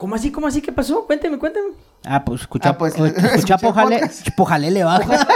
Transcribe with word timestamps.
¿Cómo 0.00 0.14
así? 0.14 0.32
¿Cómo 0.32 0.46
así? 0.46 0.62
¿Qué 0.62 0.72
pasó? 0.72 1.04
Cuénteme, 1.04 1.38
cuénteme. 1.38 1.74
Ah, 2.06 2.24
pues 2.24 2.40
escucha, 2.40 2.70
Ah, 2.70 2.78
pues, 2.78 2.94
escucha 2.96 3.34
escucha 3.34 3.58
Pojale. 3.58 4.00
Pojalele 4.34 4.82
baja. 4.82 5.28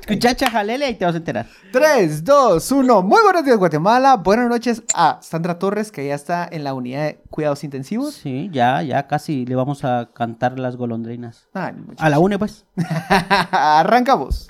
escucha 0.00 0.34
Chajalele 0.34 0.90
y 0.90 0.94
te 0.96 1.04
vas 1.04 1.14
a 1.14 1.18
enterar. 1.18 1.46
3, 1.72 2.24
2, 2.24 2.72
1. 2.72 3.02
Muy 3.02 3.22
buenos 3.22 3.44
días, 3.44 3.56
Guatemala. 3.58 4.16
Buenas 4.16 4.48
noches 4.48 4.82
a 4.92 5.20
Sandra 5.22 5.60
Torres, 5.60 5.92
que 5.92 6.04
ya 6.04 6.16
está 6.16 6.48
en 6.50 6.64
la 6.64 6.74
unidad 6.74 7.04
de 7.04 7.22
cuidados 7.30 7.62
intensivos. 7.62 8.14
Sí, 8.14 8.50
ya, 8.52 8.82
ya 8.82 9.06
casi 9.06 9.46
le 9.46 9.54
vamos 9.54 9.84
a 9.84 10.10
cantar 10.12 10.58
las 10.58 10.74
golondrinas. 10.74 11.46
Ay, 11.54 11.74
muchacho. 11.74 12.02
A 12.04 12.10
la 12.10 12.18
une, 12.18 12.40
pues. 12.40 12.66
Arrancamos. 13.52 14.48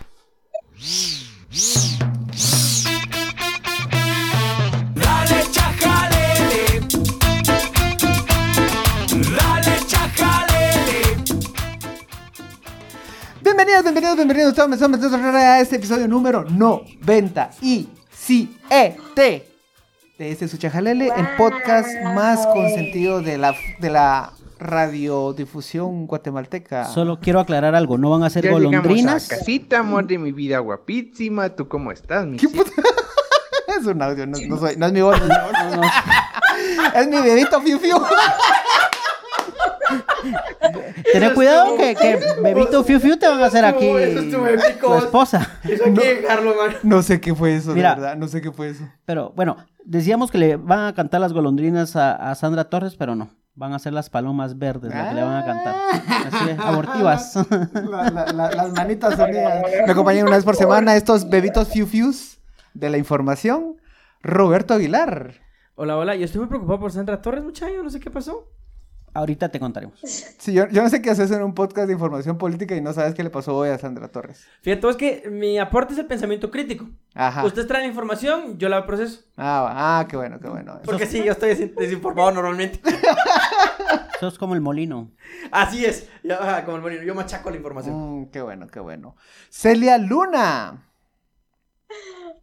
Bienvenidos, 13.63 13.83
bienvenidos, 13.85 14.17
bienvenidos 14.17 14.55
todos 14.55 14.79
todos, 14.79 15.01
todos 15.21 15.35
a 15.35 15.61
este 15.61 15.77
episodio 15.77 16.09
número 16.09 16.45
90 16.45 17.51
y 17.61 17.91
de 20.17 20.31
este 20.31 20.49
Suchajalele, 20.49 21.09
el 21.15 21.37
podcast 21.37 21.87
más 22.15 22.47
consentido 22.47 23.21
de 23.21 23.37
la, 23.37 23.55
de 23.79 23.91
la 23.91 24.33
radiodifusión 24.59 26.07
guatemalteca. 26.07 26.87
Solo 26.87 27.21
quiero 27.21 27.39
aclarar 27.39 27.75
algo, 27.75 27.99
no 27.99 28.09
van 28.09 28.23
a 28.23 28.31
ser 28.31 28.45
Ya 28.45 28.51
golondrinas. 28.53 29.31
a 29.31 29.37
casita, 29.37 29.81
amor 29.81 30.07
de 30.07 30.17
mi 30.17 30.33
vida 30.33 30.59
guapísima. 30.61 31.51
¿Tú 31.51 31.69
cómo 31.69 31.93
estás, 31.93 32.25
mi 32.27 32.39
¿Qué 32.39 32.49
cielo? 32.49 32.65
puta? 32.65 32.83
Es 33.79 33.85
un 33.87 34.01
audio, 34.01 34.27
no, 34.27 34.39
no 34.39 34.57
soy- 34.59 34.77
no 34.79 34.87
es 34.87 34.93
mi 34.95 35.03
voz. 35.03 35.21
no 35.21 35.27
es 35.61 35.71
mi 35.71 35.77
voz. 35.77 35.87
es 36.95 37.09
mi 37.09 37.21
bebito 37.21 37.61
fiu 37.61 37.79
fiu. 37.79 37.97
Tener 41.13 41.35
cuidado 41.35 41.77
que, 41.77 41.95
que 41.95 42.19
Bebito 42.43 42.85
Fiu 42.85 43.01
Fiu 43.01 43.17
te 43.17 43.27
van 43.29 43.41
a 43.43 43.47
hacer 43.47 43.65
aquí 43.65 43.87
eso 43.89 44.21
estuvo 44.21 44.47
épico. 44.47 44.89
tu 44.89 44.99
esposa. 44.99 45.49
Eso 45.65 45.85
hay 45.87 45.95
que 45.95 46.15
dejarlo, 46.23 46.55
man. 46.55 46.77
No 46.83 47.03
sé 47.03 47.21
qué 47.21 47.35
fue 47.35 47.57
eso, 47.57 47.73
Mira. 47.75 47.95
de 47.95 48.01
verdad. 48.01 48.17
No 48.17 48.29
sé 48.29 48.41
qué 48.41 48.53
fue 48.53 48.69
eso. 48.71 48.85
Pero 49.07 49.33
bueno, 49.37 49.57
decíamos 49.85 50.31
que 50.31 50.39
le 50.39 50.57
van 50.57 50.87
a 50.87 50.95
cantar 50.95 51.21
las 51.21 51.33
golondrinas 51.33 51.97
a, 51.97 52.15
a 52.31 52.35
Sandra 52.35 52.65
Torres, 52.65 52.97
pero 52.97 53.15
no. 53.17 53.31
Van 53.55 53.73
a 53.75 53.79
ser 53.79 53.93
las 53.93 54.09
palomas 54.11 54.59
verdes 54.59 54.95
las 54.95 55.09
que 55.09 55.15
le 55.15 55.23
van 55.23 55.37
a 55.37 55.45
cantar. 55.45 55.75
Así, 56.27 56.51
abortivas. 56.59 57.35
La- 57.91 58.11
la- 58.11 58.33
la- 58.33 58.51
las 58.53 58.73
manitas 58.73 59.19
unidas. 59.19 59.63
Me 59.87 59.93
acompañan 59.93 60.27
una 60.27 60.37
vez 60.37 60.45
por 60.45 60.57
semana 60.57 60.95
estos 60.97 61.29
bebitos 61.29 61.69
fiu 61.69 61.87
fius 61.87 62.39
de 62.75 62.89
la 62.91 62.97
información. 62.99 63.77
Roberto 64.23 64.75
Aguilar. 64.75 65.35
Hola, 65.75 65.97
hola. 65.97 66.15
Yo 66.15 66.25
estoy 66.27 66.41
muy 66.41 66.49
preocupado 66.49 66.79
por 66.79 66.93
Sandra 66.93 67.21
Torres, 67.21 67.43
muchacho. 67.43 67.83
No 67.83 67.91
sé 67.91 67.99
qué 68.01 68.11
pasó. 68.11 68.45
Ahorita 69.13 69.49
te 69.49 69.59
contaremos. 69.61 69.99
Sí, 70.41 70.55
yo, 70.55 70.67
yo 70.69 70.83
no 70.83 70.89
sé 70.89 71.03
qué 71.03 71.11
haces 71.11 71.31
en 71.33 71.43
un 71.43 71.53
podcast 71.53 71.87
de 71.87 71.93
información 71.93 72.39
política 72.39 72.75
y 72.75 72.81
no 72.81 72.95
sabes 72.95 73.15
qué 73.15 73.23
le 73.23 73.29
pasó 73.29 73.55
hoy 73.55 73.69
a 73.69 73.77
Sandra 73.79 74.09
Torres. 74.09 74.47
Fíjate, 74.63 74.89
es 74.89 74.97
que 74.97 75.29
mi 75.31 75.59
aporte 75.59 75.93
es 75.93 75.99
el 75.99 76.07
pensamiento 76.07 76.51
crítico. 76.51 76.89
Ajá. 77.15 77.45
Ustedes 77.45 77.69
traen 77.69 77.83
la 77.85 77.89
información, 77.89 78.57
yo 78.59 78.71
la 78.71 78.87
proceso. 78.87 79.21
Ah, 79.37 79.99
ah, 80.01 80.07
qué 80.09 80.17
bueno, 80.17 80.41
qué 80.41 80.49
bueno. 80.49 80.81
Porque 80.87 81.07
sí, 81.07 81.23
yo 81.23 81.33
estoy 81.33 81.51
desin- 81.51 81.75
desinformado 81.75 82.31
normalmente. 82.33 82.81
Sos 84.21 84.39
como 84.39 84.55
el 84.55 84.61
molino. 84.61 85.11
Así 85.51 85.85
es. 85.85 86.09
Yo, 86.23 86.37
como 86.65 86.77
el 86.77 86.83
molino, 86.83 87.03
yo 87.03 87.15
machaco 87.15 87.51
la 87.51 87.57
información. 87.57 88.23
Mm, 88.23 88.27
qué 88.31 88.41
bueno, 88.43 88.67
qué 88.69 88.81
bueno. 88.81 89.17
Celia 89.51 89.99
Luna, 89.99 90.90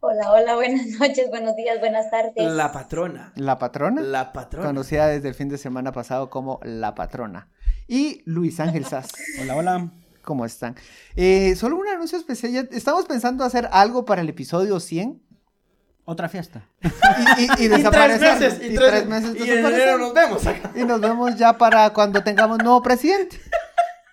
Hola, 0.00 0.30
hola, 0.32 0.54
buenas 0.54 0.86
noches, 1.00 1.28
buenos 1.28 1.56
días, 1.56 1.78
buenas 1.80 2.10
tardes. 2.10 2.32
La 2.36 2.70
patrona. 2.72 3.32
la 3.36 3.58
patrona, 3.58 4.00
La 4.02 4.32
patrona. 4.32 4.66
conocida 4.66 5.08
desde 5.08 5.28
el 5.28 5.34
fin 5.34 5.48
de 5.48 5.58
semana 5.58 5.92
pasado 5.92 6.30
como 6.30 6.60
la 6.62 6.94
patrona. 6.94 7.48
Y 7.86 8.22
Luis 8.26 8.60
Ángel 8.60 8.84
Sass. 8.84 9.08
Hola, 9.40 9.56
hola. 9.56 9.90
¿Cómo 10.22 10.44
están? 10.44 10.76
Eh, 11.16 11.56
solo 11.56 11.76
un 11.76 11.88
anuncio 11.88 12.18
especial. 12.18 12.52
ya 12.52 12.60
Estamos 12.76 13.06
pensando 13.06 13.44
hacer 13.44 13.66
algo 13.72 14.04
para 14.04 14.20
el 14.20 14.28
episodio 14.28 14.78
100 14.78 15.22
Otra 16.04 16.28
fiesta. 16.28 16.68
y, 17.38 17.44
y- 17.44 17.66
y 17.66 17.74
Y 17.80 17.82
tres 17.82 18.20
meses. 18.20 18.58
Y 18.60 18.66
Y, 18.66 18.74
tres 18.74 18.90
tres 18.90 19.06
meses 19.06 19.36
Y 19.38 19.50
en 19.50 19.64
enero 19.66 19.96
nos 19.98 20.12
vemos 20.12 20.46
acá. 20.46 20.70
Y 20.76 20.84
nos 20.84 21.00
vemos 21.00 21.34
ya 21.36 21.56
para 21.56 21.90
cuando 21.94 22.22
tengamos 22.22 22.58
nuevo 22.58 22.82
presidente. 22.82 23.40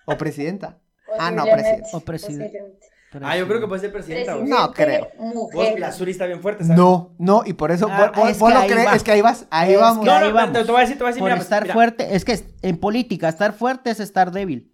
O 0.06 0.16
presidenta. 0.16 0.78
Ah, 1.18 1.30
no, 1.30 1.42
Posiblemente, 1.44 1.88
O 1.92 2.00
presidente. 2.00 2.62
Ah, 3.22 3.36
yo 3.36 3.46
creo 3.48 3.60
que 3.60 3.66
puede 3.66 3.80
ser 3.80 3.92
presidenta. 3.92 4.34
No 4.34 4.72
creo. 4.72 5.08
Vos, 5.18 5.34
Mujer. 5.52 5.80
la 5.80 5.90
Suri 5.92 6.10
está 6.10 6.26
bien 6.26 6.42
fuerte, 6.42 6.64
¿sabes? 6.64 6.76
No, 6.78 7.14
no, 7.18 7.42
y 7.46 7.54
por 7.54 7.70
eso 7.70 7.88
Ah, 7.90 8.12
vos, 8.14 8.28
es 8.28 8.38
vos 8.38 8.48
que 8.50 8.54
lo 8.54 8.60
ahí 8.60 8.68
crees, 8.70 8.86
va. 8.86 8.94
es 8.96 9.02
que 9.02 9.12
ahí 9.12 9.20
vas, 9.22 9.46
ahí 9.50 9.72
Es 9.74 9.80
vamos. 9.80 10.04
que 10.04 10.10
No, 10.10 10.16
ahí 10.16 10.28
no, 10.28 10.34
vamos. 10.34 10.52
te, 10.52 10.64
te 10.64 10.70
voy 10.70 10.78
a 10.78 10.80
decir, 10.82 10.96
te 10.98 11.02
voy 11.04 11.08
a 11.08 11.12
decir, 11.12 11.20
Por 11.22 11.30
mira, 11.30 11.42
estar 11.42 11.62
mira. 11.62 11.74
fuerte, 11.74 12.14
es 12.14 12.24
que 12.24 12.38
en 12.62 12.76
política, 12.78 13.28
estar 13.28 13.52
fuerte 13.54 13.90
es 13.90 14.00
estar 14.00 14.32
débil. 14.32 14.70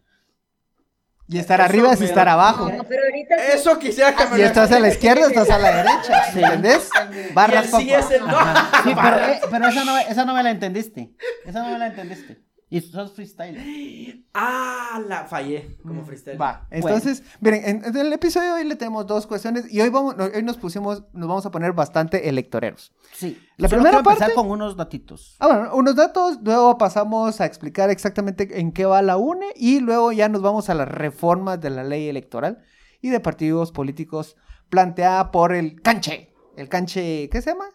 Y 1.28 1.38
estar 1.38 1.60
Eso 1.60 1.68
arriba 1.68 1.92
es 1.92 2.00
me 2.00 2.06
estar 2.06 2.26
da- 2.26 2.32
abajo. 2.32 2.68
No, 2.68 2.82
pero 2.84 3.04
ahorita 3.04 3.36
sí- 3.38 3.44
Eso 3.54 3.78
quisiera 3.78 4.14
que 4.16 4.26
me 4.26 4.36
Y 4.36 4.40
lo 4.40 4.46
estás 4.46 4.72
a 4.72 4.80
la 4.80 4.88
izquierda, 4.88 5.26
estás 5.28 5.48
a 5.50 5.58
la 5.58 5.76
derecha. 5.76 6.24
Sí. 6.32 6.42
¿Entendés? 6.42 6.90
Y 7.30 7.32
Barras 7.32 7.66
el 7.66 7.70
sí 7.80 7.90
papá. 7.90 7.98
es 8.00 8.10
el 8.10 8.26
no. 8.26 8.38
Sí, 8.84 8.94
pero, 9.00 9.16
eh, 9.28 9.40
pero 9.50 9.68
esa, 9.68 9.84
no, 9.84 9.94
me- 9.94 10.02
esa 10.10 10.24
no 10.24 10.34
me 10.34 10.42
la 10.42 10.50
entendiste. 10.50 11.12
Esa 11.46 11.62
no 11.62 11.70
me 11.70 11.78
la 11.78 11.86
entendiste. 11.86 12.42
Y 12.74 12.80
sos 12.80 13.12
freestyle. 13.12 14.24
Ah, 14.32 14.98
la 15.06 15.24
fallé 15.24 15.76
como 15.82 16.04
freestyle. 16.04 16.40
Va, 16.40 16.66
entonces, 16.70 17.22
miren, 17.40 17.62
en, 17.68 17.84
en 17.84 17.96
el 17.98 18.12
episodio 18.14 18.54
de 18.54 18.62
hoy 18.62 18.68
le 18.68 18.76
tenemos 18.76 19.06
dos 19.06 19.26
cuestiones 19.26 19.70
y 19.70 19.80
hoy 19.82 19.90
vamos, 19.90 20.16
no, 20.16 20.24
hoy 20.24 20.42
nos 20.42 20.56
pusimos, 20.56 21.02
nos 21.12 21.28
vamos 21.28 21.44
a 21.44 21.50
poner 21.50 21.72
bastante 21.74 22.30
electoreros. 22.30 22.92
Sí. 23.12 23.38
La 23.58 23.68
Solo 23.68 23.82
primera 23.82 23.98
quiero 23.98 24.10
empezar 24.10 24.28
parte- 24.28 24.34
con 24.34 24.50
unos 24.50 24.76
datitos. 24.76 25.36
Ah, 25.38 25.48
bueno, 25.48 25.74
unos 25.74 25.96
datos, 25.96 26.38
luego 26.42 26.78
pasamos 26.78 27.42
a 27.42 27.44
explicar 27.46 27.90
exactamente 27.90 28.58
en 28.58 28.72
qué 28.72 28.86
va 28.86 29.02
la 29.02 29.18
UNE 29.18 29.48
y 29.54 29.80
luego 29.80 30.10
ya 30.12 30.30
nos 30.30 30.40
vamos 30.40 30.70
a 30.70 30.74
las 30.74 30.88
reformas 30.88 31.60
de 31.60 31.68
la 31.70 31.84
ley 31.84 32.08
electoral 32.08 32.62
y 33.02 33.10
de 33.10 33.20
partidos 33.20 33.70
políticos 33.70 34.36
planteada 34.70 35.30
por 35.30 35.52
el 35.54 35.82
canche. 35.82 36.32
El 36.56 36.70
canche, 36.70 37.28
¿qué 37.28 37.42
se 37.42 37.50
llama? 37.50 37.66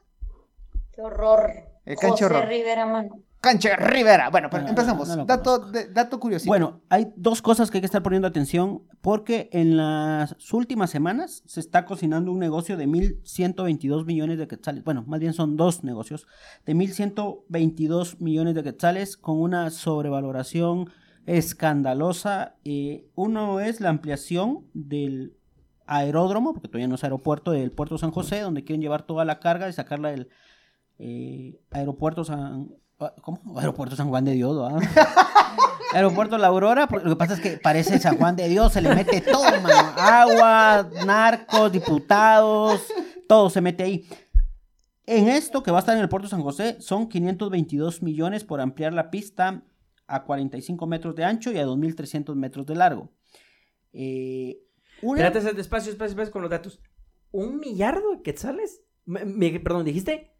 Qué 0.91 1.01
horror. 1.01 1.51
El 1.85 1.97
canche 1.97 2.23
José 2.23 2.25
horror. 2.25 2.47
Rivera, 2.49 2.85
mano. 2.87 3.19
Canche 3.39 3.75
Rivera. 3.75 4.29
Bueno, 4.29 4.49
pero 4.49 4.67
empezamos. 4.67 5.07
no 5.15 5.25
dato, 5.25 5.59
de- 5.59 5.87
dato 5.89 6.19
curiosito. 6.19 6.49
Bueno, 6.49 6.81
hay 6.89 7.13
dos 7.15 7.41
cosas 7.41 7.69
que 7.69 7.77
hay 7.77 7.81
que 7.81 7.85
estar 7.85 8.01
poniendo 8.01 8.27
atención 8.27 8.83
porque 9.01 9.49
en 9.53 9.77
las 9.77 10.35
últimas 10.53 10.89
semanas 10.89 11.43
se 11.45 11.59
está 11.59 11.85
cocinando 11.85 12.31
un 12.31 12.39
negocio 12.39 12.77
de 12.77 12.87
1.122 12.87 14.05
millones 14.05 14.37
de 14.39 14.47
quetzales. 14.47 14.83
Bueno, 14.83 15.03
más 15.07 15.19
bien 15.19 15.33
son 15.33 15.55
dos 15.55 15.83
negocios 15.83 16.25
de 16.65 16.75
1.122 16.75 18.19
millones 18.19 18.55
de 18.55 18.63
quetzales 18.63 19.17
con 19.17 19.39
una 19.39 19.69
sobrevaloración 19.69 20.89
escandalosa. 21.25 22.55
Eh, 22.63 23.07
uno 23.15 23.59
es 23.59 23.81
la 23.81 23.89
ampliación 23.89 24.65
del 24.73 25.37
aeródromo, 25.85 26.53
porque 26.53 26.67
todavía 26.67 26.87
no 26.87 26.95
es 26.95 27.03
aeropuerto, 27.03 27.51
del 27.51 27.71
puerto 27.71 27.97
San 27.97 28.11
José, 28.11 28.41
donde 28.41 28.63
quieren 28.63 28.81
llevar 28.81 29.03
toda 29.03 29.25
la 29.25 29.39
carga 29.39 29.69
y 29.69 29.73
sacarla 29.73 30.09
del 30.09 30.29
eh, 30.97 31.59
aeropuerto 31.71 32.23
San... 32.23 32.69
ah, 32.99 33.13
¿Cómo? 33.21 33.39
Aeropuerto 33.59 33.95
San 33.95 34.09
Juan 34.09 34.25
de 34.25 34.33
Dios. 34.33 34.71
Aeropuerto 35.93 36.37
La 36.37 36.47
Aurora, 36.47 36.87
lo 37.03 37.09
que 37.11 37.15
pasa 37.15 37.35
es 37.35 37.39
que 37.39 37.57
parece 37.57 37.97
San 37.99 38.17
Juan 38.17 38.35
de 38.35 38.49
Dios, 38.49 38.73
se 38.73 38.81
le 38.81 38.93
mete 38.93 39.21
todo, 39.21 39.43
mano. 39.61 39.93
Agua, 39.97 40.89
narcos, 41.05 41.71
diputados, 41.71 42.81
todo 43.27 43.49
se 43.49 43.61
mete 43.61 43.83
ahí. 43.83 44.07
En 45.05 45.29
esto 45.29 45.63
que 45.63 45.71
va 45.71 45.77
a 45.77 45.79
estar 45.79 45.95
en 45.95 46.01
el 46.01 46.09
puerto 46.09 46.27
San 46.27 46.41
José 46.41 46.75
son 46.81 47.07
522 47.07 48.03
millones 48.03 48.43
por 48.43 48.59
ampliar 48.59 48.91
la 48.91 49.09
pista 49.09 49.63
a 50.07 50.23
45 50.25 50.85
metros 50.87 51.15
de 51.15 51.23
ancho 51.23 51.51
y 51.51 51.57
a 51.57 51.65
2.300 51.65 52.35
metros 52.35 52.65
de 52.65 52.75
largo. 52.75 53.09
Eh, 53.93 54.59
una- 55.01 55.25
Espérate, 55.25 55.53
despacio, 55.55 55.91
despacio, 55.91 56.15
despacio 56.15 56.33
con 56.33 56.41
los 56.41 56.51
datos. 56.51 56.81
¿Un 57.31 57.59
millardo 57.59 58.11
de 58.11 58.21
quetzales? 58.21 58.81
Me- 59.05 59.59
perdón, 59.61 59.85
¿dijiste? 59.85 60.36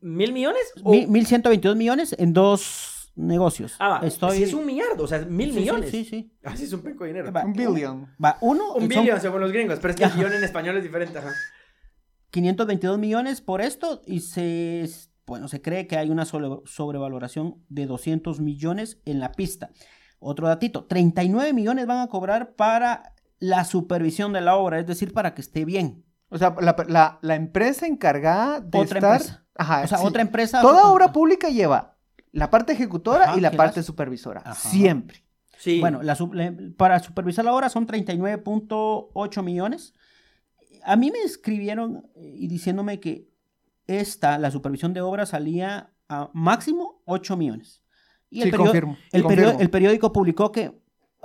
¿Mil 0.00 0.32
millones? 0.32 0.62
O- 0.82 0.90
mi- 0.90 1.06
1.122 1.06 1.76
millones 1.76 2.14
en 2.18 2.32
dos 2.32 3.12
negocios. 3.14 3.74
Ah, 3.78 3.88
va, 4.00 4.06
Estoy... 4.06 4.36
sí 4.38 4.42
es 4.44 4.54
un 4.54 4.64
millardo, 4.66 5.04
o 5.04 5.06
sea, 5.06 5.20
mil 5.20 5.48
Sí, 5.48 5.54
sí, 5.54 5.60
millones. 5.60 5.90
Sí, 5.90 6.04
sí. 6.04 6.32
Así 6.44 6.64
es 6.64 6.72
un 6.72 6.82
penco 6.82 7.04
de 7.04 7.10
dinero. 7.10 7.32
Va, 7.32 7.44
un 7.44 7.52
billion. 7.52 8.06
Va, 8.22 8.38
uno, 8.40 8.72
Un 8.74 8.80
son 8.92 9.04
billón 9.04 9.20
según 9.20 9.40
los 9.40 9.52
gringos, 9.52 9.78
pero 9.80 9.90
es 9.90 9.96
que 9.96 10.04
el 10.04 10.12
billón 10.12 10.32
en 10.32 10.44
español 10.44 10.76
es 10.76 10.82
diferente, 10.82 11.18
ajá. 11.18 11.30
522 12.30 12.98
millones 12.98 13.40
por 13.40 13.60
esto 13.60 14.02
y 14.06 14.20
se, 14.20 14.88
bueno, 15.26 15.48
se 15.48 15.62
cree 15.62 15.86
que 15.86 15.96
hay 15.96 16.10
una 16.10 16.24
sobre- 16.26 16.60
sobrevaloración 16.66 17.64
de 17.68 17.86
200 17.86 18.40
millones 18.40 19.00
en 19.04 19.18
la 19.20 19.32
pista. 19.32 19.70
Otro 20.20 20.48
datito, 20.48 20.84
39 20.84 21.52
millones 21.52 21.86
van 21.86 22.00
a 22.00 22.08
cobrar 22.08 22.54
para 22.54 23.14
la 23.38 23.64
supervisión 23.64 24.32
de 24.32 24.40
la 24.40 24.56
obra, 24.56 24.78
es 24.80 24.86
decir, 24.86 25.12
para 25.12 25.34
que 25.34 25.40
esté 25.40 25.64
bien. 25.64 26.04
O 26.28 26.36
sea, 26.38 26.54
la, 26.60 26.76
la- 26.88 27.18
la 27.22 27.34
empresa 27.36 27.86
encargada 27.86 28.60
de 28.60 28.78
Otra 28.78 28.98
estar... 28.98 29.12
empresa. 29.20 29.44
Ajá, 29.58 29.82
O 29.84 29.86
sea, 29.86 29.98
sí. 29.98 30.06
otra 30.06 30.22
empresa... 30.22 30.62
Toda 30.62 30.86
obra 30.90 31.12
pública 31.12 31.48
lleva 31.50 31.96
la 32.32 32.48
parte 32.50 32.72
ejecutora 32.72 33.24
Ajá, 33.30 33.36
y 33.36 33.40
la 33.40 33.50
¿qué 33.50 33.56
parte 33.56 33.82
supervisora. 33.82 34.40
Ajá. 34.44 34.54
Siempre. 34.54 35.24
Sí. 35.58 35.80
Bueno, 35.80 36.02
la 36.02 36.16
para 36.76 37.00
supervisar 37.00 37.44
la 37.44 37.52
obra 37.52 37.68
son 37.68 37.86
39.8 37.86 39.42
millones. 39.42 39.94
A 40.84 40.96
mí 40.96 41.10
me 41.10 41.18
escribieron 41.20 42.06
eh, 42.14 42.34
y 42.38 42.46
diciéndome 42.48 43.00
que 43.00 43.28
esta, 43.86 44.38
la 44.38 44.50
supervisión 44.50 44.92
de 44.94 45.00
obra, 45.00 45.26
salía 45.26 45.92
a 46.08 46.30
máximo 46.32 47.02
8 47.06 47.36
millones. 47.36 47.82
Y 48.30 48.36
Sí, 48.42 48.48
el, 48.48 48.50
perio- 48.52 48.64
confirmo, 48.64 48.96
el, 49.12 49.22
confirmo. 49.22 49.60
el 49.60 49.70
periódico 49.70 50.12
publicó 50.12 50.52
que 50.52 50.78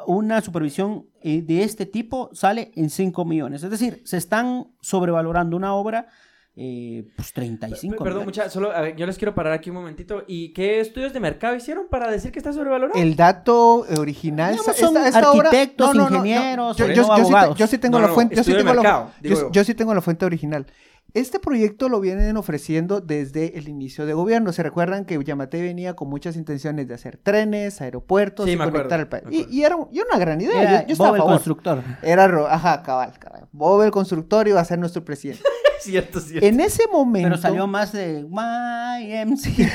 una 0.08 0.42
supervisión 0.42 1.06
eh, 1.22 1.42
de 1.42 1.64
este 1.64 1.86
tipo 1.86 2.30
sale 2.34 2.72
en 2.76 2.90
5 2.90 3.26
millones. 3.26 3.64
Es 3.64 3.70
decir, 3.70 4.02
se 4.06 4.18
están 4.18 4.72
sobrevalorando 4.82 5.56
una 5.58 5.76
obra, 5.76 6.08
eh, 6.56 7.08
pues 7.16 7.34
35 7.34 8.04
Perdón, 8.04 8.26
mucha, 8.26 8.48
solo 8.50 8.72
a 8.72 8.82
ver, 8.82 8.96
yo 8.96 9.08
les 9.08 9.18
quiero 9.18 9.34
parar 9.34 9.54
aquí 9.54 9.72
un 9.72 9.78
momentito. 9.78 10.24
¿Y 10.28 10.54
qué 10.54 10.80
estudios 10.80 11.12
de 11.12 11.20
mercado 11.20 11.56
hicieron 11.56 11.88
para 11.90 12.12
decir 12.12 12.32
que 12.32 12.38
está 12.40 12.54
sobrevalorado? 12.54 13.00
El 13.00 13.16
dato 13.16 13.86
original. 13.98 14.54
Esta- 14.54 14.74
son 14.74 14.96
esta 14.98 15.32
obra- 15.32 15.50
arquitectos, 15.50 15.96
ingenieros, 15.96 16.78
Yo, 16.78 16.86
yo- 16.88 16.90
no 16.90 16.96
yo 16.96 17.04
sí 17.04 17.10
te- 17.16 17.22
abogados. 17.22 17.58
yo 17.58 17.68
sí 17.68 17.78
tengo 17.80 17.98
No, 17.98 18.02
la 18.04 18.08
no, 18.10 18.14
fuente. 18.14 18.36
Yo 18.36 18.44
sí 18.44 18.52
tengo 18.54 18.66
la, 18.66 18.74
mercado, 18.82 19.06
yo, 19.22 19.30
digo 19.30 19.42
yo. 19.42 19.52
yo 19.52 19.64
sí 19.64 19.74
tengo 19.74 19.94
la 19.96 20.02
fuente 20.02 20.26
original. 20.26 20.68
Este 21.16 21.40
proyecto 21.40 21.90
lo 21.90 22.00
vienen 22.00 22.38
ofreciendo 22.38 23.00
desde 23.00 23.58
el 23.60 23.68
inicio 23.68 24.08
de 24.08 24.14
gobierno. 24.14 24.52
Se 24.52 24.64
recuerdan 24.64 25.06
que 25.06 25.24
Yamate 25.24 25.62
venía 25.62 25.96
con 25.96 26.10
muchas 26.10 26.36
intenciones 26.36 26.88
de 26.88 26.96
hacer 26.96 27.18
trenes, 27.18 27.82
aeropuertos 27.82 28.46
Sí, 28.48 28.54
y 28.54 28.58
conectar 28.58 29.00
al 29.00 29.08
país. 29.08 29.24
Y, 29.52 29.62
era, 29.64 29.76
un- 29.76 29.90
y 29.92 30.00
una 30.00 30.18
gran 30.18 30.42
idea. 30.42 30.60
Era 30.62 30.82
yo, 30.82 30.88
yo 30.88 30.92
estaba 30.94 31.10
Bob 31.10 31.14
a 31.14 31.18
el 31.18 31.22
favor. 31.22 31.34
constructor. 31.36 31.84
Era, 32.02 32.26
ajá, 32.52 32.82
cabal, 32.82 33.14
cabal. 33.20 33.48
Bob 33.52 33.84
el 33.84 33.92
constructor 33.92 34.48
iba 34.48 34.60
a 34.60 34.66
ser 34.66 34.80
nuestro 34.80 35.04
presidente. 35.06 35.44
Cierto, 35.84 36.20
cierto. 36.20 36.46
En 36.46 36.60
ese 36.60 36.88
momento. 36.92 37.30
Pero 37.30 37.42
salió 37.42 37.68
más 37.68 37.92
de 37.92 38.22
YMC. 38.22 39.48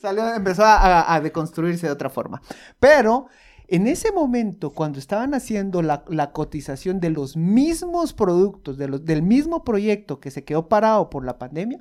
Salió, 0.00 0.34
empezó 0.34 0.64
a, 0.64 0.76
a- 0.76 1.14
a 1.14 1.20
deconstruirse 1.20 1.86
de 1.86 1.92
otra 1.92 2.10
forma. 2.10 2.42
Pero 2.78 3.26
en 3.68 3.86
ese 3.86 4.12
momento, 4.12 4.70
cuando 4.70 4.98
estaban 4.98 5.32
haciendo 5.34 5.80
la, 5.82 6.04
la 6.08 6.32
cotización 6.32 7.00
de 7.00 7.10
los 7.10 7.36
mismos 7.36 8.12
productos, 8.12 8.76
de 8.76 8.88
los, 8.88 9.04
del 9.04 9.22
mismo 9.22 9.64
proyecto 9.64 10.20
que 10.20 10.30
se 10.30 10.44
quedó 10.44 10.68
parado 10.68 11.08
por 11.08 11.24
la 11.24 11.38
pandemia, 11.38 11.80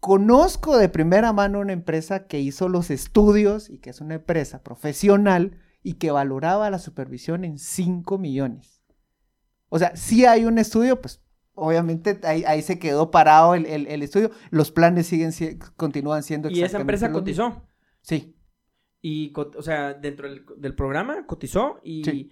conozco 0.00 0.76
de 0.76 0.88
primera 0.90 1.32
mano 1.32 1.60
una 1.60 1.72
empresa 1.72 2.26
que 2.26 2.40
hizo 2.40 2.68
los 2.68 2.90
estudios 2.90 3.70
y 3.70 3.78
que 3.78 3.90
es 3.90 4.00
una 4.00 4.16
empresa 4.16 4.62
profesional 4.62 5.58
y 5.82 5.94
que 5.94 6.10
valoraba 6.10 6.68
la 6.70 6.78
supervisión 6.78 7.44
en 7.44 7.58
5 7.58 8.18
millones. 8.18 8.71
O 9.74 9.78
sea, 9.78 9.96
si 9.96 10.26
hay 10.26 10.44
un 10.44 10.58
estudio, 10.58 11.00
pues 11.00 11.22
obviamente 11.54 12.20
ahí, 12.24 12.44
ahí 12.46 12.60
se 12.60 12.78
quedó 12.78 13.10
parado 13.10 13.54
el, 13.54 13.64
el- 13.64 13.86
el 13.86 14.02
estudio. 14.02 14.30
Los 14.50 14.70
planes 14.70 15.06
siguen 15.06 15.32
si- 15.32 15.58
continúan 15.76 16.22
siendo 16.22 16.50
Y 16.50 16.62
esa 16.62 16.78
empresa 16.78 17.08
los 17.08 17.18
cotizó. 17.18 17.66
Sí. 18.02 18.36
Y, 19.00 19.32
o 19.36 19.62
sea, 19.62 19.94
dentro 19.94 20.28
del, 20.28 20.44
del 20.58 20.74
programa 20.74 21.26
cotizó 21.26 21.80
y, 21.82 22.04
Sí. 22.04 22.30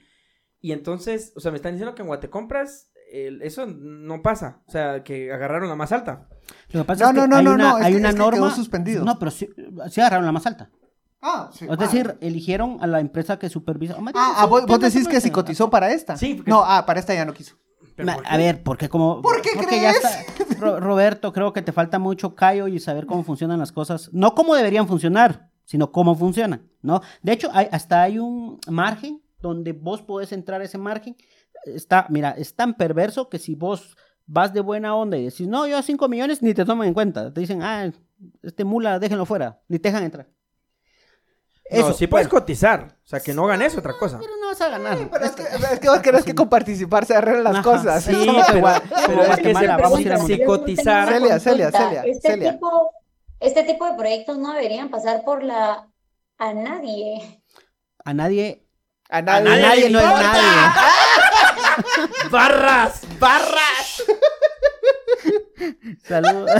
y 0.61 0.73
entonces, 0.73 1.33
o 1.35 1.41
sea, 1.41 1.51
me 1.51 1.57
están 1.57 1.73
diciendo 1.73 1.95
que 1.95 2.03
en 2.03 2.09
Guatecompras 2.09 2.91
el- 3.13 3.41
eso 3.43 3.67
no 3.67 4.21
pasa. 4.23 4.63
O 4.67 4.71
sea, 4.71 5.03
que 5.03 5.33
agarraron 5.33 5.69
la 5.69 5.77
más 5.77 5.93
alta. 5.93 6.29
Lo 6.73 6.83
que 6.83 6.87
pasa 6.87 7.05
No, 7.05 7.11
es 7.11 7.15
que 7.15 7.21
no, 7.21 7.27
no, 7.27 7.37
hay 7.39 7.45
no, 7.45 7.55
una, 7.55 7.71
no, 7.71 7.79
es 7.79 7.85
hay 7.87 7.93
que- 7.95 7.99
una 7.99 8.09
es 8.11 8.15
que 8.15 8.21
quedó 8.21 8.31
norma. 8.33 8.55
suspendido. 8.55 9.05
No, 9.05 9.19
pero 9.19 9.31
sí, 9.31 9.49
sí 9.91 10.01
agarraron 10.01 10.27
la 10.27 10.33
más 10.33 10.47
alta. 10.47 10.71
Ah, 11.23 11.51
sí. 11.53 11.67
Es 11.71 11.79
decir, 11.79 12.17
eligieron 12.21 12.79
a 12.81 12.87
la 12.87 13.01
empresa 13.01 13.39
que 13.39 13.49
supervisa. 13.49 13.97
Oh, 13.99 14.05
Ah, 14.15 14.35
ah, 14.39 14.47
vos, 14.47 14.65
vos 14.67 14.81
decís 14.81 15.07
que 15.07 15.21
se 15.21 15.31
cotizó 15.31 15.69
para 15.71 15.91
esta. 15.93 16.17
Sí, 16.17 16.35
porque- 16.35 16.51
No, 16.51 16.63
ah, 16.65 16.85
para 16.87 16.99
esta 17.01 17.15
ya 17.15 17.25
no 17.25 17.35
quiso. 17.35 17.57
¿Pero 17.97 18.07
Ma- 18.07 18.17
por 18.17 18.27
A 18.27 18.37
ver, 18.39 18.63
porque 18.63 18.89
como. 18.89 19.21
¿Por 19.21 19.43
qué 19.43 19.51
porque 19.55 19.81
ya 19.81 19.93
crees? 19.93 20.05
está. 20.39 20.55
Ro- 20.61 20.81
Roberto, 20.81 21.33
creo 21.33 21.53
que 21.53 21.61
te 21.61 21.73
falta 21.73 21.99
mucho 21.99 22.35
callo 22.35 22.67
y 22.69 22.79
saber 22.81 23.05
cómo 23.07 23.23
funcionan 23.25 23.59
las 23.59 23.73
cosas. 23.73 24.09
No 24.13 24.35
cómo 24.35 24.55
deberían 24.55 24.89
funcionar, 24.89 25.51
sino 25.65 25.93
cómo 25.93 26.15
funcionan, 26.15 26.71
¿no? 26.81 27.03
De 27.23 27.33
hecho, 27.33 27.51
hay, 27.53 27.69
hasta 27.71 28.03
hay 28.03 28.19
un 28.19 28.59
margen 28.69 29.21
donde 29.41 29.73
vos 29.73 30.01
podés 30.03 30.33
entrar 30.33 30.61
a 30.61 30.65
ese 30.65 30.79
margen. 30.79 31.17
Está, 31.67 32.07
mira, 32.09 32.31
es 32.31 32.55
tan 32.55 32.75
perverso 32.75 33.29
que 33.29 33.39
si 33.39 33.55
vos 33.55 33.97
vas 34.27 34.55
de 34.55 34.61
buena 34.61 34.95
onda 34.95 35.19
y 35.19 35.25
decís, 35.25 35.47
no, 35.47 35.67
yo 35.67 35.77
a 35.77 35.83
5 35.83 36.09
millones, 36.09 36.41
ni 36.43 36.55
te 36.55 36.65
toman 36.65 36.89
en 36.89 36.95
cuenta. 36.95 37.33
Te 37.35 37.41
dicen, 37.41 37.63
ah, 37.63 37.91
este 38.43 38.65
mula, 38.65 38.99
déjenlo 38.99 39.27
fuera, 39.27 39.61
ni 39.69 39.79
te 39.79 39.89
dejan 39.91 40.05
entrar. 40.05 40.29
No, 41.73 41.93
sí 41.93 42.07
puedes 42.07 42.29
bueno, 42.29 42.41
cotizar. 42.41 42.97
O 43.05 43.09
sea, 43.09 43.21
que 43.21 43.33
no 43.35 43.47
ganes 43.47 43.77
otra 43.77 43.97
cosa. 43.99 44.19
pero 44.19 44.33
no 44.41 44.49
vas 44.49 44.61
a 44.61 44.69
ganar. 44.69 44.99
Pero 45.11 45.25
es 45.25 45.31
que, 45.33 45.43
es 45.43 45.81
que 45.81 45.89
vos 45.89 45.99
querés 46.01 46.25
que 46.27 46.35
con 46.35 46.49
participar 46.49 47.05
se 47.07 47.15
arreglen 47.17 47.45
las 47.45 47.55
Ajá, 47.55 47.63
cosas. 47.63 48.05
sí, 48.05 48.13
pero, 48.53 48.69
pero 49.07 49.23
es 49.25 49.39
que 49.39 49.53
vamos 49.53 50.07
a 50.07 50.17
si, 50.27 50.45
cotizar... 50.45 51.09
Celia, 51.09 51.39
Celia. 51.39 51.71
Celia, 51.71 52.03
Este 52.05 52.29
Celia. 52.31 52.53
tipo, 52.53 52.91
este 53.39 53.63
tipo 53.65 53.87
de 53.87 53.95
proyectos 53.95 54.39
no 54.39 54.53
deberían 54.53 54.91
pasar 54.91 55.23
por 55.25 55.43
la 55.45 55.87
a 56.39 56.55
nadie. 56.55 57.43
A 58.05 58.15
nadie. 58.15 58.67
A 59.09 59.19
A 59.19 59.23
nadie, 59.23 59.91
no 59.91 59.99
es 60.01 60.07
nadie. 60.07 60.41
¡Barras! 62.31 63.03
¡Barras! 63.19 64.03
Saludos, 66.03 66.51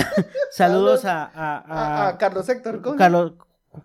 saludos 0.51 1.05
a, 1.05 1.25
a- 1.25 1.59
A, 1.59 2.05
a 2.05 2.09
a 2.09 2.19
Carlos 2.19 2.49
Héctor. 2.49 2.83
¿cómo 2.83 2.95
se 2.95 2.99
Carlos 2.99 3.33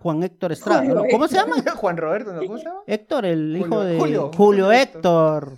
Juan 0.02 0.24
Héctor 0.24 0.52
Estrada. 0.52 0.82
Julio 0.86 1.06
¿Cómo 1.12 1.28
se 1.28 1.36
llama? 1.36 1.56
Juan 1.76 1.98
Roberto, 1.98 2.34
¿no? 2.34 2.40
¿Cómo 2.46 2.58
se 2.58 2.64
llama? 2.66 2.82
Héctor, 2.88 3.26
el 3.26 3.56
hijo 3.58 3.68
Julio- 3.68 3.84
de 3.84 4.00
Julio. 4.00 4.32
Julio, 4.36 4.72
Héctor. 4.72 5.58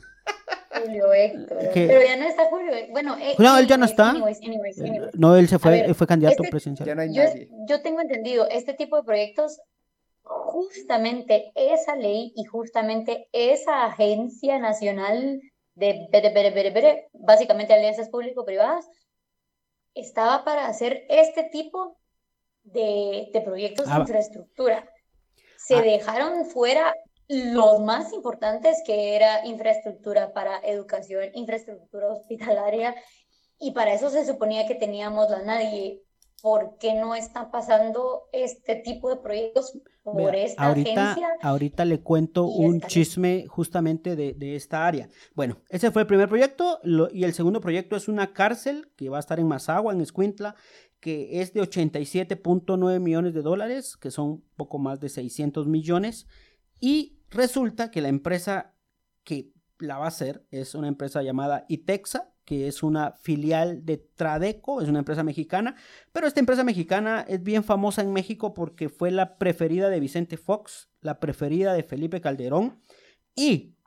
Julio 0.84 1.14
Héctor. 1.14 1.58
¿Qué? 1.74 1.88
Pero 1.88 2.02
ya 2.06 2.18
no 2.18 2.26
está 2.28 2.46
Julio. 2.50 2.72
Bueno, 2.92 3.18
eh, 3.20 3.36
No, 3.40 3.58
él 3.58 3.68
ya 3.68 3.78
no 3.78 3.86
está. 3.86 4.10
anyways, 4.12 4.40
anyways, 4.44 4.80
anyways. 4.80 5.16
No, 5.16 5.36
él 5.36 5.48
se 5.48 5.58
fue, 5.60 5.72
ver, 5.72 5.86
él 5.86 5.96
fue 5.96 6.06
candidato 6.06 6.44
este- 6.44 6.52
presidencial. 6.52 6.88
Ya 6.88 6.96
no 6.96 7.02
hay 7.02 7.14
Yo, 7.14 7.24
nadie. 7.24 7.50
yo 7.68 7.82
tengo 7.82 8.02
entendido, 8.02 8.48
este 8.50 8.74
tipo 8.74 8.98
de 8.98 9.04
proyectos, 9.04 9.60
justamente 10.24 11.52
esa 11.56 11.96
ley 11.96 12.34
y 12.36 12.44
justamente 12.46 13.28
esa 13.32 13.86
agencia 13.86 14.60
nacional 14.60 15.42
de 15.76 16.08
bere, 16.12 16.34
bere, 16.34 16.52
bere, 16.52 16.72
bere, 16.72 17.08
básicamente 17.14 17.74
alianzas 17.74 18.10
público-privadas, 18.10 18.88
estaba 19.96 20.44
para 20.44 20.68
hacer 20.68 21.06
este 21.10 21.44
tipo 21.44 21.98
de, 22.74 23.30
de 23.34 23.42
proyectos 23.42 23.86
Ah, 23.88 23.94
de 23.94 23.98
va. 24.00 24.04
infraestructura. 24.06 24.90
Se 25.58 25.76
Ah. 25.76 25.82
dejaron 25.82 26.46
fuera 26.46 26.94
los 27.28 27.82
más 27.82 28.14
importantes, 28.14 28.82
que 28.86 29.16
era 29.16 29.46
infraestructura 29.46 30.32
para 30.34 30.60
educación, 30.60 31.26
infraestructura 31.34 32.08
hospitalaria, 32.14 32.96
y 33.60 33.72
para 33.72 33.94
eso 33.94 34.10
se 34.10 34.26
suponía 34.26 34.66
que 34.68 34.76
teníamos 34.76 35.30
la 35.30 35.42
nadie. 35.44 36.02
¿Por 36.42 36.78
qué 36.78 36.94
no 36.94 37.16
está 37.16 37.50
pasando 37.50 38.30
este 38.32 38.76
tipo 38.76 39.10
de 39.10 39.16
proyectos 39.18 39.76
por 40.04 40.32
Vea, 40.32 40.44
esta 40.46 40.68
ahorita, 40.68 41.12
agencia? 41.12 41.30
ahorita 41.42 41.84
le 41.84 42.00
cuento 42.02 42.46
un 42.46 42.80
chisme 42.80 43.48
justamente 43.48 44.16
de, 44.16 44.34
de 44.34 44.56
esta 44.56 44.86
área. 44.86 45.10
Bueno, 45.34 45.58
ese 45.70 45.90
fue 45.90 46.04
el 46.04 46.08
primer 46.08 46.30
proyecto 46.30 46.80
lo- 46.84 47.10
y 47.12 47.24
el 47.24 47.34
segundo 47.34 47.60
proyecto 47.60 47.96
es 47.96 48.08
una 48.08 48.34
cárcel 48.34 48.88
que 48.96 49.10
va 49.10 49.18
a 49.18 49.20
estar 49.20 49.40
en 49.40 49.48
Mazagua, 49.48 49.92
en 49.92 50.00
Escuintla, 50.02 50.56
que 51.08 51.40
es 51.40 51.54
de 51.54 51.62
87.9 51.62 53.00
millones 53.00 53.34
de 53.34 53.42
dólares, 53.42 53.96
que 53.96 54.12
son 54.12 54.44
poco 54.58 54.78
más 54.78 55.00
de 55.00 55.08
600 55.08 55.66
millones. 55.66 56.28
Y 56.82 57.22
resulta 57.30 57.92
que 57.92 58.02
la 58.02 58.10
empresa 58.10 58.76
que 59.24 59.54
la 59.80 60.00
va 60.00 60.04
a 60.04 60.10
hacer 60.10 60.46
es 60.52 60.76
una 60.76 60.90
empresa 60.90 61.24
llamada 61.24 61.64
Itexa, 61.70 62.34
que 62.44 62.68
es 62.68 62.84
una 62.84 63.14
filial 63.14 63.86
de 63.86 63.96
Tradeco, 63.96 64.82
es 64.82 64.90
una 64.90 65.00
empresa 65.00 65.24
mexicana, 65.24 65.78
pero 66.12 66.28
esta 66.28 66.42
empresa 66.42 66.66
mexicana 66.66 67.26
es 67.26 67.42
bien 67.42 67.64
famosa 67.64 68.02
en 68.02 68.12
México 68.12 68.54
porque 68.54 68.90
fue 68.90 69.10
la 69.10 69.38
preferida 69.38 69.90
de 69.90 70.02
Vicente 70.02 70.36
Fox, 70.36 70.90
la 71.00 71.22
preferida 71.22 71.72
de 71.72 71.84
Felipe 71.84 72.20
Calderón 72.20 72.82
y 73.34 73.78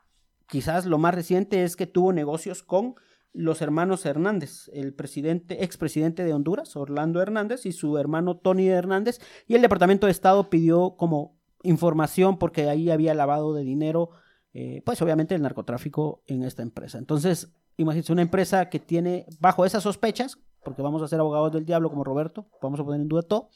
quizás 0.46 0.86
lo 0.86 0.96
más 0.96 1.14
reciente 1.14 1.64
es 1.64 1.76
que 1.76 1.86
tuvo 1.86 2.14
negocios 2.14 2.62
con 2.62 2.94
los 3.32 3.62
hermanos 3.62 4.04
Hernández, 4.06 4.68
el 4.72 4.92
presidente, 4.92 5.64
expresidente 5.64 6.24
de 6.24 6.32
Honduras, 6.32 6.76
Orlando 6.76 7.22
Hernández, 7.22 7.66
y 7.66 7.72
su 7.72 7.98
hermano 7.98 8.36
Tony 8.36 8.68
Hernández, 8.68 9.20
y 9.46 9.54
el 9.54 9.62
Departamento 9.62 10.06
de 10.06 10.12
Estado 10.12 10.50
pidió 10.50 10.96
como 10.96 11.38
información 11.62 12.38
porque 12.38 12.68
ahí 12.68 12.90
había 12.90 13.14
lavado 13.14 13.54
de 13.54 13.62
dinero, 13.62 14.10
eh, 14.52 14.82
pues 14.84 15.00
obviamente 15.02 15.34
el 15.34 15.42
narcotráfico 15.42 16.22
en 16.26 16.42
esta 16.42 16.62
empresa. 16.62 16.98
Entonces, 16.98 17.52
imagínense 17.76 18.12
una 18.12 18.22
empresa 18.22 18.68
que 18.68 18.80
tiene 18.80 19.26
bajo 19.38 19.64
esas 19.64 19.82
sospechas, 19.82 20.38
porque 20.64 20.82
vamos 20.82 21.02
a 21.02 21.08
ser 21.08 21.20
abogados 21.20 21.52
del 21.52 21.64
diablo 21.64 21.90
como 21.90 22.04
Roberto, 22.04 22.48
vamos 22.60 22.80
a 22.80 22.84
poner 22.84 23.00
en 23.00 23.08
duda 23.08 23.22
todo, 23.22 23.48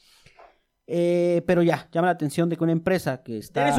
eh, 0.87 1.43
pero 1.47 1.63
ya, 1.63 1.89
llama 1.91 2.07
la 2.07 2.13
atención 2.13 2.47
de 2.47 2.57
que 2.57 2.63
una 2.63 2.73
empresa 2.73 3.23
que 3.23 3.37
está 3.37 3.75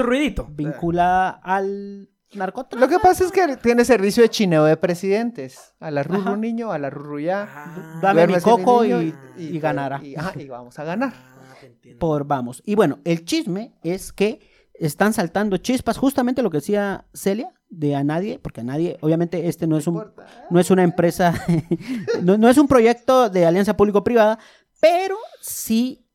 vinculada 0.51 1.31
al 1.31 2.11
narcotráfico. 2.35 2.81
Lo 2.81 2.89
que 2.89 2.99
pasa 3.03 3.25
es 3.25 3.33
que 3.33 3.57
tiene 3.57 3.85
servicio 3.85 4.23
de 4.23 4.29
chineo 4.29 4.65
de 4.65 4.77
presidentes. 4.77 5.75
A 5.81 5.91
la 5.91 6.03
Ruru 6.03 6.21
Ajá. 6.21 6.37
niño, 6.37 6.73
a 6.73 6.79
la 6.79 6.91
Ruru 6.91 7.21
ya. 7.21 7.49
Ah, 7.49 7.99
Dame 8.03 8.27
mi 8.27 8.41
coco 8.41 8.85
y- 8.85 9.15
y 9.39 9.59
ganará. 9.59 10.01
Y, 10.03 10.17
ajá, 10.17 10.33
y 10.41 10.49
vamos 10.49 10.79
a 10.79 10.85
ganar. 10.85 11.13
ah, 11.15 11.55
por 11.99 12.27
vamos. 12.27 12.63
Y 12.67 12.75
bueno, 12.75 12.99
el 13.05 13.25
chisme 13.25 13.75
es 13.83 14.13
que 14.13 14.41
están 14.75 15.13
saltando 15.15 15.57
chispas, 15.57 15.97
justamente 15.97 16.43
lo 16.43 16.51
que 16.51 16.59
decía 16.59 17.07
Celia, 17.15 17.51
de 17.71 17.97
a 17.97 18.05
nadie, 18.05 18.39
porque 18.39 18.61
a 18.61 18.65
nadie, 18.65 18.99
obviamente 19.01 19.49
este 19.49 19.67
no 19.67 19.79
es 19.79 19.87
un, 19.87 20.05
no 20.51 20.61
es 20.61 20.71
una 20.71 20.83
empresa, 20.83 21.33
no, 22.23 22.37
no 22.37 22.49
es 22.49 22.59
un 22.59 22.69
proyecto 22.69 23.31
de 23.31 23.47
alianza 23.47 23.77
público-privada, 23.77 24.39
pero 24.81 25.17
sí 25.41 26.07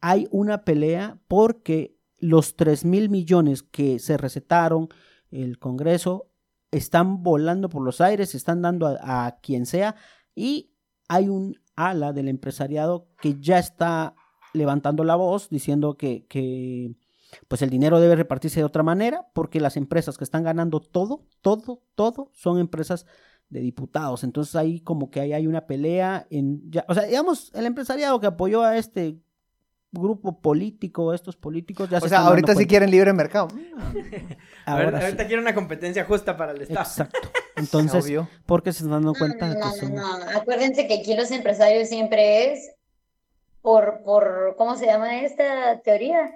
hay 0.00 0.28
una 0.30 0.64
pelea 0.64 1.18
porque 1.28 1.96
los 2.18 2.56
3 2.56 2.84
mil 2.84 3.08
millones 3.08 3.62
que 3.62 3.98
se 3.98 4.16
recetaron 4.18 4.88
el 5.30 5.58
Congreso 5.58 6.30
están 6.70 7.22
volando 7.22 7.68
por 7.68 7.82
los 7.82 8.00
aires, 8.00 8.30
se 8.30 8.36
están 8.36 8.62
dando 8.62 8.86
a, 8.86 9.26
a 9.26 9.38
quien 9.40 9.66
sea 9.66 9.96
y 10.34 10.72
hay 11.08 11.28
un 11.28 11.58
ala 11.76 12.12
del 12.12 12.28
empresariado 12.28 13.08
que 13.20 13.40
ya 13.40 13.58
está 13.58 14.14
levantando 14.52 15.04
la 15.04 15.16
voz 15.16 15.48
diciendo 15.48 15.96
que, 15.96 16.26
que 16.26 16.94
pues 17.48 17.62
el 17.62 17.70
dinero 17.70 18.00
debe 18.00 18.16
repartirse 18.16 18.60
de 18.60 18.64
otra 18.64 18.82
manera 18.82 19.28
porque 19.32 19.60
las 19.60 19.76
empresas 19.76 20.18
que 20.18 20.24
están 20.24 20.42
ganando 20.42 20.80
todo, 20.80 21.26
todo, 21.40 21.82
todo 21.94 22.30
son 22.34 22.58
empresas 22.58 23.06
de 23.48 23.60
diputados. 23.60 24.24
Entonces 24.24 24.54
ahí 24.56 24.80
como 24.80 25.10
que 25.10 25.20
ahí 25.20 25.32
hay 25.32 25.46
una 25.46 25.66
pelea 25.66 26.26
en 26.30 26.70
ya, 26.70 26.84
o 26.88 26.94
sea, 26.94 27.04
digamos, 27.04 27.52
el 27.54 27.66
empresariado 27.66 28.20
que 28.20 28.26
apoyó 28.26 28.62
a 28.62 28.76
este 28.76 29.18
grupo 29.90 30.40
político, 30.40 31.14
estos 31.14 31.36
políticos 31.36 31.88
ya 31.88 32.00
se 32.00 32.06
O 32.06 32.08
sea, 32.08 32.18
están 32.18 32.28
ahorita 32.28 32.52
sí 32.52 32.56
cuenta. 32.56 32.68
quieren 32.68 32.90
libre 32.90 33.12
mercado. 33.12 33.48
A 34.68 34.76
ver, 34.76 34.84
Ahora 34.86 34.98
sí. 35.00 35.04
ahorita 35.06 35.26
quiero 35.26 35.42
una 35.42 35.54
competencia 35.54 36.04
justa 36.04 36.36
para 36.36 36.52
el 36.52 36.62
Estado. 36.62 36.80
Exacto. 36.86 37.18
Entonces, 37.56 38.04
Obvio. 38.04 38.28
porque 38.46 38.72
se 38.72 38.78
están 38.84 38.92
dando 38.92 39.12
No, 39.12 39.18
cuenta 39.18 39.48
de 39.48 39.54
que 39.54 39.60
no, 39.60 39.72
son 39.72 39.94
no, 39.94 40.18
no. 40.18 40.30
Acuérdense 40.38 40.86
que 40.86 40.94
aquí 41.00 41.14
los 41.14 41.30
empresarios 41.30 41.88
siempre 41.88 42.52
es 42.52 42.70
por, 43.62 44.02
por, 44.04 44.54
¿cómo 44.56 44.76
se 44.76 44.86
llama 44.86 45.20
esta 45.22 45.80
teoría? 45.80 46.30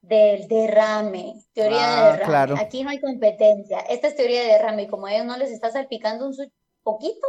Del 0.00 0.46
derrame, 0.46 1.34
teoría 1.52 1.78
Ah, 1.80 1.96
de 1.96 2.02
derrame. 2.12 2.24
claro. 2.24 2.54
Aquí 2.58 2.84
no 2.84 2.90
hay 2.90 3.00
competencia. 3.00 3.80
Esta 3.80 4.06
es 4.08 4.14
teoría 4.16 4.42
de 4.42 4.48
derrame 4.52 4.82
y 4.84 4.86
como 4.86 5.06
a 5.06 5.14
ellos 5.14 5.26
no 5.26 5.36
les 5.36 5.50
está 5.50 5.70
salpicando 5.70 6.26
un 6.26 6.34
su- 6.34 6.50
poquito, 6.84 7.26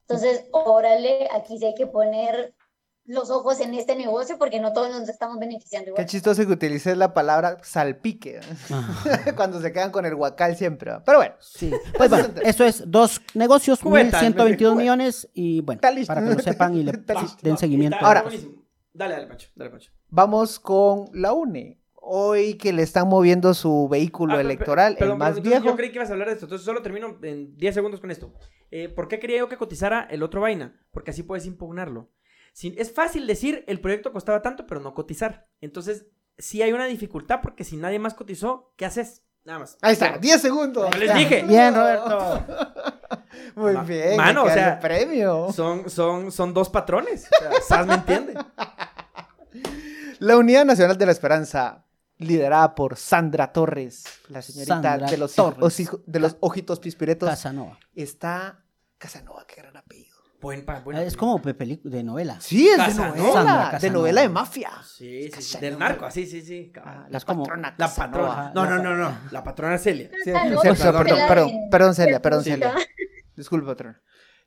entonces, 0.00 0.46
órale, 0.52 1.28
aquí 1.32 1.58
sí 1.58 1.66
hay 1.66 1.74
que 1.74 1.86
poner 1.86 2.54
los 3.08 3.30
ojos 3.30 3.58
en 3.60 3.74
este 3.74 3.96
negocio 3.96 4.36
porque 4.38 4.60
no 4.60 4.72
todos 4.72 4.90
nos 4.90 5.08
estamos 5.08 5.38
beneficiando 5.38 5.94
Qué 5.94 6.06
chistoso 6.06 6.46
que 6.46 6.52
utilices 6.52 6.96
la 6.96 7.14
palabra 7.14 7.58
salpique 7.62 8.38
cuando 9.36 9.60
se 9.60 9.72
quedan 9.72 9.90
con 9.90 10.06
el 10.06 10.14
guacal 10.14 10.54
siempre. 10.56 10.92
Pero 11.04 11.18
bueno, 11.18 11.34
Sí. 11.40 11.72
Pues 11.96 12.10
bueno, 12.10 12.28
eso 12.44 12.64
es 12.64 12.84
dos 12.90 13.20
negocios, 13.34 13.80
Cubeta, 13.80 14.20
1.122 14.20 14.56
cubeta. 14.56 14.74
millones 14.74 15.28
y 15.34 15.62
bueno, 15.62 15.80
para 15.80 16.22
que 16.22 16.34
lo 16.34 16.38
sepan 16.40 16.76
y 16.76 16.84
le 16.84 16.92
listo. 17.20 17.38
den 17.42 17.56
seguimiento. 17.58 17.96
Ahora-. 18.00 18.24
Dale, 18.92 19.14
dale, 19.14 19.26
Pancho. 19.26 19.48
Dale, 19.54 19.70
Pancho. 19.70 19.90
vamos 20.08 20.58
con 20.60 21.08
la 21.12 21.32
UNE. 21.32 21.80
Hoy 22.10 22.54
que 22.54 22.72
le 22.72 22.82
están 22.82 23.06
moviendo 23.08 23.52
su 23.52 23.86
vehículo 23.88 24.34
Ah, 24.36 24.40
electoral, 24.40 24.96
perdón, 24.96 25.12
el 25.14 25.18
más 25.18 25.28
entonces 25.36 25.50
viejo. 25.52 25.66
Yo 25.66 25.76
creí 25.76 25.90
que 25.90 25.96
ibas 25.96 26.08
a 26.08 26.12
hablar 26.14 26.28
de 26.28 26.34
esto, 26.34 26.46
entonces 26.46 26.64
solo 26.64 26.80
termino 26.80 27.18
en 27.22 27.54
10 27.56 27.74
segundos 27.74 28.00
con 28.00 28.10
esto. 28.10 28.32
Eh, 28.70 28.88
¿Por 28.88 29.08
qué 29.08 29.18
quería 29.18 29.38
yo 29.38 29.48
que 29.48 29.58
cotizara 29.58 30.06
el 30.10 30.22
otro 30.22 30.40
vaina? 30.40 30.80
Porque 30.90 31.10
así 31.10 31.22
puedes 31.22 31.44
impugnarlo. 31.44 32.08
Es 32.76 32.92
fácil 32.92 33.26
decir 33.26 33.64
el 33.68 33.80
proyecto 33.80 34.12
costaba 34.12 34.42
tanto, 34.42 34.66
pero 34.66 34.80
no 34.80 34.94
cotizar. 34.94 35.46
Entonces, 35.60 36.06
sí 36.38 36.62
hay 36.62 36.72
una 36.72 36.86
dificultad 36.86 37.40
porque 37.42 37.64
si 37.64 37.76
nadie 37.76 37.98
más 37.98 38.14
cotizó, 38.14 38.72
¿qué 38.76 38.84
haces? 38.86 39.22
Nada 39.44 39.60
más. 39.60 39.78
Ahí 39.80 39.92
está, 39.92 40.06
Cierro. 40.06 40.20
10 40.20 40.42
segundos. 40.42 40.90
Ya 40.92 40.98
les 40.98 41.14
dije. 41.14 41.42
Bien, 41.44 41.74
Roberto. 41.74 42.44
Muy 43.54 43.72
Ma- 43.74 43.82
bien. 43.84 44.16
mano, 44.16 44.44
o 44.44 44.48
sea, 44.50 44.78
premio. 44.80 45.52
Son, 45.52 45.88
son, 45.88 46.30
son 46.32 46.52
dos 46.52 46.68
patrones. 46.68 47.28
O 47.58 47.62
sea, 47.62 47.84
me 47.84 47.94
entiende. 47.94 48.34
La 50.18 50.36
Unidad 50.36 50.64
Nacional 50.64 50.98
de 50.98 51.06
la 51.06 51.12
Esperanza, 51.12 51.84
liderada 52.16 52.74
por 52.74 52.96
Sandra 52.96 53.52
Torres, 53.52 54.04
la 54.28 54.42
señorita 54.42 54.74
Sandra 54.82 55.06
de 55.08 55.16
los, 55.16 55.34
Torres. 55.34 55.88
de 56.06 56.18
los 56.20 56.36
ojitos 56.40 56.80
pispiretos, 56.80 57.28
Casanova. 57.28 57.78
está 57.94 58.64
Casanova, 58.98 59.46
qué 59.46 59.62
gran 59.62 59.76
apellido. 59.76 60.17
Buen 60.40 60.64
pa- 60.64 60.78
buena 60.80 61.00
Ah, 61.00 61.02
Es 61.02 61.14
película. 61.14 61.32
como 61.32 61.44
de, 61.44 61.54
peli- 61.54 61.80
de 61.82 62.02
novela. 62.04 62.40
Sí, 62.40 62.68
es 62.68 62.76
Casanova. 62.76 63.10
de 63.12 63.18
novela, 63.18 63.34
Sandra 63.34 63.78
de 63.80 63.90
novela 63.90 64.20
de 64.20 64.28
mafia. 64.28 64.70
Sí, 64.84 65.30
sí, 65.34 65.42
sí. 65.42 65.58
Del 65.58 65.78
narco, 65.78 66.06
así, 66.06 66.26
sí, 66.26 66.42
sí. 66.42 66.72
Ah, 66.84 67.06
Es 67.08 67.12
la 67.12 67.20
patrona 67.20 67.74
La 67.76 67.88
patrona. 67.94 68.52
No, 68.54 68.64
no, 68.66 68.78
no, 68.82 68.94
no. 68.96 69.18
La 69.32 69.42
patrona 69.42 69.78
Celia. 69.78 70.10
Sí, 70.22 70.30
Ah, 70.30 70.42
sí, 70.44 70.50
no, 70.54 70.60
cierto, 70.60 70.82
perdón, 70.82 70.94
perdón, 71.04 71.18
la 71.18 71.28
perdón, 71.28 71.50
perdón, 71.70 71.94
Celia, 71.94 72.22
perdón. 72.22 72.44
Celia. 72.44 72.74
Disculpe, 73.36 73.66
patrón. 73.66 73.96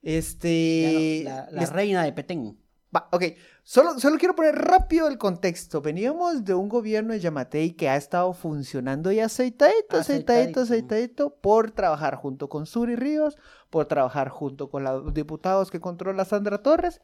Este. 0.01 1.21
La, 1.25 1.48
la 1.51 1.62
les- 1.62 1.69
reina 1.71 2.03
de 2.03 2.13
Petén. 2.13 2.61
Va, 2.93 3.07
ok, 3.12 3.24
solo, 3.63 3.98
solo 4.00 4.17
quiero 4.17 4.36
poner 4.36 4.53
rápido 4.55 5.07
el 5.07 5.17
contexto. 5.17 5.81
Veníamos 5.81 6.43
de 6.43 6.53
un 6.53 6.67
gobierno 6.67 7.13
de 7.13 7.21
Yamatei 7.21 7.71
que 7.74 7.88
ha 7.88 7.95
estado 7.95 8.33
funcionando 8.33 9.12
y 9.13 9.19
aceitadito, 9.21 9.98
aceitadito, 9.98 10.60
Aceitadito. 10.60 10.62
aceitadito, 10.62 11.36
por 11.41 11.71
trabajar 11.71 12.15
junto 12.15 12.50
con 12.50 12.65
Suri 12.65 12.95
Ríos, 12.98 13.38
por 13.69 13.86
trabajar 13.86 14.27
junto 14.29 14.69
con 14.69 14.83
los 14.83 15.13
diputados 15.13 15.71
que 15.71 15.79
controla 15.79 16.25
Sandra 16.25 16.62
Torres, 16.62 17.01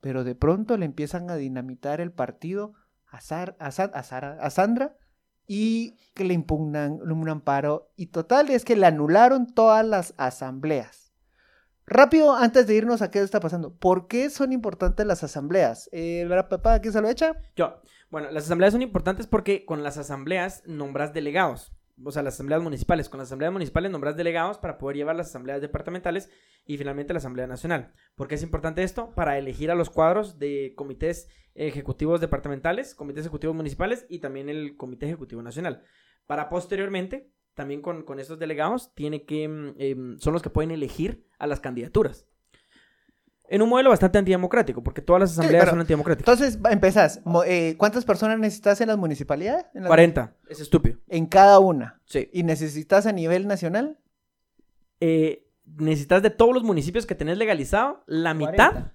pero 0.00 0.22
de 0.22 0.34
pronto 0.34 0.76
le 0.76 0.84
empiezan 0.84 1.30
a 1.30 1.36
dinamitar 1.36 2.02
el 2.02 2.12
partido 2.12 2.74
a, 3.06 3.22
Sar- 3.22 3.56
a, 3.58 3.70
Sa- 3.70 3.84
a 3.94 4.02
Sara- 4.02 4.36
a 4.38 4.50
Sandra 4.50 4.96
y 5.46 5.96
que 6.14 6.24
le 6.24 6.34
impugnan 6.34 7.00
un 7.10 7.28
amparo. 7.28 7.90
Y 7.96 8.08
total 8.08 8.50
es 8.50 8.66
que 8.66 8.76
le 8.76 8.84
anularon 8.86 9.46
todas 9.46 9.84
las 9.86 10.12
asambleas. 10.18 11.03
Rápido, 11.86 12.34
antes 12.34 12.66
de 12.66 12.74
irnos 12.74 13.02
a 13.02 13.10
qué 13.10 13.20
está 13.20 13.40
pasando. 13.40 13.74
¿Por 13.74 14.08
qué 14.08 14.30
son 14.30 14.52
importantes 14.52 15.04
las 15.04 15.22
asambleas? 15.22 15.90
Eh, 15.92 16.24
¿verdad, 16.26 16.48
papá? 16.48 16.80
¿Quién 16.80 16.94
se 16.94 17.02
lo 17.02 17.08
echa? 17.10 17.36
Yo, 17.56 17.82
bueno, 18.10 18.30
las 18.30 18.44
asambleas 18.44 18.72
son 18.72 18.80
importantes 18.80 19.26
porque 19.26 19.66
con 19.66 19.82
las 19.82 19.98
asambleas 19.98 20.62
nombras 20.66 21.12
delegados. 21.12 21.72
O 22.02 22.10
sea, 22.10 22.22
las 22.22 22.34
asambleas 22.34 22.62
municipales. 22.62 23.10
Con 23.10 23.18
las 23.18 23.28
asambleas 23.28 23.52
municipales 23.52 23.90
nombras 23.90 24.16
delegados 24.16 24.56
para 24.56 24.78
poder 24.78 24.96
llevar 24.96 25.14
las 25.14 25.28
asambleas 25.28 25.60
departamentales 25.60 26.30
y 26.64 26.78
finalmente 26.78 27.12
la 27.12 27.18
asamblea 27.18 27.46
nacional. 27.46 27.92
¿Por 28.14 28.28
qué 28.28 28.36
es 28.36 28.42
importante 28.42 28.82
esto? 28.82 29.10
Para 29.14 29.36
elegir 29.36 29.70
a 29.70 29.74
los 29.74 29.90
cuadros 29.90 30.38
de 30.38 30.72
comités 30.76 31.28
ejecutivos 31.54 32.20
departamentales, 32.20 32.94
comités 32.94 33.24
ejecutivos 33.24 33.54
municipales 33.54 34.06
y 34.08 34.20
también 34.20 34.48
el 34.48 34.76
comité 34.76 35.04
ejecutivo 35.06 35.42
nacional. 35.42 35.84
Para 36.26 36.48
posteriormente, 36.48 37.30
también 37.54 37.80
con, 37.82 38.02
con 38.02 38.18
estos 38.20 38.38
delegados, 38.38 38.94
tiene 38.94 39.24
que, 39.24 39.48
mm, 39.48 39.74
em, 39.78 40.18
son 40.18 40.32
los 40.32 40.42
que 40.42 40.50
pueden 40.50 40.70
elegir 40.70 41.26
a 41.38 41.46
las 41.46 41.60
candidaturas. 41.60 42.26
En 43.46 43.60
un 43.60 43.68
modelo 43.68 43.90
bastante 43.90 44.16
antidemocrático, 44.18 44.82
porque 44.82 45.02
todas 45.02 45.20
las 45.20 45.32
asambleas 45.32 45.68
son 45.68 45.78
antidemocráticas. 45.80 46.40
Entonces, 46.40 46.58
empezás. 46.72 47.20
Eh, 47.46 47.74
¿Cuántas 47.76 48.04
personas 48.06 48.38
necesitas 48.38 48.80
en 48.80 48.88
las 48.88 48.96
municipalidades? 48.96 49.66
En, 49.74 49.82
las- 49.82 49.88
40. 49.88 50.34
Es 50.48 50.60
estúpido. 50.60 50.98
en 51.08 51.26
cada 51.26 51.58
una. 51.58 52.00
Sí. 52.06 52.30
¿Y 52.32 52.42
necesitas 52.42 53.04
a 53.06 53.12
nivel 53.12 53.46
nacional? 53.46 53.98
Eh, 55.00 55.46
necesitas 55.76 56.22
de 56.22 56.30
todos 56.30 56.54
los 56.54 56.62
municipios 56.62 57.04
que 57.06 57.14
tenés 57.14 57.36
legalizado, 57.36 58.02
la 58.06 58.32
mitad. 58.32 58.70
40. 58.72 58.94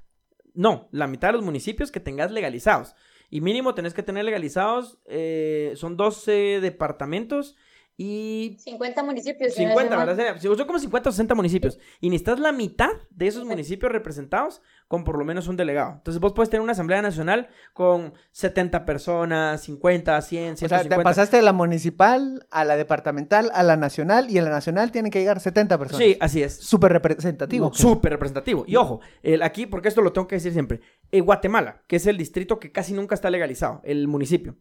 No, 0.56 0.89
la 0.92 1.06
mitad 1.08 1.30
de 1.30 1.34
los 1.34 1.44
municipios 1.46 1.92
que 1.92 2.00
tengas 2.00 2.32
legalizados. 2.32 2.96
Y 3.30 3.42
mínimo 3.42 3.75
tenés 3.75 3.94
que 3.94 4.01
tener 4.01 4.25
legalizados, 4.25 5.00
eh, 5.06 5.74
son 5.75 5.96
12 5.96 6.60
departamentos 6.60 7.56
y 8.01 8.56
50 8.60 9.03
municipios. 9.03 9.53
si 9.53 9.65
no 9.65 9.72
50, 9.72 9.84
estoy 9.84 9.98
mal. 9.98 10.08
¿verdad? 10.08 10.38
Celia? 10.39 10.56
Son 10.56 10.65
como 10.65 10.79
50 10.79 11.10
o 11.10 11.12
60 11.12 11.36
municipios. 11.36 11.77
Y 12.00 12.10
necesitas 12.10 12.39
la 12.39 12.53
mitad 12.53 12.91
de 13.10 13.27
esos 13.27 13.44
municipios 13.44 13.91
representados 13.91 14.62
con 14.88 15.03
por 15.03 15.18
lo 15.18 15.25
menos 15.25 15.50
un 15.50 15.58
delegado. 15.58 15.96
Entonces 15.98 16.22
vos 16.22 16.32
puedes 16.32 16.50
tener 16.50 16.62
una 16.62 16.72
asamblea 16.72 17.01
nacional 17.01 17.50
con 17.74 18.13
70 18.32 18.86
personas, 18.86 19.63
50, 19.63 20.22
100, 20.22 20.53
O 20.53 20.56
sea, 20.56 20.68
150. 20.70 20.96
te 20.96 21.03
pasaste 21.03 21.36
de 21.36 21.44
la 21.44 21.51
municipal 21.51 22.48
a 22.51 22.63
la 22.63 22.77
departamental 22.77 23.51
a 23.53 23.63
la 23.63 23.75
nacional 23.75 24.32
y 24.32 24.38
en 24.38 24.46
la 24.46 24.51
nacional 24.51 24.94
tienen 24.94 25.12
que 25.12 25.20
llegar 25.20 25.41
70 25.41 25.77
personas. 25.77 26.01
Sí, 26.01 26.18
así 26.22 26.41
es. 26.41 26.56
Súper 26.56 26.94
representativo. 26.94 27.74
Súper 27.74 28.13
representativo. 28.13 28.63
Y 28.65 28.77
ojo, 28.77 29.01
el, 29.24 29.44
aquí, 29.44 29.65
porque 29.65 29.89
esto 29.89 30.01
lo 30.01 30.13
tengo 30.13 30.25
que 30.25 30.38
decir 30.38 30.53
siempre, 30.53 30.79
eh, 31.12 31.20
Guatemala, 31.20 31.84
que 31.86 31.98
es 31.98 32.08
el 32.08 32.15
distrito 32.15 32.62
que 32.62 32.72
casi 32.72 32.94
nunca 32.94 33.13
está 33.13 33.29
legalizado, 33.29 33.82
el 33.84 34.08
municipio, 34.08 34.56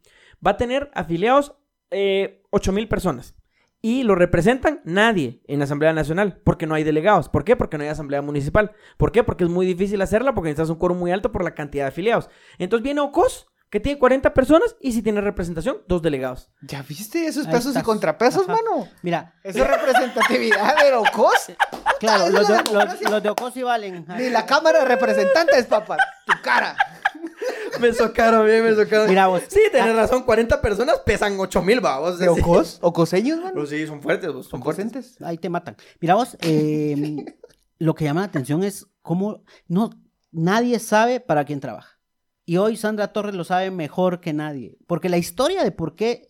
va 0.44 0.50
a 0.50 0.56
tener 0.56 0.90
afiliados 0.92 1.54
eh, 1.90 2.42
8 2.50 2.72
mil 2.72 2.88
personas. 2.88 3.34
Y 3.80 4.02
lo 4.02 4.16
representan 4.16 4.80
nadie 4.84 5.40
en 5.46 5.60
la 5.60 5.64
Asamblea 5.64 5.92
Nacional, 5.92 6.40
porque 6.44 6.66
no 6.66 6.74
hay 6.74 6.82
delegados. 6.82 7.28
¿Por 7.28 7.44
qué? 7.44 7.54
Porque 7.54 7.78
no 7.78 7.84
hay 7.84 7.90
Asamblea 7.90 8.22
Municipal. 8.22 8.72
¿Por 8.96 9.12
qué? 9.12 9.22
Porque 9.22 9.44
es 9.44 9.50
muy 9.50 9.66
difícil 9.66 10.02
hacerla, 10.02 10.34
porque 10.34 10.48
necesitas 10.50 10.70
un 10.70 10.78
quórum 10.78 10.98
muy 10.98 11.12
alto 11.12 11.30
por 11.30 11.44
la 11.44 11.54
cantidad 11.54 11.84
de 11.84 11.88
afiliados. 11.90 12.28
Entonces 12.58 12.82
viene 12.82 13.00
Ocos, 13.00 13.46
que 13.70 13.78
tiene 13.78 13.98
40 14.00 14.34
personas, 14.34 14.74
y 14.80 14.92
si 14.92 15.02
tiene 15.02 15.20
representación, 15.20 15.76
dos 15.86 16.02
delegados. 16.02 16.50
¿Ya 16.62 16.82
viste 16.82 17.26
esos 17.26 17.46
Ahí 17.46 17.52
pesos 17.52 17.66
y 17.66 17.68
estás. 17.68 17.84
contrapesos, 17.84 18.48
Ajá. 18.48 18.56
mano? 18.60 18.88
Mira, 19.02 19.34
Eso 19.44 19.62
es 19.62 19.68
representatividad 19.70 20.76
de 20.82 20.94
Ocos. 20.94 21.52
claro, 22.00 22.30
los 22.30 22.48
de, 22.48 22.54
los, 22.72 23.00
los 23.10 23.22
de 23.22 23.30
Ocos 23.30 23.54
sí 23.54 23.62
valen. 23.62 24.04
Ni 24.16 24.28
la 24.30 24.44
Cámara 24.44 24.80
de 24.80 24.86
Representantes, 24.86 25.66
papá. 25.66 25.98
Tu 26.26 26.32
cara. 26.42 26.74
Me 27.80 27.92
socaron 27.92 28.46
bien, 28.46 28.64
me 28.64 28.74
socaron. 28.74 29.08
Mira 29.08 29.28
vos. 29.28 29.42
Sí, 29.48 29.60
tenés 29.70 29.94
razón, 29.94 30.24
40 30.24 30.60
personas 30.60 30.98
pesan 31.00 31.38
8 31.38 31.62
mil, 31.62 31.80
babos. 31.80 32.18
¿De 32.18 32.28
Ocos? 32.28 32.78
¿Ocoseños, 32.80 33.38
mano? 33.40 33.54
Pues 33.54 33.70
sí, 33.70 33.86
son 33.86 34.02
fuertes, 34.02 34.32
vos, 34.32 34.46
son 34.46 34.62
fuertes. 34.62 35.20
Ahí 35.22 35.38
te 35.38 35.48
matan. 35.48 35.76
Mira 36.00 36.14
vos, 36.14 36.36
eh, 36.40 37.24
lo 37.78 37.94
que 37.94 38.04
llama 38.04 38.20
la 38.22 38.26
atención 38.26 38.64
es 38.64 38.86
cómo 39.02 39.44
no, 39.68 39.90
nadie 40.32 40.78
sabe 40.78 41.20
para 41.20 41.44
quién 41.44 41.60
trabaja. 41.60 41.98
Y 42.44 42.56
hoy 42.56 42.76
Sandra 42.76 43.12
Torres 43.12 43.34
lo 43.34 43.44
sabe 43.44 43.70
mejor 43.70 44.20
que 44.20 44.32
nadie. 44.32 44.78
Porque 44.86 45.08
la 45.08 45.18
historia 45.18 45.62
de 45.62 45.70
por 45.70 45.94
qué 45.94 46.28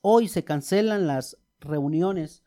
hoy 0.00 0.28
se 0.28 0.44
cancelan 0.44 1.06
las 1.06 1.38
reuniones, 1.60 2.44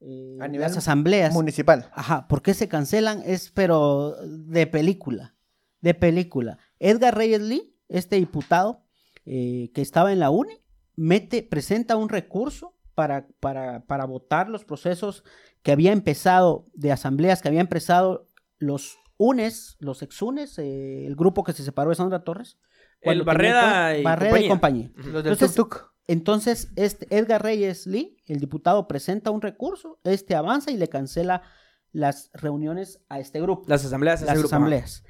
eh, 0.00 0.36
A 0.40 0.48
nivel 0.48 0.68
las 0.68 0.76
asambleas, 0.76 1.32
Municipal. 1.32 1.90
Ajá, 1.94 2.28
¿por 2.28 2.42
qué 2.42 2.52
se 2.52 2.68
cancelan? 2.68 3.22
Es 3.24 3.50
pero 3.50 4.14
de 4.22 4.66
película, 4.66 5.34
de 5.80 5.94
película. 5.94 6.58
Edgar 6.78 7.16
Reyes 7.16 7.40
Lee, 7.40 7.76
este 7.88 8.16
diputado 8.16 8.82
eh, 9.26 9.70
que 9.74 9.82
estaba 9.82 10.12
en 10.12 10.18
la 10.20 10.30
UNE, 10.30 10.60
mete, 10.96 11.42
presenta 11.42 11.96
un 11.96 12.08
recurso 12.08 12.76
para, 12.94 13.26
para, 13.40 13.84
para 13.86 14.04
votar 14.04 14.48
los 14.48 14.64
procesos 14.64 15.24
que 15.62 15.72
había 15.72 15.92
empezado, 15.92 16.66
de 16.74 16.92
asambleas 16.92 17.40
que 17.42 17.48
había 17.48 17.60
empezado 17.60 18.28
los 18.58 18.98
UNES, 19.16 19.76
los 19.80 20.02
exunes, 20.02 20.58
eh, 20.58 21.06
el 21.06 21.16
grupo 21.16 21.42
que 21.44 21.52
se 21.52 21.62
separó 21.64 21.90
de 21.90 21.96
Sandra 21.96 22.22
Torres. 22.24 22.58
cuando 23.02 23.24
Barreda 23.24 23.60
tenía- 23.88 23.98
y 23.98 24.02
Barreda 24.02 24.40
y 24.40 24.48
compañía. 24.48 24.88
compañía. 24.88 25.12
Los 25.12 25.24
del 25.24 25.32
Entonces, 25.32 25.54
tuk 25.56 25.74
tuk. 25.74 25.94
Entonces, 26.06 26.70
este 26.76 27.06
Edgar 27.16 27.42
Reyes 27.42 27.86
Lee, 27.86 28.16
el 28.26 28.38
diputado, 28.40 28.86
presenta 28.88 29.30
un 29.30 29.40
recurso, 29.42 30.00
este 30.04 30.34
avanza 30.34 30.70
y 30.70 30.76
le 30.76 30.88
cancela 30.88 31.42
las 31.92 32.30
reuniones 32.34 33.00
a 33.08 33.20
este 33.20 33.40
grupo, 33.40 33.64
Las 33.68 33.84
asambleas. 33.84 34.20
las 34.22 34.34
grupo, 34.38 34.46
asambleas. 34.48 35.04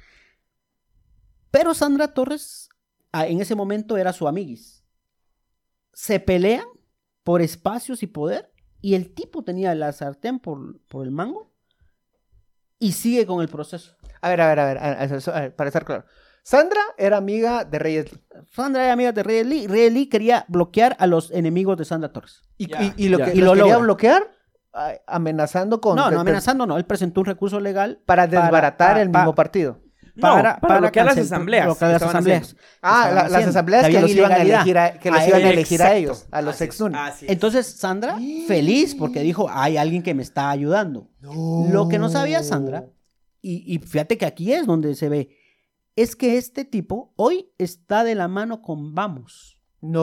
Pero 1.57 1.73
Sandra 1.73 2.09
Torres, 2.09 2.67
ah, 3.13 3.27
en 3.27 3.39
ese 3.39 3.55
momento 3.55 3.95
era 3.95 4.11
su 4.11 4.27
amiguis. 4.27 4.83
Se 5.93 6.19
pelean 6.19 6.65
por 7.23 7.41
espacios 7.41 8.03
y 8.03 8.07
poder, 8.07 8.51
y 8.81 8.95
el 8.95 9.13
tipo 9.13 9.41
tenía 9.45 9.73
la 9.73 9.93
sartén 9.93 10.39
por, 10.39 10.81
por 10.89 11.05
el 11.05 11.11
mango 11.11 11.53
y 12.77 12.91
sigue 12.91 13.25
con 13.25 13.41
el 13.41 13.47
proceso. 13.47 13.95
A 14.19 14.27
ver, 14.27 14.41
a 14.41 14.47
ver, 14.49 14.59
a 14.59 14.65
ver, 14.65 14.77
a- 14.79 14.81
a- 14.91 15.03
a- 15.03 15.45
a- 15.45 15.49
para 15.55 15.69
estar 15.69 15.85
claro. 15.85 16.03
Sandra 16.43 16.81
era 16.97 17.15
amiga 17.15 17.63
de 17.63 17.79
Reyes 17.79 18.11
Lee. 18.11 18.21
Sandra 18.51 18.83
era 18.83 18.91
amiga 18.91 19.13
de 19.13 19.23
Reyes 19.23 19.47
Lee, 19.47 19.67
Reyes 19.67 19.93
Lee 19.93 20.09
quería 20.09 20.43
bloquear 20.49 20.97
a 20.99 21.07
los 21.07 21.31
enemigos 21.31 21.77
de 21.77 21.85
Sandra 21.85 22.11
Torres. 22.11 22.41
Y, 22.57 22.67
Ya, 22.67 22.83
y- 22.83 22.93
y 22.97 23.07
lo 23.07 23.17
ya. 23.19 23.25
que 23.27 23.31
Y 23.31 23.37
los 23.37 23.45
lo 23.47 23.53
quería 23.53 23.63
logra. 23.75 23.77
bloquear 23.85 24.31
amenazando 25.07 25.79
con... 25.79 25.95
No, 25.95 26.11
no 26.11 26.19
amenazando, 26.19 26.65
no. 26.67 26.77
Él 26.77 26.83
presentó 26.85 27.21
un 27.21 27.27
recurso 27.27 27.61
legal 27.61 28.01
Para 28.05 28.27
desbaratar 28.27 28.89
para- 28.89 29.01
el 29.01 29.07
mismo 29.09 29.33
partido. 29.33 29.79
No, 30.15 30.21
para, 30.21 30.59
bloquear 30.79 31.05
las 31.07 31.17
asambleas. 31.17 31.65
bloquear 31.65 31.91
las 31.91 32.01
que 32.01 32.05
estaban 32.07 32.15
asambleas. 32.15 32.55
Ah, 32.81 33.11
la- 33.13 33.29
las 33.29 33.47
asambleas 33.47 33.87
que 33.87 33.99
los 34.01 34.11
iban 34.11 34.31
a 34.31 34.37
elegir 34.37 34.77
a, 34.77 34.93
que 34.99 35.11
los 35.11 35.19
Ah, 35.19 35.27
iban 35.27 35.35
a 35.35 35.39
Exacto. 35.43 35.53
elegir 35.59 35.81
a 35.81 35.95
ellos, 35.95 36.27
a 36.31 36.41
los 36.41 36.61
es. 36.61 36.81
Entonces 37.21 37.67
Sandra, 37.67 38.17
feliz 38.47 38.95
porque 38.95 39.19
dijo, 39.21 39.47
hay 39.49 39.77
alguien 39.77 40.03
que 40.03 40.13
me 40.13 40.23
está 40.23 40.49
ayudando. 40.49 41.09
Lo 41.21 41.87
que 41.89 41.97
no 41.99 42.09
sabía 42.09 42.43
Sandra, 42.43 42.85
y, 43.41 43.63
y 43.73 43.79
fíjate 43.79 44.17
que 44.17 44.25
aquí 44.25 44.53
es 44.53 44.65
donde 44.65 44.95
se 44.95 45.09
ve, 45.09 45.29
es 45.95 46.15
que 46.15 46.37
este 46.37 46.65
tipo 46.65 47.13
hoy 47.15 47.51
está 47.57 48.03
de 48.03 48.15
la 48.15 48.27
mano 48.27 48.61
con 48.61 48.95
Vamos. 48.95 49.53
No, 49.81 50.01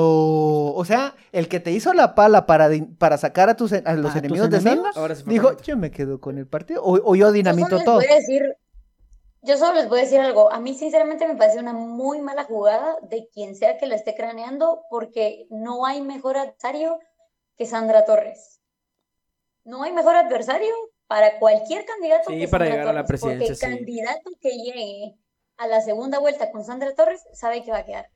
o 0.75 0.85
sea, 0.85 1.16
el 1.33 1.49
que 1.49 1.59
te 1.59 1.73
hizo 1.73 1.92
la 1.92 2.14
pala 2.14 2.47
para, 2.47 2.71
para 2.99 3.19
sacar 3.19 3.49
a, 3.49 3.57
tus, 3.57 3.73
a 3.73 3.81
los 3.95 4.12
¿A 4.12 4.14
tus 4.14 4.16
enemigos 4.16 4.49
de? 4.50 4.61
Sandra, 4.61 4.90
dijo, 5.26 5.57
yo 5.62 5.76
me 5.76 5.90
quedo 5.90 6.21
con 6.21 6.38
el 6.38 6.47
partido, 6.47 6.83
o, 6.85 7.00
o 7.11 7.16
yo 7.16 7.33
dinamito 7.33 7.76
les 7.76 7.85
todo. 7.85 7.97
voy 7.97 8.04
a 8.07 8.14
decir, 8.14 8.42
yo 9.43 9.57
solo 9.59 9.75
les 9.75 9.89
voy 9.89 10.01
a 10.01 10.03
decir 10.03 10.21
algo. 10.21 10.53
A 10.53 10.59
mí, 10.61 10.75
sinceramente, 10.75 11.27
me 11.27 11.37
parece 11.37 11.59
una 11.59 11.73
muy 11.73 12.21
mala 12.21 12.45
jugada 12.45 12.97
de 13.03 13.29
quien 13.33 13.55
sea 13.57 13.77
que 13.79 13.87
lo 13.87 13.95
esté 13.95 14.15
craneando, 14.15 14.85
porque 14.89 15.47
no 15.51 15.85
hay 15.85 16.01
mejor 16.01 16.37
adversario 16.37 16.99
que 17.57 17.67
Sandra 17.67 18.05
Torres. 18.05 18.61
No 19.65 19.83
hay 19.83 19.93
mejor 19.93 20.17
adversario 20.17 20.73
para 21.07 21.39
cualquier 21.39 21.85
candidato 21.85 22.31
Sí, 22.31 22.39
que 22.39 22.49
para 22.49 22.65
Sandra 22.65 22.81
llegar 22.81 22.89
a 22.89 22.93
la 23.01 23.05
Torres, 23.05 23.21
porque 23.21 23.37
presidencia, 23.37 23.69
el 23.69 23.73
sí. 23.73 23.77
candidato 23.79 24.31
que 24.41 24.51
llegue 24.51 25.17
a 25.59 25.67
la 25.67 25.81
segunda 25.81 26.19
vuelta 26.19 26.51
con 26.51 26.65
Sandra 26.65 26.95
Torres 26.95 27.23
sabe 27.33 27.63
que 27.63 27.71
va 27.71 27.79
a 27.79 27.85
quedar. 27.85 28.11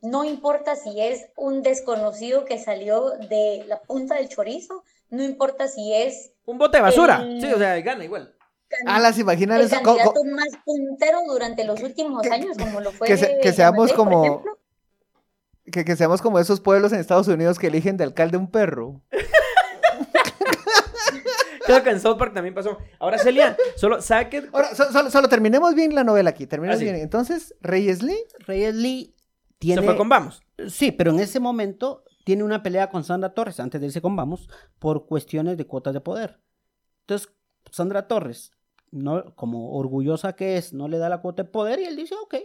No 0.00 0.24
importa 0.24 0.76
si 0.76 1.00
es 1.00 1.26
un 1.36 1.62
desconocido 1.62 2.44
que 2.44 2.58
salió 2.58 3.10
de 3.10 3.64
la 3.66 3.80
punta 3.82 4.14
del 4.16 4.28
chorizo, 4.28 4.84
no 5.10 5.22
importa 5.24 5.68
si 5.68 5.92
es 5.94 6.32
Un 6.44 6.58
bote 6.58 6.78
de 6.78 6.82
basura. 6.82 7.22
El- 7.22 7.40
Sí, 7.40 7.52
o 7.52 7.58
sea, 7.58 7.80
gana 7.80 8.04
igual. 8.04 8.34
Ah, 8.86 8.98
las 9.00 9.18
el 9.18 9.24
co- 9.24 9.32
co- 9.82 9.96
candidato 9.96 10.24
más 10.34 10.48
puntero 10.64 11.18
durante 11.26 11.64
los 11.64 11.82
últimos 11.82 12.22
Que- 12.22 12.30
años, 12.30 12.56
como 12.58 12.80
lo 12.80 12.92
fue 12.92 13.06
que 13.06 13.16
se- 13.16 13.38
que 13.40 13.52
seamos 13.52 13.92
como- 13.92 14.44
que, 15.72 15.84
que 15.84 15.96
seamos 15.96 16.20
como 16.22 16.38
esos 16.38 16.60
pueblos 16.60 16.92
en 16.92 17.00
Estados 17.00 17.28
Unidos 17.28 17.58
que 17.58 17.66
eligen 17.68 17.96
de 17.96 18.04
alcalde 18.04 18.36
un 18.36 18.50
perro. 18.50 19.02
Creo 21.66 21.82
que 21.82 21.90
en 21.90 22.00
South 22.00 22.16
Park 22.16 22.32
también 22.32 22.54
pasó. 22.54 22.78
Ahora, 22.98 23.18
Celia, 23.18 23.54
solo, 23.76 24.00
¿sabe 24.00 24.30
qué? 24.30 24.48
Ahora, 24.52 24.74
so- 24.74 24.90
solo, 24.90 25.10
solo 25.10 25.28
terminemos 25.28 25.74
bien 25.74 25.94
la 25.94 26.02
novela 26.04 26.30
aquí, 26.30 26.46
terminemos 26.46 26.76
Ah, 26.76 26.78
sí. 26.78 26.84
bien. 26.84 26.96
Entonces, 26.96 27.54
Reyes 27.60 28.02
Lee, 28.02 28.24
Reyes 28.46 28.74
Lee 28.74 29.14
tiene... 29.58 29.82
Se 29.82 29.86
fue 29.86 29.96
con 29.96 30.08
Vamos. 30.08 30.42
Sí, 30.68 30.92
pero 30.92 31.10
en 31.10 31.20
ese 31.20 31.40
momento 31.40 32.04
tiene 32.24 32.42
una 32.44 32.62
pelea 32.62 32.88
con 32.90 33.04
Sandra 33.04 33.34
Torres, 33.34 33.60
antes 33.60 33.80
de 33.80 33.88
irse 33.88 34.00
con 34.00 34.16
Vamos, 34.16 34.48
por 34.78 35.06
cuestiones 35.06 35.58
de 35.58 35.66
cuotas 35.66 35.92
de 35.92 36.00
poder. 36.00 36.40
Entonces, 37.00 37.28
Sandra 37.70 38.08
Torres, 38.08 38.52
no, 38.90 39.34
como 39.34 39.76
orgullosa 39.76 40.34
que 40.34 40.56
es, 40.56 40.72
no 40.72 40.88
le 40.88 40.98
da 40.98 41.08
la 41.08 41.20
cuota 41.20 41.44
de 41.44 41.48
poder 41.50 41.80
y 41.80 41.84
él 41.84 41.96
dice, 41.96 42.14
ok, 42.22 42.36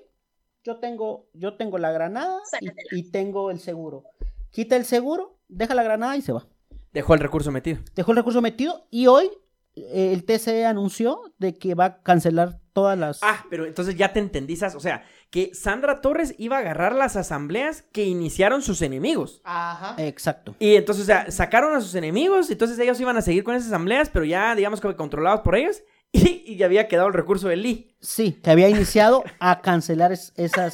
yo 0.63 0.77
tengo, 0.79 1.27
yo 1.33 1.55
tengo 1.55 1.77
la 1.77 1.91
granada 1.91 2.39
y, 2.61 2.99
y 2.99 3.11
tengo 3.11 3.51
el 3.51 3.59
seguro. 3.59 4.03
Quita 4.51 4.75
el 4.75 4.85
seguro, 4.85 5.37
deja 5.47 5.75
la 5.75 5.83
granada 5.83 6.15
y 6.15 6.21
se 6.21 6.31
va. 6.31 6.47
Dejó 6.93 7.15
el 7.15 7.19
recurso 7.19 7.51
metido. 7.51 7.79
Dejó 7.95 8.11
el 8.11 8.17
recurso 8.17 8.41
metido 8.41 8.87
y 8.91 9.07
hoy 9.07 9.29
eh, 9.75 10.11
el 10.13 10.23
TCE 10.25 10.65
anunció 10.65 11.33
de 11.39 11.57
que 11.57 11.73
va 11.73 11.85
a 11.85 12.01
cancelar 12.03 12.59
todas 12.73 12.97
las... 12.97 13.19
Ah, 13.23 13.45
pero 13.49 13.65
entonces 13.65 13.95
ya 13.95 14.13
te 14.13 14.19
entendí, 14.19 14.55
Sas. 14.55 14.75
O 14.75 14.79
sea, 14.79 15.03
que 15.29 15.53
Sandra 15.53 16.01
Torres 16.01 16.35
iba 16.37 16.57
a 16.57 16.59
agarrar 16.59 16.93
las 16.93 17.15
asambleas 17.15 17.81
que 17.91 18.05
iniciaron 18.05 18.61
sus 18.61 18.81
enemigos. 18.81 19.41
Ajá. 19.43 19.95
Exacto. 19.97 20.55
Y 20.59 20.75
entonces, 20.75 21.03
o 21.03 21.07
sea, 21.07 21.31
sacaron 21.31 21.75
a 21.75 21.81
sus 21.81 21.95
enemigos, 21.95 22.49
entonces 22.51 22.77
ellos 22.79 22.99
iban 22.99 23.17
a 23.17 23.21
seguir 23.21 23.43
con 23.43 23.55
esas 23.55 23.69
asambleas, 23.69 24.09
pero 24.09 24.25
ya, 24.25 24.53
digamos, 24.55 24.79
que 24.79 24.95
controlados 24.95 25.41
por 25.41 25.55
ellos, 25.55 25.81
y, 26.43 26.43
y 26.45 26.55
ya 26.57 26.65
había 26.67 26.87
quedado 26.87 27.07
el 27.09 27.13
recurso 27.13 27.47
de 27.49 27.57
Lee. 27.57 27.95
Sí, 27.99 28.33
que 28.33 28.51
había 28.51 28.69
iniciado 28.69 29.23
a 29.39 29.61
cancelar 29.61 30.11
es- 30.11 30.31
esas. 30.37 30.71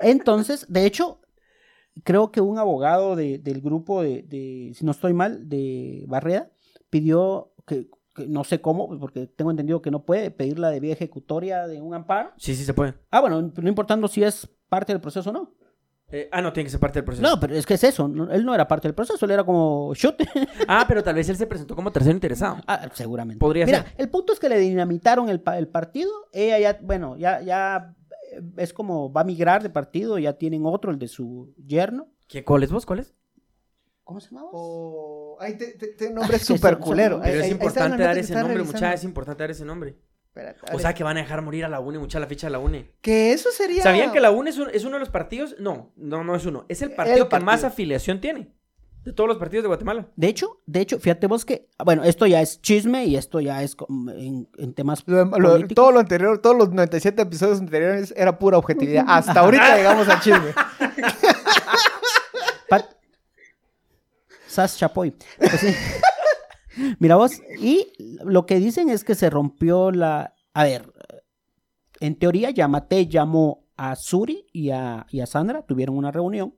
Entonces, 0.00 0.66
de 0.68 0.86
hecho, 0.86 1.20
creo 2.04 2.30
que 2.30 2.40
un 2.40 2.58
abogado 2.58 3.16
de- 3.16 3.38
del 3.38 3.60
grupo 3.60 4.02
de, 4.02 4.22
de, 4.22 4.72
si 4.74 4.84
no 4.84 4.92
estoy 4.92 5.12
mal, 5.12 5.48
de 5.48 6.04
Barreda, 6.06 6.50
pidió 6.90 7.52
que, 7.66 7.88
que 8.14 8.26
no 8.26 8.44
sé 8.44 8.60
cómo, 8.60 8.98
porque 8.98 9.26
tengo 9.26 9.50
entendido 9.50 9.82
que 9.82 9.90
no 9.90 10.04
puede 10.04 10.30
pedir 10.30 10.58
la 10.58 10.70
debida 10.70 10.92
ejecutoria 10.92 11.66
de 11.66 11.80
un 11.82 11.94
amparo. 11.94 12.32
Sí, 12.36 12.54
sí 12.54 12.64
se 12.64 12.74
puede. 12.74 12.94
Ah, 13.10 13.20
bueno, 13.20 13.40
no 13.42 13.68
importando 13.68 14.08
si 14.08 14.22
es 14.22 14.48
parte 14.68 14.92
del 14.92 15.00
proceso 15.00 15.30
o 15.30 15.32
no. 15.32 15.54
Eh, 16.10 16.28
ah, 16.32 16.40
no, 16.40 16.52
tiene 16.54 16.64
que 16.66 16.70
ser 16.70 16.80
parte 16.80 16.98
del 17.00 17.04
proceso. 17.04 17.28
No, 17.28 17.38
pero 17.38 17.54
es 17.54 17.66
que 17.66 17.74
es 17.74 17.84
eso, 17.84 18.08
no- 18.08 18.30
él 18.30 18.44
no 18.46 18.54
era 18.54 18.66
parte 18.66 18.88
del 18.88 18.94
proceso, 18.94 19.22
él 19.26 19.30
era 19.30 19.44
como 19.44 19.92
shoot. 19.94 20.16
Ah, 20.66 20.84
pero 20.88 21.02
tal 21.02 21.14
vez 21.14 21.28
él 21.28 21.36
se 21.36 21.46
presentó 21.46 21.76
como 21.76 21.92
tercero 21.92 22.14
interesado. 22.14 22.56
Ah, 22.66 22.88
seguramente. 22.94 23.38
Podría 23.40 23.66
Mira, 23.66 23.82
ser. 23.82 23.92
el 23.98 24.08
punto 24.08 24.32
es 24.32 24.38
que 24.40 24.48
le 24.48 24.58
dinamitaron 24.58 25.28
el, 25.28 25.40
pa- 25.40 25.58
el 25.58 25.68
partido. 25.68 26.10
Ella 26.32 26.58
ya, 26.58 26.78
bueno, 26.82 27.16
ya, 27.18 27.42
ya 27.42 27.94
eh, 28.32 28.40
es 28.56 28.72
como 28.72 29.12
va 29.12 29.20
a 29.20 29.24
migrar 29.24 29.62
de 29.62 29.68
partido. 29.70 30.18
Ya 30.18 30.32
tienen 30.32 30.62
otro, 30.64 30.90
el 30.90 30.98
de 30.98 31.08
su 31.08 31.52
yerno. 31.62 32.08
¿Qué, 32.26 32.42
¿Cuál 32.44 32.62
es 32.62 32.72
vos? 32.72 32.86
¿Cuál 32.86 33.00
es? 33.00 33.14
¿Cómo 34.04 34.20
se 34.20 34.30
llamaba? 34.30 34.48
Oh, 34.52 35.36
ay, 35.40 35.58
te, 35.58 35.72
te- 35.72 35.88
te 35.88 36.10
nombre 36.10 36.36
Ah, 36.36 36.38
sí, 36.38 36.46
súper 36.56 36.74
son- 36.74 36.82
culero. 36.82 37.16
son- 37.16 37.22
Pero 37.24 37.34
ahí- 37.34 37.38
es 37.40 37.44
ahí 37.44 37.50
importante 37.52 38.02
dar 38.02 38.14
que 38.14 38.20
ese 38.20 38.34
nombre, 38.34 38.54
revisando. 38.54 38.78
mucha, 38.78 38.94
es 38.94 39.04
importante 39.04 39.42
dar 39.42 39.50
ese 39.50 39.64
nombre. 39.66 39.98
Espérate, 40.38 40.60
O 40.76 40.78
sea, 40.78 40.94
que 40.94 41.02
van 41.04 41.16
a 41.16 41.20
dejar 41.20 41.42
morir 41.42 41.64
a 41.64 41.68
la 41.68 41.80
UNE, 41.80 41.98
mucha 41.98 42.20
la 42.20 42.26
ficha 42.26 42.46
de 42.46 42.52
la 42.52 42.58
UNE. 42.60 42.92
que 43.00 43.32
eso 43.32 43.50
sería... 43.50 43.82
¿Sabían 43.82 44.12
que 44.12 44.20
la 44.20 44.30
UNE 44.30 44.50
es, 44.50 44.58
un- 44.58 44.70
es 44.72 44.84
uno 44.84 44.94
de 44.94 45.00
los 45.00 45.10
partidos? 45.10 45.56
No, 45.58 45.92
no, 45.96 46.22
no 46.24 46.36
es 46.36 46.46
uno. 46.46 46.64
Es 46.68 46.80
el 46.82 46.92
partido 46.92 47.24
que 47.26 47.30
partido. 47.30 47.46
más 47.46 47.64
afiliación 47.64 48.20
tiene. 48.20 48.52
De 49.04 49.12
todos 49.12 49.28
los 49.28 49.38
partidos 49.38 49.62
de 49.62 49.68
Guatemala. 49.68 50.08
De 50.16 50.26
hecho, 50.28 50.60
de 50.66 50.80
hecho, 50.80 50.98
fíjate 50.98 51.26
vos 51.28 51.44
que, 51.44 51.68
bueno, 51.82 52.04
esto 52.04 52.26
ya 52.26 52.42
es 52.42 52.60
chisme 52.60 53.04
y 53.06 53.16
esto 53.16 53.40
ya 53.40 53.62
es 53.62 53.74
en, 54.16 54.48
en 54.58 54.74
temas 54.74 55.02
Lo- 55.06 55.24
lo- 55.24 55.30
políticos. 55.30 55.74
todo 55.74 55.92
lo 55.92 56.00
anterior, 56.00 56.38
todos 56.42 56.56
los 56.56 56.68
97 56.70 57.22
episodios 57.22 57.58
anteriores 57.60 58.12
era 58.16 58.38
pura 58.38 58.58
objetividad. 58.58 59.04
Hasta 59.08 59.40
ahorita 59.40 59.76
llegamos 59.76 60.08
al 60.08 60.20
chisme. 60.20 60.52
Pat- 62.68 62.96
Sas 64.46 64.76
Chapoy. 64.76 65.14
Pues 65.38 65.52
sí. 65.60 65.68
Mira 66.98 67.16
vos, 67.16 67.40
y 67.60 67.92
lo 68.24 68.46
que 68.46 68.56
dicen 68.60 68.88
es 68.90 69.04
que 69.04 69.14
se 69.14 69.30
rompió 69.30 69.90
la... 69.90 70.34
A 70.54 70.64
ver, 70.64 70.92
en 72.00 72.16
teoría 72.18 72.50
Yamate 72.50 73.06
llamó 73.06 73.64
a 73.76 73.94
Suri 73.96 74.46
y 74.52 74.70
a, 74.70 75.06
y 75.10 75.20
a 75.20 75.26
Sandra, 75.26 75.62
tuvieron 75.62 75.96
una 75.96 76.10
reunión. 76.10 76.54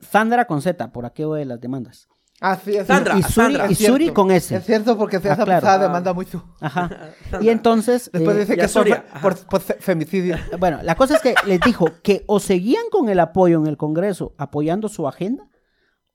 Sandra 0.00 0.46
con 0.46 0.62
Z, 0.62 0.92
por 0.92 1.04
aquello 1.04 1.34
de 1.34 1.44
las 1.44 1.60
demandas. 1.60 2.08
Ah, 2.42 2.56
sí, 2.56 2.74
es 2.74 2.86
Sandra, 2.86 3.18
y 3.18 3.22
cierto. 3.22 3.32
Suri, 3.34 3.54
Sandra. 3.56 3.70
y. 3.70 3.74
Suri 3.74 4.08
con 4.14 4.30
S. 4.30 4.56
Es 4.56 4.64
cierto 4.64 4.96
porque 4.96 5.16
Ah, 5.16 5.20
esa 5.20 5.44
claro. 5.44 5.60
pasada 5.60 5.82
demanda 5.88 6.14
mucho. 6.14 6.42
Ajá. 6.60 7.10
Y 7.42 7.50
entonces... 7.50 8.08
Después 8.10 8.34
eh, 8.36 8.40
dice 8.40 8.56
que 8.56 8.66
fe- 8.66 9.02
por, 9.20 9.36
por 9.46 9.60
fe- 9.60 9.76
femicidio. 9.78 10.36
Bueno, 10.58 10.80
la 10.82 10.94
cosa 10.94 11.16
es 11.16 11.20
que 11.22 11.34
les 11.46 11.60
dijo 11.60 11.86
que 12.02 12.24
o 12.26 12.40
seguían 12.40 12.84
con 12.90 13.10
el 13.10 13.20
apoyo 13.20 13.58
en 13.58 13.66
el 13.66 13.76
Congreso 13.76 14.34
apoyando 14.38 14.88
su 14.88 15.06
agenda 15.06 15.50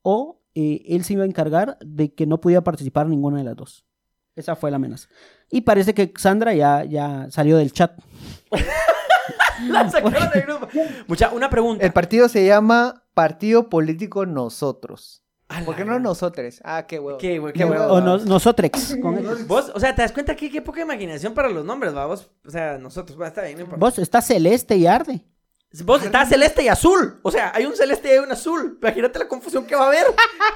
o 0.02 0.42
eh, 0.56 0.82
él 0.88 1.04
se 1.04 1.14
iba 1.14 1.24
a 1.24 1.28
encargar 1.28 1.78
de 1.86 2.14
que 2.14 2.26
no 2.26 2.40
podía 2.42 2.64
participar 2.64 3.08
ninguna 3.08 3.38
de 3.38 3.44
las 3.44 3.56
dos. 3.56 3.86
Esa 4.36 4.56
fue 4.56 4.70
la 4.72 4.78
amenaza. 4.78 5.08
Y 5.50 5.62
parece 5.62 5.94
que 5.94 6.12
Sandra 6.18 6.54
ya, 6.54 6.84
ya 6.84 7.28
salió 7.30 7.58
del 7.58 7.72
chat. 7.72 7.98
La 9.68 9.90
sacaron 9.90 10.30
del 10.34 10.44
grupo. 10.44 10.68
Mucha, 11.08 11.32
una 11.32 11.50
pregunta. 11.50 11.86
El 11.86 11.94
partido 11.94 12.28
se 12.28 12.46
llama 12.46 13.04
Partido 13.14 13.70
Político 13.70 14.26
Nosotros. 14.26 15.22
¿Por 15.64 15.76
qué 15.76 15.86
no 15.86 16.00
nosotros? 16.00 16.60
Ah, 16.64 16.86
qué 16.88 17.00
huevo. 17.00 17.20
Qué 17.20 17.40
hue- 17.40 17.54
qué 17.54 17.60
Qué 17.60 17.66
huevo. 17.66 17.86
O 17.94 18.02
no- 18.02 18.18
nosotrex. 18.18 18.98
con. 19.02 19.48
Vos, 19.48 19.72
o 19.74 19.80
sea, 19.80 19.94
te 19.96 20.02
das 20.02 20.12
cuenta 20.12 20.36
que 20.36 20.50
qué 20.50 20.62
poca 20.62 20.82
imaginación 20.82 21.34
para 21.36 21.50
los 21.50 21.64
nombres, 21.64 21.96
va. 21.96 22.06
Vos, 22.08 22.30
o 22.46 22.50
sea, 22.50 22.78
nosotros, 22.80 23.20
va, 23.20 23.28
está 23.28 23.44
bien, 23.44 23.56
no 23.58 23.64
importa. 23.64 23.86
Vos, 23.86 24.00
está 24.00 24.22
celeste 24.22 24.76
y 24.76 24.88
arde. 24.88 25.24
Vos 25.84 26.04
está 26.04 26.26
celeste 26.26 26.64
y 26.64 26.70
azul. 26.70 27.20
O 27.22 27.30
sea, 27.32 27.52
hay 27.54 27.66
un 27.66 27.76
celeste 27.76 28.08
y 28.08 28.12
hay 28.12 28.20
un 28.20 28.32
azul. 28.32 28.78
Imagínate 28.82 29.20
la 29.20 29.28
confusión 29.28 29.66
que 29.66 29.76
va 29.76 29.84
a 29.84 29.88
haber. 29.88 30.06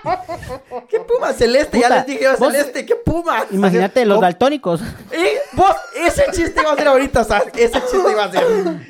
¿Qué 0.90 1.00
puma 1.02 1.34
celeste? 1.34 1.78
ya 1.80 1.90
les 1.90 2.06
dije, 2.06 2.26
vos- 2.38 2.52
celeste. 2.52 2.86
¿Qué 2.86 2.96
puma? 2.96 3.46
Imagínate 3.52 4.06
los 4.06 4.22
daltónicos. 4.22 4.82
Eh, 5.12 5.40
vos, 5.54 5.76
ese 5.96 6.24
chiste 6.32 6.62
iba 6.62 6.72
a 6.72 6.76
ser 6.78 6.88
ahorita, 6.88 7.24
¿sabes? 7.26 7.50
Ese 7.56 7.82
chiste 7.82 8.12
iba 8.12 8.24
a 8.24 8.32
ser. 8.32 8.44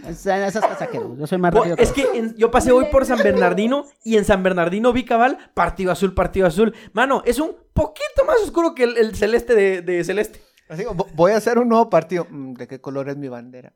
Esa- 0.07 0.47
Esas 0.47 0.65
cosas 0.65 0.87
que 0.89 0.97
yo 1.17 1.25
soy 1.27 1.37
más 1.39 1.51
rápido. 1.53 1.75
es 1.79 1.91
que 1.91 2.03
en- 2.13 2.35
yo 2.35 2.51
pasé 2.51 2.71
hoy 2.71 2.85
por 2.91 3.05
San 3.07 3.17
Bernardino 3.19 3.85
y 4.03 4.17
en 4.17 4.25
San 4.25 4.43
Bernardino 4.43 4.93
vi 4.93 5.05
cabal 5.05 5.37
partido 5.55 5.91
azul, 5.91 6.13
partido 6.13 6.45
azul. 6.45 6.75
Mano, 6.93 7.23
es 7.25 7.39
un 7.39 7.55
poquito 7.73 8.23
más 8.27 8.37
oscuro 8.43 8.75
que 8.75 8.83
el, 8.83 8.97
el 8.97 9.15
celeste 9.15 9.55
de, 9.55 9.81
de 9.81 10.03
celeste. 10.03 10.41
Así, 10.69 10.83
vo- 10.83 11.07
voy 11.15 11.31
a 11.31 11.37
hacer 11.37 11.57
un 11.57 11.69
nuevo 11.69 11.89
partido. 11.89 12.27
Mm, 12.29 12.53
¿De 12.53 12.67
qué 12.67 12.79
color 12.79 13.09
es 13.09 13.17
mi 13.17 13.29
bandera? 13.29 13.73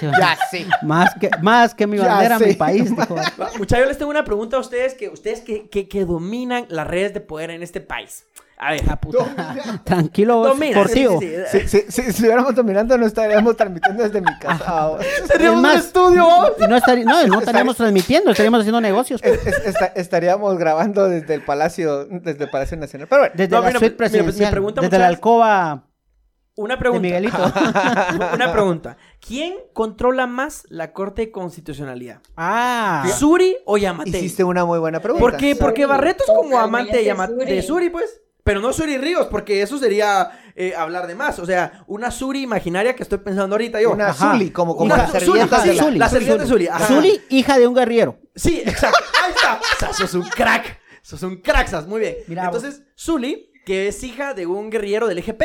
Ya 0.00 0.36
sí. 0.50 0.66
Más 0.82 1.14
que, 1.14 1.30
más 1.42 1.74
que 1.74 1.86
mi 1.86 1.98
bandera, 1.98 2.38
sé. 2.38 2.46
mi 2.48 2.54
país. 2.54 2.90
dijo. 2.94 3.14
Muchachos, 3.58 3.84
yo 3.84 3.86
les 3.86 3.98
tengo 3.98 4.10
una 4.10 4.24
pregunta 4.24 4.56
a 4.56 4.60
ustedes 4.60 4.94
que 4.94 5.08
ustedes 5.08 5.40
que, 5.40 5.68
que, 5.68 5.88
que 5.88 6.04
dominan 6.04 6.66
las 6.68 6.86
redes 6.86 7.14
de 7.14 7.20
poder 7.20 7.50
en 7.50 7.62
este 7.62 7.80
país. 7.80 8.24
A 8.60 8.72
ver, 8.72 8.82
Ah, 8.88 8.96
puta. 9.00 9.24
Tranquilo, 9.84 10.38
vos, 10.38 10.48
dominan. 10.48 10.82
por 10.82 10.90
tío. 10.90 11.20
sí, 11.20 11.28
sí, 11.28 11.60
sí. 11.60 11.68
Si, 11.68 11.82
si, 11.92 12.02
si 12.02 12.10
estuviéramos 12.10 12.52
dominando, 12.56 12.98
no 12.98 13.06
estaríamos 13.06 13.56
transmitiendo 13.56 14.02
desde 14.02 14.20
mi 14.20 14.36
casa. 14.40 14.64
ahora. 14.66 15.04
Teníamos 15.28 15.58
Es 15.58 15.62
más, 15.62 15.74
un 15.74 15.80
estudio. 15.80 16.26
No, 16.68 16.76
estarí- 16.76 17.04
no, 17.04 17.24
no 17.28 17.38
estaríamos 17.38 17.76
transmitiendo, 17.76 18.32
estaríamos 18.32 18.58
haciendo 18.60 18.80
negocios. 18.80 19.20
Es- 19.22 19.46
es- 19.46 19.58
esta- 19.64 19.92
estaríamos 19.94 20.58
grabando 20.58 21.08
desde 21.08 21.34
el 21.34 21.42
Palacio, 21.44 22.06
desde 22.06 22.44
el 22.44 22.50
Palacio 22.50 22.76
Nacional. 22.76 23.06
Pero 23.08 23.20
bueno, 23.22 23.34
Desde 23.36 23.50
No, 23.54 23.60
la 23.62 23.66
mira, 23.68 23.78
suite 23.78 24.08
mira, 24.10 24.24
pues, 24.24 24.50
pregunta, 24.50 24.80
desde 24.80 24.98
la 24.98 25.06
alcoba 25.06 25.84
Una 26.58 26.74
de 26.74 26.78
pregunta. 26.80 27.00
Miguelito. 27.02 27.36
Una 28.34 28.52
pregunta. 28.52 28.96
¿Quién 29.24 29.54
controla 29.72 30.26
más 30.26 30.64
la 30.68 30.92
Corte 30.92 31.22
de 31.22 31.30
Constitucionalidad? 31.30 32.20
ah. 32.36 33.06
¿Suri 33.16 33.56
o 33.64 33.76
Yamate? 33.78 34.10
hiciste 34.10 34.42
una 34.44 34.64
muy 34.64 34.78
buena 34.78 35.00
pregunta. 35.00 35.20
¿Por 35.22 35.36
qué? 35.36 35.54
Porque 35.56 35.86
Barreto 35.86 36.24
es 36.26 36.32
como 36.34 36.58
amante 36.58 36.96
de, 36.96 37.04
Yama- 37.04 37.28
de 37.28 37.62
Suri. 37.62 37.90
Pues. 37.90 38.20
Pero 38.42 38.60
no 38.60 38.72
Suri 38.72 38.96
Ríos, 38.96 39.26
porque 39.26 39.60
eso 39.60 39.76
sería 39.78 40.30
eh, 40.56 40.74
hablar 40.74 41.06
de 41.06 41.14
más. 41.14 41.38
O 41.38 41.44
sea, 41.46 41.84
una 41.86 42.10
Suri 42.10 42.40
imaginaria 42.42 42.96
que 42.96 43.02
estoy 43.02 43.18
pensando 43.18 43.54
ahorita 43.54 43.80
yo. 43.80 43.90
Una 43.92 44.08
Ajá. 44.08 44.32
Zuli, 44.32 44.50
como, 44.50 44.74
como 44.74 44.86
Una 44.94 45.04
de 45.06 45.12
la- 45.12 45.20
Zuli. 45.20 45.98
la 45.98 46.08
servilleta 46.08 46.42
de 46.42 46.46
Zuli. 46.48 46.66
ajá. 46.66 46.86
Zuli, 46.86 47.20
hija 47.28 47.58
de 47.58 47.66
un 47.68 47.74
guerrillero. 47.74 48.18
Sí, 48.34 48.62
exacto. 48.64 48.98
Ahí 49.22 49.32
está. 49.34 49.60
O 49.60 49.78
sea, 49.78 49.92
sos 49.92 50.14
un 50.14 50.22
crack. 50.28 50.80
Sos 51.02 51.22
un 51.22 51.36
crack, 51.36 51.68
Sas. 51.68 51.86
Muy 51.86 52.00
bien. 52.00 52.16
Mira, 52.26 52.46
Entonces, 52.46 52.82
Zuli, 52.98 53.52
que 53.66 53.88
es 53.88 54.02
hija 54.02 54.32
de 54.34 54.46
un 54.46 54.70
guerrillero 54.70 55.06
del 55.08 55.18
EGP. 55.18 55.42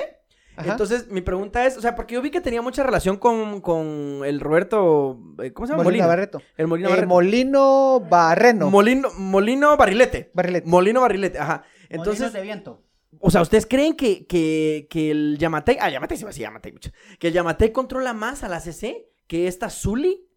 Ajá. 0.56 0.72
Entonces, 0.72 1.08
mi 1.10 1.22
pregunta 1.22 1.66
es, 1.66 1.78
o 1.78 1.82
sea, 1.82 1.96
porque 1.96 2.14
yo 2.14 2.22
vi 2.22 2.30
que 2.30 2.40
tenía 2.42 2.62
mucha 2.62 2.84
relación 2.84 3.18
con, 3.18 3.60
con 3.62 4.22
el 4.24 4.40
Roberto, 4.40 5.20
eh, 5.42 5.52
¿cómo 5.52 5.66
se 5.66 5.74
llama? 5.74 5.84
Molina 5.84 6.06
Barreto. 6.08 6.42
El 6.58 6.68
Molino 6.68 6.90
Eh, 6.90 6.92
Barreto. 6.92 7.08
Molino 7.08 8.00
Barreno. 8.02 8.70
Molino, 8.70 9.10
Molino 9.18 9.76
Barrilete. 9.78 10.30
Barrilete. 10.34 10.68
Molino 10.70 11.02
Barrilete, 11.02 11.40
ajá. 11.40 11.64
Entonces, 11.90 12.20
Molinos 12.22 12.34
de 12.34 12.42
viento. 12.42 12.84
o 13.20 13.32
sea, 13.32 13.42
¿ustedes 13.42 13.66
creen 13.66 13.96
que, 13.96 14.28
que, 14.28 14.88
que 14.90 15.10
el 15.12 15.38
Yamatei, 15.40 15.78
ah, 15.82 15.90
Yamatei 15.90 16.18
se 16.18 16.24
va 16.24 16.30
a 16.30 16.32
decir 16.32 16.44
Yamatei 16.44 16.72
mucho, 16.72 16.92
que 17.20 17.28
el 17.30 17.34
Yamatei 17.34 17.72
controla 17.72 18.14
más 18.14 18.44
a 18.44 18.48
la 18.50 18.60
CC 18.60 19.10
que 19.28 19.48
esta 19.48 19.70
Zuli? 19.72 20.28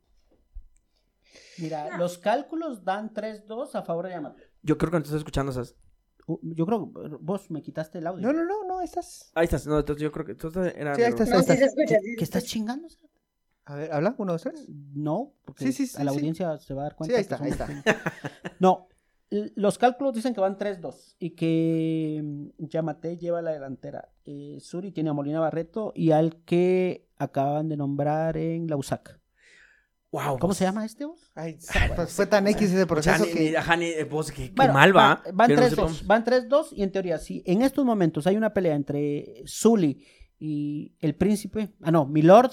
Mira, 1.59 1.97
los 1.99 2.19
cálculos 2.19 2.85
dan 2.85 3.13
3-2 3.15 3.75
a 3.75 3.83
favor 3.83 4.07
de 4.07 4.13
Yamato. 4.13 4.43
Yo 4.63 4.77
creo 4.77 4.91
que 4.91 4.97
no 4.99 5.03
te 5.03 5.07
estoy 5.09 5.19
escuchando, 5.19 5.53
esas. 5.53 5.75
Yo 6.43 6.67
creo 6.67 6.93
que 6.93 7.01
vos 7.21 7.51
me 7.51 7.63
quitaste 7.63 7.99
el 7.99 8.07
audio. 8.07 8.27
No, 8.27 8.33
no, 8.33 8.45
no, 8.45 8.65
no, 8.67 8.81
estás. 8.83 9.31
Ahí 9.35 9.45
estás, 9.45 9.67
no, 9.67 9.79
entonces 9.79 10.03
yo 10.03 10.11
creo 10.11 10.25
que 10.27 10.33
entonces 10.33 10.75
era... 10.77 10.95
Sí, 10.95 11.03
ahí 11.03 11.11
estás, 11.11 11.29
No, 11.29 11.35
ahí 11.37 11.41
estás. 11.41 11.59
escucha. 11.61 11.99
sí 12.03 12.17
¿Qué 12.17 12.25
estás 12.25 12.45
chingando? 12.45 12.89
A 13.67 13.75
ver, 13.77 13.93
habla, 13.93 14.15
uno, 14.19 14.33
dos, 14.33 14.43
tres. 14.43 14.67
No, 14.69 15.33
porque 15.45 15.65
Sí, 15.67 15.73
sí, 15.73 15.87
sí, 15.87 16.01
a 16.01 16.05
la 16.05 16.11
sí. 16.13 16.19
audiencia 16.19 16.57
se 16.59 16.75
va 16.75 16.83
a 16.83 16.85
dar 16.85 16.97
cuenta. 16.97 17.13
Sí, 17.15 17.17
ahí 17.17 17.23
está, 17.23 17.43
ahí 17.43 17.53
somos- 17.53 17.85
No, 18.61 18.89
los 19.31 19.77
cálculos 19.79 20.15
dicen 20.15 20.35
que 20.35 20.41
van 20.41 20.57
3-2 20.57 21.17
y 21.19 21.31
que 21.31 22.21
mm, 22.23 22.65
Yamate 22.67 23.17
lleva 23.19 23.43
la 23.43 23.53
delantera. 23.53 24.09
Eh, 24.25 24.59
Suri 24.61 24.93
tiene 24.93 25.11
a 25.11 25.13
Molina 25.15 25.41
Barreto 25.41 25.93
y 25.97 26.11
al 26.13 26.43
que 26.45 27.09
acaban 27.19 27.69
de 27.69 27.77
nombrar 27.77 28.37
en 28.37 28.67
la 28.69 28.77
USAC. 28.77 29.21
Wow, 30.25 30.39
¿Cómo 30.39 30.55
se 30.55 30.65
llama 30.65 30.85
este 30.87 31.05
vos? 31.05 31.31
Ay, 31.35 31.59
pues 31.97 32.13
fue 32.13 32.27
tan 32.27 32.47
X 32.49 32.71
ese 32.73 32.87
proceso 32.87 33.25
que. 33.25 33.51
ni- 33.51 33.55
ajá, 33.55 33.77
ni- 33.77 33.87
eh, 33.91 34.05
vos, 34.05 34.31
qué, 34.33 34.45
qué 34.49 34.53
Bueno, 34.57 34.73
mal 34.73 34.97
va. 34.97 35.09
va- 35.17 35.23
Van 35.35 35.49
que 35.49 35.57
no 35.57 35.63
3-2, 35.63 35.69
sepamos. 35.71 36.07
van 36.07 36.25
3-2 36.25 36.69
y 36.73 36.83
en 36.83 36.91
teoría, 36.93 37.19
si 37.19 37.43
en 37.45 37.61
estos 37.63 37.85
momentos 37.85 38.27
hay 38.27 38.37
una 38.37 38.55
pelea 38.55 38.75
entre 38.75 39.43
Zully 39.47 40.05
y 40.39 40.95
el 41.01 41.15
príncipe, 41.17 41.71
ah 41.83 41.91
no, 41.91 42.07
Milord, 42.07 42.51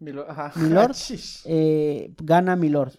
Milo- 0.00 0.26
ajá. 0.28 0.52
Milord. 0.56 0.96
Eh, 1.44 2.12
gana 2.22 2.56
Milord. 2.56 2.94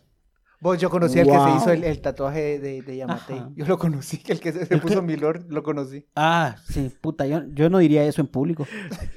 Vos, 0.62 0.78
yo 0.78 0.90
conocí 0.90 1.18
al 1.20 1.26
que 1.26 1.32
se 1.32 1.38
Wow. 1.38 1.58
hizo 1.58 1.72
el, 1.72 1.84
el 1.86 2.02
tatuaje 2.02 2.60
de, 2.60 2.82
de 2.82 2.98
Yamate. 2.98 3.34
Ajá. 3.34 3.50
Yo 3.56 3.66
lo 3.66 3.78
conocí, 3.78 4.22
el 4.28 4.40
que 4.42 4.52
se, 4.52 4.66
se 4.66 4.74
¿El 4.74 4.82
puso 4.82 4.96
qué? 4.96 5.02
Milord, 5.02 5.46
lo 5.50 5.64
conocí. 5.64 6.06
Ah, 6.16 6.56
sí, 6.70 6.90
puta, 7.02 7.26
yo, 7.26 7.44
yo 7.54 7.70
no 7.70 7.78
diría 7.80 8.04
eso 8.04 8.20
en 8.22 8.28
público. 8.28 8.66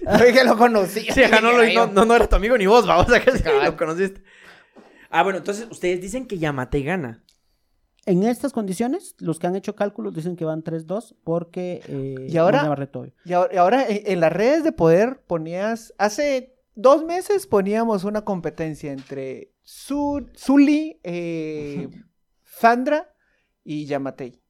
Oye, 0.07 0.33
que 0.33 0.45
lo 0.45 0.57
conocí. 0.57 1.01
Sí, 1.13 1.23
ajá, 1.25 1.41
no, 1.41 1.53
lo- 1.53 1.65
no, 1.73 1.87
no, 1.93 2.05
no 2.05 2.15
era 2.15 2.29
tu 2.29 2.37
amigo 2.37 2.57
ni 2.57 2.67
vos, 2.67 2.89
va, 2.89 2.99
o 2.99 3.05
sea 3.09 3.21
que 3.21 3.33
sí, 3.33 3.43
lo 3.65 3.77
conociste. 3.77 4.23
Ah, 5.15 5.23
bueno, 5.23 5.39
entonces 5.39 5.69
ustedes 5.71 6.01
dicen 6.01 6.27
que 6.27 6.39
Yamate 6.39 6.83
gana. 6.83 7.23
En 8.07 8.23
estas 8.25 8.53
condiciones, 8.53 9.15
los 9.21 9.39
que 9.39 9.47
han 9.47 9.55
hecho 9.55 9.77
cálculos 9.77 10.15
dicen 10.15 10.35
que 10.37 10.45
van 10.45 10.65
3-2 10.65 11.15
porque... 11.23 11.83
eh, 11.87 12.27
¿Y 12.29 12.37
ahora? 12.37 12.63
Y 13.25 13.33
ahora, 13.35 13.55
y 13.55 13.57
ahora 13.59 13.87
en, 13.89 14.01
en 14.05 14.21
las 14.21 14.33
redes 14.33 14.65
de 14.65 14.73
poder 14.73 15.21
ponías, 15.27 15.95
hace 15.99 16.57
dos 16.75 17.05
meses 17.05 17.47
poníamos 17.47 18.05
una 18.05 18.23
competencia 18.25 18.91
entre 18.91 19.53
Su- 19.63 20.29
Zuli, 20.37 20.99
eh, 21.05 21.89
Sandra 22.43 23.15
y 23.63 23.85
Yamatei. 23.87 24.41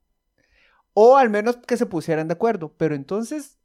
O 0.94 1.16
al 1.16 1.28
menos 1.28 1.56
que 1.58 1.76
se 1.76 1.86
pusieran 1.86 2.28
de 2.28 2.34
acuerdo. 2.34 2.74
Pero 2.78 2.94
entonces 2.94 3.58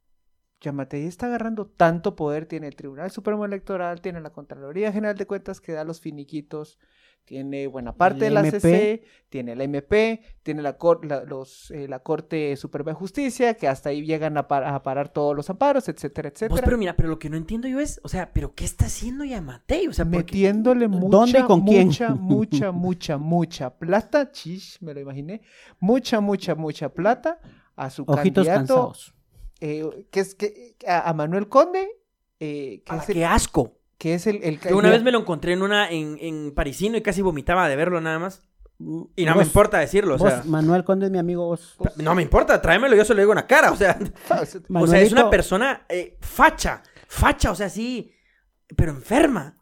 Yamatei 0.62 1.06
está 1.06 1.28
agarrando 1.28 1.68
tanto 1.68 2.16
poder. 2.16 2.46
Tiene 2.46 2.68
el 2.68 2.76
Tribunal 2.76 3.12
Supremo 3.12 3.46
Electoral, 3.46 4.02
tiene 4.02 4.22
la 4.22 4.32
Contraloría 4.32 4.92
General 4.92 5.16
de 5.18 5.28
Cuentas 5.28 5.62
que 5.62 5.72
da 5.74 5.84
los 5.84 6.02
finiquitos. 6.02 6.78
Tiene 7.26 7.68
buena 7.68 7.94
parte 7.98 8.24
de 8.24 8.30
la. 8.32 8.42
CC, 8.42 9.04
tiene 9.28 9.54
la 9.58 9.66
MP, 9.66 10.22
tiene 10.44 10.62
la, 10.62 10.78
cor- 10.78 11.04
la, 11.06 11.26
los, 11.26 11.72
eh, 11.72 11.86
la 11.90 12.00
Corte 12.00 12.56
Suprema 12.56 12.92
de 12.92 12.96
Justicia, 12.96 13.56
que 13.56 13.68
hasta 13.68 13.90
ahí 13.90 14.06
llegan 14.06 14.38
a, 14.38 14.48
par- 14.48 14.64
a 14.64 14.82
parar 14.82 15.10
todos 15.10 15.36
los 15.36 15.50
amparos, 15.50 15.90
etcétera, 15.90 16.30
Vos, 16.30 16.36
etcétera. 16.42 16.62
pero 16.64 16.78
mira, 16.78 16.96
pero 16.96 17.10
lo 17.10 17.20
que 17.20 17.30
no 17.30 17.36
entiendo 17.36 17.68
yo 17.68 17.82
es, 17.82 18.00
o 18.04 18.08
sea, 18.08 18.32
¿pero 18.32 18.56
qué 18.56 18.64
está 18.64 18.86
haciendo 18.86 19.26
Yamate? 19.26 19.90
O 19.90 19.94
sea, 19.94 20.06
metiéndole 20.06 20.88
mucha, 20.88 21.10
¿Dónde 21.18 21.40
y 21.40 21.44
con 21.44 21.66
quién? 21.66 21.88
mucha, 21.88 22.16
mucha, 22.16 22.72
mucha, 22.72 23.18
mucha 23.18 23.70
plata, 23.78 24.32
chish, 24.32 24.78
me 24.80 24.94
lo 24.94 25.02
imaginé, 25.02 25.42
mucha, 25.82 26.22
mucha, 26.22 26.56
mucha 26.56 26.88
plata 26.88 27.42
a 27.76 27.90
su 27.90 28.04
Ojitos 28.04 28.48
candidato, 28.48 28.58
cansados. 28.60 29.14
Eh, 29.62 30.06
que 30.12 30.20
es 30.20 30.36
que 30.36 30.76
a, 30.88 31.10
a 31.10 31.14
Manuel 31.14 31.50
Conde, 31.50 31.88
eh, 32.40 32.82
que, 32.86 32.92
Ah, 32.94 32.98
es 33.02 33.10
el, 33.10 33.16
¡Qué 33.16 33.26
asco! 33.26 33.74
que 33.98 34.14
es 34.14 34.28
el, 34.28 34.44
el- 34.44 34.60
Que 34.60 34.74
una 34.74 34.90
vez 34.92 35.02
me 35.02 35.12
lo 35.12 35.20
encontré 35.20 35.54
en 35.54 35.62
una, 35.64 35.90
en, 35.90 36.18
en 36.22 36.54
Parisino 36.54 36.98
y 36.98 37.02
casi 37.02 37.22
vomitaba 37.24 37.68
de 37.68 37.76
verlo 37.76 38.00
nada 38.02 38.20
más. 38.20 38.44
Y 39.16 39.26
no 39.26 39.36
me 39.36 39.42
importa 39.42 39.80
decirlo, 39.80 40.16
o 40.16 40.18
vos, 40.20 40.30
sea. 40.30 40.44
Manuel 40.46 40.84
Conde 40.84 41.08
es 41.08 41.12
mi 41.12 41.18
amigo 41.18 41.46
vos. 41.48 41.76
No 41.96 42.14
me 42.14 42.22
importa, 42.22 42.62
tráemelo, 42.62 42.96
yo 42.96 43.04
se 43.06 43.16
lo 43.16 43.22
digo 43.22 43.32
en 43.32 43.38
la 43.38 43.48
cara, 43.48 43.72
o 43.72 43.76
sea. 43.76 43.98
O 44.76 44.86
sea, 44.86 45.02
es 45.02 45.12
una 45.12 45.32
persona 45.32 45.86
eh, 45.90 46.16
facha, 46.22 46.84
facha, 47.08 47.50
o 47.50 47.56
sea, 47.56 47.70
sí, 47.70 48.14
pero 48.76 48.92
enferma. 48.92 49.57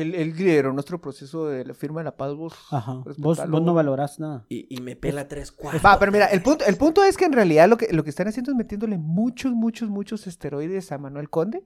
Él 0.00 0.34
lideró 0.36 0.72
nuestro 0.72 1.00
proceso 1.00 1.46
de 1.46 1.64
la 1.64 1.74
firma 1.74 2.00
de 2.00 2.04
la 2.04 2.16
paz, 2.16 2.34
vos. 2.34 2.54
Ajá. 2.70 3.02
Vos, 3.18 3.38
no 3.48 3.74
valorás 3.74 4.18
nada. 4.20 4.44
Y, 4.48 4.66
y 4.74 4.80
me 4.80 4.96
pela 4.96 5.28
tres 5.28 5.52
cuartos. 5.52 5.84
Va, 5.84 5.98
pero 5.98 6.10
mira, 6.12 6.26
el 6.26 6.42
punto, 6.42 6.64
el 6.64 6.76
punto 6.76 7.04
es 7.04 7.16
que 7.16 7.24
en 7.26 7.32
realidad 7.32 7.68
lo 7.68 7.76
que, 7.76 7.88
lo 7.92 8.02
que 8.04 8.10
están 8.10 8.28
haciendo 8.28 8.50
es 8.52 8.56
metiéndole 8.56 8.98
muchos, 8.98 9.52
muchos, 9.52 9.88
muchos 9.90 10.26
esteroides 10.26 10.90
a 10.92 10.98
Manuel 10.98 11.28
Conde. 11.30 11.64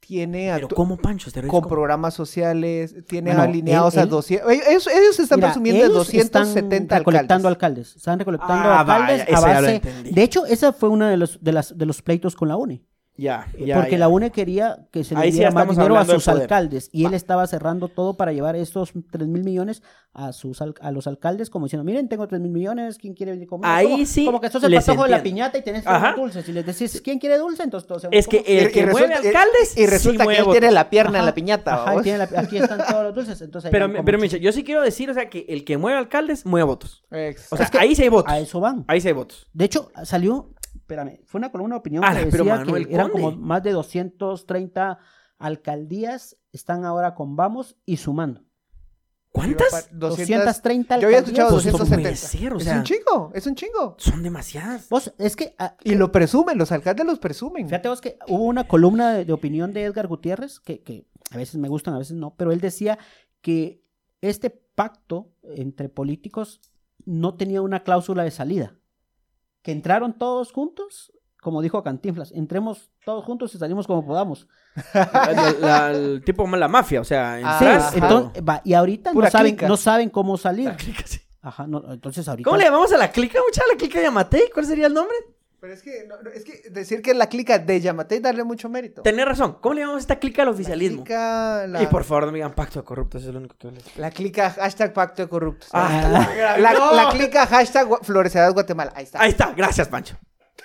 Tiene 0.00 0.50
a 0.50 0.54
Pero 0.54 0.68
¿cómo, 0.68 0.96
Pancho? 0.96 1.28
Esteroides, 1.28 1.50
con 1.50 1.60
¿cómo? 1.60 1.68
programas 1.74 2.14
sociales, 2.14 2.94
tiene 3.06 3.30
Bueno, 3.32 3.42
alineados 3.42 3.92
él- 3.94 4.00
a 4.00 4.02
él- 4.04 4.08
200. 4.08 4.50
Ellos, 4.50 4.86
ellos 4.86 5.20
están 5.20 5.38
Mira, 5.40 5.48
presumiendo 5.48 5.84
ellos 5.84 5.94
270 5.94 6.78
están 6.78 6.98
recolectando 7.00 7.48
alcaldes. 7.48 7.88
alcaldes. 7.90 7.96
Están 7.96 8.18
recolectando 8.18 8.54
Ah, 8.70 8.80
alcaldes 8.80 9.18
vaya, 9.18 9.22
a 9.22 9.24
ese 9.24 9.32
ya 9.32 9.60
lo 9.60 9.90
base. 9.98 10.10
De 10.12 10.22
hecho, 10.22 10.46
esa 10.46 10.72
fue 10.72 10.88
uno 10.88 11.06
de 11.06 11.18
los, 11.18 11.44
de 11.44 11.52
las, 11.52 11.76
de 11.76 11.84
los 11.84 12.00
pleitos 12.00 12.34
con 12.34 12.48
la 12.48 12.56
UNE. 12.56 12.82
Ya, 13.20 13.46
ya. 13.58 13.76
porque 13.76 13.92
ya. 13.92 13.98
la 13.98 14.08
UNE 14.08 14.30
quería 14.30 14.86
que 14.90 15.04
se 15.04 15.14
le 15.14 15.20
Ahí 15.20 15.30
sí 15.30 15.38
diera 15.38 15.50
más 15.50 15.68
dinero 15.68 15.96
a 15.98 16.04
sus 16.06 16.26
alcaldes. 16.28 16.88
Y 16.92 17.04
él 17.04 17.12
estaba 17.14 17.46
cerrando 17.46 17.88
todo 17.88 18.14
para 18.16 18.32
llevar 18.32 18.56
estos 18.56 18.92
3 19.10 19.28
mil 19.28 19.44
millones 19.44 19.82
a 20.14 20.32
sus 20.32 20.60
a 20.62 20.90
los 20.90 21.06
alcaldes, 21.06 21.50
como 21.50 21.66
diciendo, 21.66 21.84
miren, 21.84 22.08
tengo 22.08 22.26
3 22.26 22.40
mil 22.40 22.50
millones, 22.50 22.96
¿quién 22.98 23.14
quiere 23.14 23.32
venir 23.32 23.46
conmigo? 23.46 23.70
Ahí 23.70 23.88
como, 23.90 24.06
sí 24.06 24.24
Como 24.24 24.40
que 24.40 24.48
sos 24.48 24.62
el 24.64 24.70
les 24.70 24.84
patojo 24.86 25.04
de 25.04 25.10
la 25.10 25.22
piñata 25.22 25.58
y 25.58 25.62
tenés 25.62 25.84
dulces. 26.16 26.48
Y 26.48 26.52
les 26.52 26.64
decís, 26.64 27.00
¿quién 27.04 27.18
quiere 27.18 27.36
dulce? 27.38 27.62
Entonces 27.62 27.86
todos 27.86 28.02
se 28.02 28.08
Es 28.10 28.26
que 28.26 28.38
el 28.46 28.72
que 28.72 28.86
mueve 28.86 29.12
alcaldes. 29.14 29.76
y 29.76 29.86
resulta 29.86 30.24
sí 30.24 30.30
que 30.30 30.38
él 30.38 30.46
tiene 30.50 30.70
la 30.70 30.88
pierna 30.88 31.10
en 31.10 31.16
Ajá, 31.16 31.26
la 31.26 31.34
piñata. 31.34 31.74
ajá, 31.74 31.92
y 31.92 31.94
¿vos? 31.96 32.02
tiene 32.02 32.18
la- 32.18 32.28
aquí 32.40 32.56
están 32.56 32.80
todos 32.88 33.04
los 33.04 33.14
dulces. 33.14 33.40
Entonces 33.42 33.70
Pero, 33.70 33.88
pero 34.04 34.18
ch- 34.18 34.20
Micha, 34.22 34.36
yo 34.38 34.50
sí 34.52 34.64
quiero 34.64 34.80
decir, 34.82 35.10
o 35.10 35.14
sea, 35.14 35.28
que 35.28 35.44
el 35.48 35.64
que 35.64 35.76
mueve 35.76 35.98
alcaldes, 35.98 36.46
mueve 36.46 36.64
votos. 36.64 37.04
Exacto. 37.10 37.54
O 37.54 37.56
sea, 37.58 37.66
Es 37.66 37.70
que 37.70 37.78
ahí 37.78 37.94
sí 37.94 38.02
hay 38.02 38.08
votos. 38.08 38.32
a 38.32 38.38
eso 38.38 38.60
van. 38.60 38.84
Ahí 38.88 39.00
sí 39.00 39.08
hay 39.08 39.14
votos. 39.14 39.46
De 39.52 39.66
hecho, 39.66 39.90
salió, 40.04 40.50
espérame, 40.90 41.20
fue 41.24 41.38
una 41.38 41.50
columna 41.52 41.76
de 41.76 41.78
opinión 41.80 42.04
Ah, 42.04 42.14
que 42.14 42.26
pero 42.26 42.44
decía 42.44 42.56
Manuel 42.56 42.88
que 42.88 42.94
eran 42.94 43.10
como 43.10 43.32
más 43.32 43.62
de 43.62 43.70
230 43.72 44.98
alcaldías 45.38 46.36
están 46.52 46.84
ahora 46.84 47.14
con 47.14 47.36
Vamos 47.36 47.76
y 47.86 47.96
sumando. 47.96 48.44
¿Cuántas? 49.32 49.88
230 49.92 50.98
Yo 50.98 51.06
había 51.06 51.18
escuchado 51.20 51.50
Pues, 51.50 51.64
¿cómo 51.66 51.78
270. 51.78 52.02
puede 52.02 52.16
ser? 52.16 52.52
O 52.52 52.56
es 52.58 52.64
sea- 52.64 52.78
un 52.78 52.82
chingo, 52.82 53.30
es 53.32 53.46
un 53.46 53.54
chingo. 53.54 53.94
Son 53.98 54.22
demasiadas. 54.24 54.88
Vos, 54.88 55.14
es 55.18 55.36
que, 55.36 55.54
ah, 55.58 55.76
Y 55.84 55.94
lo 55.94 56.10
presumen, 56.10 56.58
los 56.58 56.72
alcaldes 56.72 57.06
los 57.06 57.20
presumen. 57.20 57.66
fíjate 57.66 57.88
vos 57.88 58.00
que 58.00 58.18
hubo 58.26 58.42
una 58.44 58.66
columna 58.66 59.12
de, 59.14 59.24
de 59.24 59.32
opinión 59.32 59.72
de 59.72 59.84
Edgar 59.84 60.08
Gutiérrez, 60.08 60.58
que, 60.58 60.82
que 60.82 61.06
a 61.30 61.36
veces 61.36 61.56
me 61.60 61.68
gustan, 61.68 61.94
a 61.94 61.98
veces 61.98 62.16
no, 62.16 62.34
pero 62.36 62.50
él 62.50 62.60
decía 62.60 62.98
que 63.40 63.84
este 64.20 64.50
pacto 64.50 65.30
entre 65.44 65.88
políticos 65.88 66.60
no 67.04 67.36
tenía 67.36 67.62
una 67.62 67.84
cláusula 67.84 68.24
de 68.24 68.32
salida. 68.32 68.76
Que 69.62 69.72
entraron 69.72 70.14
todos 70.18 70.52
juntos, 70.52 71.12
como 71.42 71.60
dijo 71.62 71.82
Cantinflas, 71.82 72.32
entremos 72.32 72.90
todos 73.04 73.24
juntos 73.24 73.54
y 73.54 73.58
salimos 73.58 73.86
como 73.86 74.04
podamos. 74.06 74.46
La- 74.94 75.54
la- 75.60 75.90
el 75.90 76.22
tipo 76.24 76.42
como 76.44 76.56
la 76.56 76.68
mafia, 76.68 77.00
o 77.00 77.04
sea, 77.04 77.38
Ah, 77.42 77.90
Sí, 77.92 77.98
entonces, 77.98 78.42
va, 78.48 78.60
y 78.64 78.74
ahorita 78.74 79.12
no 79.12 79.30
saben, 79.30 79.52
clica. 79.56 79.68
no 79.68 79.76
saben 79.76 80.10
cómo 80.10 80.36
salir. 80.38 80.66
La 80.66 80.76
clica, 80.76 81.02
sí. 81.06 81.20
Ajá, 81.42 81.66
no, 81.66 81.82
entonces 81.92 82.28
ahorita. 82.28 82.44
¿Cómo 82.48 82.58
le 82.58 82.64
llamamos 82.64 82.92
a 82.92 82.98
la 82.98 83.10
clica, 83.10 83.38
muchacha? 83.46 83.66
¿La 83.70 83.76
clica 83.78 83.98
de 83.98 84.04
Yamatei? 84.04 84.50
¿Cuál 84.52 84.66
sería 84.66 84.86
el 84.86 84.94
nombre? 84.94 85.16
Pero 85.60 85.74
es 85.74 85.82
que, 85.82 86.04
no, 86.08 86.20
no, 86.22 86.30
es 86.30 86.44
que 86.44 86.70
decir 86.70 87.02
que 87.02 87.12
la 87.12 87.28
clica 87.28 87.58
de 87.58 87.80
Yamate 87.80 88.16
y 88.16 88.20
darle 88.20 88.44
mucho 88.44 88.68
mérito. 88.70 89.02
Tenés 89.02 89.26
razón. 89.26 89.58
¿Cómo 89.60 89.74
le 89.74 89.82
llamamos 89.82 90.00
esta 90.00 90.18
clica 90.18 90.42
al 90.42 90.48
La 90.48 90.54
oficialismo? 90.54 91.04
clica, 91.04 91.66
la, 91.66 91.82
Y 91.82 91.86
por 91.86 92.04
favor, 92.04 92.24
no 92.26 92.32
me 92.32 92.38
digan 92.38 92.54
pacto 92.54 92.78
de 92.78 92.84
corruptos, 92.86 93.22
es 93.24 93.28
lo 93.32 93.38
único 93.40 93.56
que 93.58 93.70
les 93.70 93.96
la 93.98 94.10
clica 94.10 94.48
hashtag 94.50 94.92
pacto 94.94 95.22
de 95.22 95.28
corruptos. 95.28 95.68
Ah, 95.72 96.56
la, 96.58 96.72
no. 96.74 96.94
la 96.94 97.10
clica 97.10 97.46
hashtag 97.46 97.86
Florecidad 98.02 98.50
Guatemala. 98.54 98.92
Ahí 98.94 99.04
está. 99.04 99.20
Ahí 99.20 99.30
está, 99.30 99.52
gracias, 99.52 99.88
Pancho. 99.88 100.16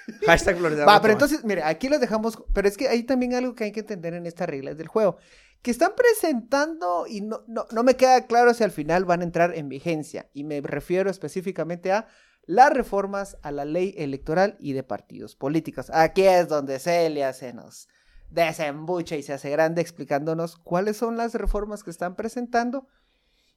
Hashtag 0.25 0.57
Florida 0.57 0.81
Va, 0.81 0.83
Guatemala. 0.85 1.01
pero 1.01 1.13
entonces, 1.13 1.43
mire, 1.43 1.63
aquí 1.63 1.89
los 1.89 1.99
dejamos. 1.99 2.37
Pero 2.53 2.67
es 2.67 2.77
que 2.77 2.87
hay 2.87 3.03
también 3.03 3.33
algo 3.33 3.55
que 3.55 3.63
hay 3.65 3.71
que 3.71 3.79
entender 3.81 4.13
en 4.13 4.25
estas 4.27 4.47
reglas 4.47 4.77
del 4.77 4.87
juego. 4.87 5.17
Que 5.61 5.71
están 5.71 5.93
presentando 5.95 7.05
y 7.07 7.21
no, 7.21 7.41
no, 7.47 7.65
no 7.71 7.83
me 7.83 7.95
queda 7.95 8.25
claro 8.27 8.53
si 8.53 8.63
al 8.63 8.71
final 8.71 9.03
van 9.05 9.21
a 9.21 9.23
entrar 9.23 9.55
en 9.55 9.67
vigencia. 9.67 10.29
Y 10.33 10.43
me 10.43 10.61
refiero 10.61 11.09
específicamente 11.09 11.91
a 11.91 12.07
las 12.47 12.71
reformas 12.71 13.37
a 13.41 13.51
la 13.51 13.65
ley 13.65 13.93
electoral 13.97 14.55
y 14.59 14.73
de 14.73 14.83
partidos 14.83 15.35
políticos. 15.35 15.89
Aquí 15.93 16.23
es 16.23 16.47
donde 16.47 16.79
Celia 16.79 17.33
se 17.33 17.53
nos 17.53 17.87
desembucha 18.29 19.15
y 19.15 19.23
se 19.23 19.33
hace 19.33 19.49
grande 19.49 19.81
explicándonos 19.81 20.57
cuáles 20.57 20.97
son 20.97 21.17
las 21.17 21.33
reformas 21.33 21.83
que 21.83 21.89
están 21.89 22.15
presentando. 22.15 22.87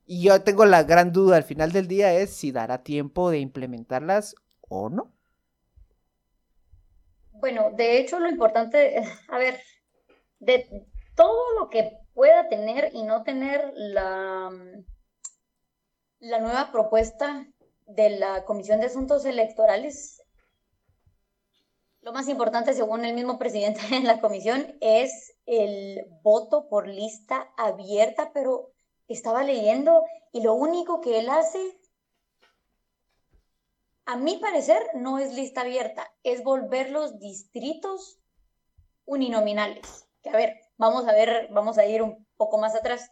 Y 0.07 0.23
yo 0.23 0.43
tengo 0.43 0.65
la 0.65 0.85
gran 0.85 1.13
duda 1.13 1.37
al 1.37 1.45
final 1.45 1.73
del 1.73 1.87
día 1.87 2.15
es 2.15 2.35
si 2.35 2.51
dará 2.51 2.83
tiempo 2.83 3.31
de 3.31 3.41
implementarlas 3.41 4.35
o 4.61 4.89
no. 4.89 5.13
Bueno, 7.33 7.71
de 7.77 7.99
hecho 7.99 8.19
lo 8.19 8.29
importante, 8.29 9.03
a 9.29 9.39
ver, 9.39 9.61
de 10.39 10.87
todo 11.15 11.61
lo 11.61 11.69
que 11.69 11.99
pueda 12.15 12.49
tener 12.49 12.91
y 12.95 13.03
no 13.03 13.23
tener 13.23 13.73
la, 13.75 14.51
la 16.21 16.41
nueva 16.41 16.73
propuesta 16.73 17.47
de 17.89 18.11
la 18.11 18.45
Comisión 18.45 18.81
de 18.81 18.87
Asuntos 18.87 19.25
Electorales, 19.25 20.23
lo 22.03 22.13
más 22.13 22.29
importante, 22.29 22.73
según 22.75 23.05
el 23.05 23.15
mismo 23.15 23.39
presidente 23.39 23.81
de 23.91 24.01
la 24.01 24.21
comisión, 24.21 24.77
es 24.81 25.35
el 25.47 26.07
voto 26.23 26.69
por 26.69 26.87
lista 26.87 27.53
abierta, 27.57 28.31
pero 28.33 28.73
estaba 29.09 29.43
leyendo 29.43 30.05
y 30.33 30.43
lo 30.43 30.55
único 30.55 31.01
que 31.01 31.19
él 31.19 31.29
hace 31.29 31.79
a 34.05 34.17
mi 34.17 34.39
parecer, 34.39 34.83
no 34.95 35.19
es 35.19 35.35
lista 35.35 35.61
abierta, 35.63 36.11
es 36.23 36.43
volver 36.43 36.91
los 36.91 37.19
distritos 37.19 38.19
uninominales. 39.05 40.09
Que 40.23 40.31
a 40.31 40.33
ver, 40.33 40.61
vamos 40.79 41.07
a 41.07 41.13
ver, 41.13 41.49
vamos 41.51 41.77
a 41.77 41.85
ir 41.85 42.03
un 42.03 42.27
poco 42.39 42.57
más 42.57 42.75
atrás. 42.75 43.11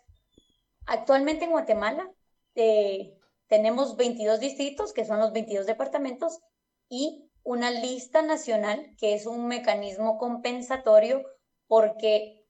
Actualmente 0.86 1.44
en 1.44 1.50
Guatemala 1.50 2.10
eh, 2.54 3.15
tenemos 3.48 3.96
22 3.96 4.40
distritos, 4.40 4.92
que 4.92 5.04
son 5.04 5.20
los 5.20 5.32
22 5.32 5.66
departamentos, 5.66 6.40
y 6.88 7.30
una 7.42 7.70
lista 7.70 8.22
nacional, 8.22 8.94
que 8.98 9.14
es 9.14 9.26
un 9.26 9.46
mecanismo 9.46 10.18
compensatorio, 10.18 11.22
porque 11.66 12.44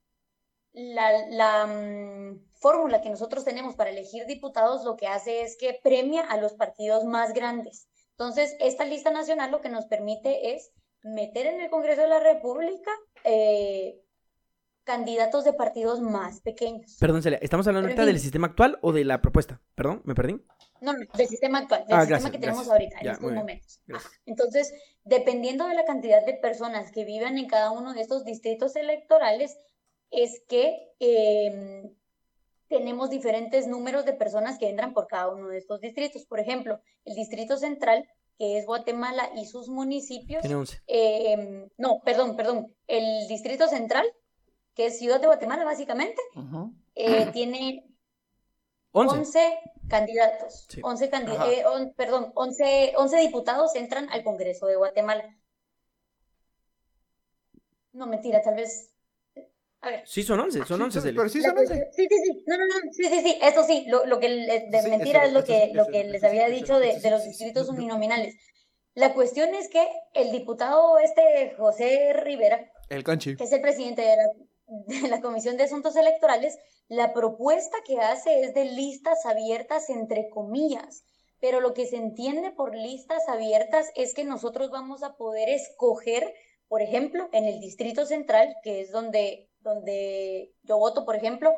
la, 0.72 1.66
mm, 1.66 2.46
fórmula 2.60 3.00
que 3.00 3.10
nosotros 3.10 3.44
tenemos 3.44 3.74
para 3.76 3.90
elegir 3.90 4.26
diputados 4.26 4.84
lo 4.84 4.96
que 4.96 5.06
hace 5.06 5.42
es 5.42 5.56
que 5.58 5.78
premia 5.82 6.22
a 6.22 6.38
los 6.38 6.54
partidos 6.54 7.04
más 7.04 7.32
grandes. 7.32 7.88
Entonces, 8.12 8.56
esta 8.60 8.84
lista 8.84 9.10
nacional 9.10 9.50
lo 9.50 9.60
que 9.60 9.68
nos 9.68 9.86
permite 9.86 10.54
es 10.54 10.72
meter 11.02 11.46
en 11.46 11.60
el 11.60 11.70
Congreso 11.70 12.02
de 12.02 12.08
la 12.08 12.20
República 12.20 12.90
eh, 13.24 14.00
candidatos 14.86 15.44
de 15.44 15.52
partidos 15.52 16.00
más 16.00 16.40
pequeños. 16.40 16.96
Perdón, 17.00 17.20
Celia, 17.22 17.40
¿estamos 17.42 17.66
hablando 17.66 17.88
ahorita 17.88 18.06
del 18.06 18.20
sistema 18.20 18.46
actual 18.46 18.78
o 18.82 18.92
de 18.92 19.04
la 19.04 19.20
propuesta? 19.20 19.60
Perdón, 19.74 20.00
¿me 20.04 20.14
perdí? 20.14 20.40
No, 20.80 20.92
no, 20.92 21.00
del 21.16 21.26
sistema 21.26 21.58
actual, 21.58 21.84
del 21.86 21.96
Ah, 21.96 22.00
sistema 22.02 22.06
gracias, 22.20 22.30
que 22.30 22.38
tenemos 22.38 22.66
gracias. 22.68 22.72
ahorita, 22.72 22.98
en 23.00 23.04
Ya, 23.04 23.12
estos 23.12 23.32
momentos. 23.32 23.80
Entonces, 24.26 24.72
dependiendo 25.04 25.66
de 25.66 25.74
la 25.74 25.84
cantidad 25.84 26.24
de 26.24 26.34
personas 26.34 26.92
que 26.92 27.04
vivan 27.04 27.36
en 27.36 27.48
cada 27.48 27.72
uno 27.72 27.94
de 27.94 28.00
estos 28.00 28.24
distritos 28.24 28.76
electorales, 28.76 29.58
es 30.12 30.40
que 30.48 30.92
eh, 31.00 31.90
tenemos 32.68 33.10
diferentes 33.10 33.66
números 33.66 34.04
de 34.04 34.12
personas 34.12 34.56
que 34.58 34.68
entran 34.68 34.92
por 34.92 35.08
cada 35.08 35.28
uno 35.28 35.48
de 35.48 35.58
estos 35.58 35.80
distritos. 35.80 36.26
Por 36.26 36.38
ejemplo, 36.38 36.80
el 37.04 37.16
distrito 37.16 37.56
central, 37.56 38.08
que 38.38 38.58
es 38.58 38.66
Guatemala 38.66 39.30
y 39.34 39.46
sus 39.46 39.68
municipios, 39.68 40.42
Tiene 40.42 40.54
11. 40.56 40.80
eh, 40.86 41.68
no, 41.76 42.00
perdón, 42.04 42.36
perdón, 42.36 42.72
el 42.86 43.26
distrito 43.26 43.66
central, 43.66 44.06
que 44.76 44.86
es 44.86 44.98
Ciudad 44.98 45.20
de 45.20 45.26
Guatemala 45.26 45.64
básicamente, 45.64 46.20
eh, 46.94 47.26
tiene 47.32 47.84
11. 48.92 49.16
11 49.18 49.58
candidatos, 49.88 50.66
Sí. 50.68 50.80
11 50.84 51.10
candi- 51.10 51.34
Ajá. 51.34 51.50
eh, 51.50 51.64
on- 51.66 51.92
perdón, 51.94 52.30
11, 52.34 52.92
11 52.96 53.16
diputados 53.18 53.74
entran 53.74 54.08
al 54.10 54.22
Congreso 54.22 54.66
de 54.66 54.76
Guatemala. 54.76 55.36
No, 57.92 58.06
mentira, 58.06 58.42
tal 58.42 58.54
vez. 58.56 58.92
A 59.80 59.90
ver. 59.90 60.02
Sí, 60.06 60.22
son 60.22 60.40
11, 60.40 60.64
son 60.64 60.82
11, 60.82 61.00
Celia. 61.00 61.16
Pero 61.18 61.28
sí 61.28 61.42
son 61.42 61.56
sí, 61.58 61.66
sí, 61.94 62.08
sí, 62.08 62.44
no, 62.46 62.56
no, 62.58 62.64
no, 62.66 62.74
sí, 62.92 63.04
sí, 63.04 63.20
sí, 63.22 63.38
eso 63.40 63.64
sí, 63.64 63.84
lo, 63.88 64.04
lo 64.06 64.18
que 64.18 64.28
le- 64.28 64.66
de 64.68 64.82
Sí, 64.82 64.90
mentira 64.90 65.20
eso- 65.20 65.28
es 65.28 65.32
lo 65.32 65.38
eso 65.40 65.46
que, 65.46 65.70
lo 65.74 65.86
que 65.86 66.00
eso 66.00 66.10
les 66.10 66.24
había 66.24 66.46
eso- 66.46 66.56
dicho 66.56 66.78
de, 66.78 66.90
eso 66.90 67.00
de 67.02 67.10
los 67.10 67.24
distritos 67.24 67.66
no, 67.68 67.72
no. 67.74 67.78
uninominales. 67.78 68.34
La 68.94 69.14
cuestión 69.14 69.54
es 69.54 69.68
que 69.68 69.86
el 70.14 70.32
diputado 70.32 70.98
este 70.98 71.54
José 71.56 72.12
Rivera, 72.14 72.70
El 72.88 73.04
conchi. 73.04 73.36
que 73.36 73.44
es 73.44 73.52
el 73.52 73.60
presidente 73.60 74.02
de 74.02 74.16
la, 74.16 74.24
de 74.66 75.08
la 75.08 75.20
Comisión 75.20 75.56
de 75.56 75.64
Asuntos 75.64 75.96
Electorales, 75.96 76.58
la 76.88 77.12
propuesta 77.12 77.76
que 77.84 77.98
hace 77.98 78.42
es 78.42 78.54
de 78.54 78.64
listas 78.64 79.26
abiertas 79.26 79.90
entre 79.90 80.28
comillas, 80.28 81.04
pero 81.40 81.60
lo 81.60 81.74
que 81.74 81.86
se 81.86 81.96
entiende 81.96 82.50
por 82.50 82.74
listas 82.74 83.28
abiertas 83.28 83.90
es 83.94 84.14
que 84.14 84.24
nosotros 84.24 84.70
vamos 84.70 85.02
a 85.02 85.16
poder 85.16 85.48
escoger, 85.48 86.34
por 86.68 86.82
ejemplo, 86.82 87.28
en 87.32 87.44
el 87.44 87.60
Distrito 87.60 88.06
Central, 88.06 88.56
que 88.62 88.80
es 88.80 88.90
donde, 88.90 89.48
donde 89.60 90.54
yo 90.62 90.78
voto, 90.78 91.04
por 91.04 91.16
ejemplo, 91.16 91.52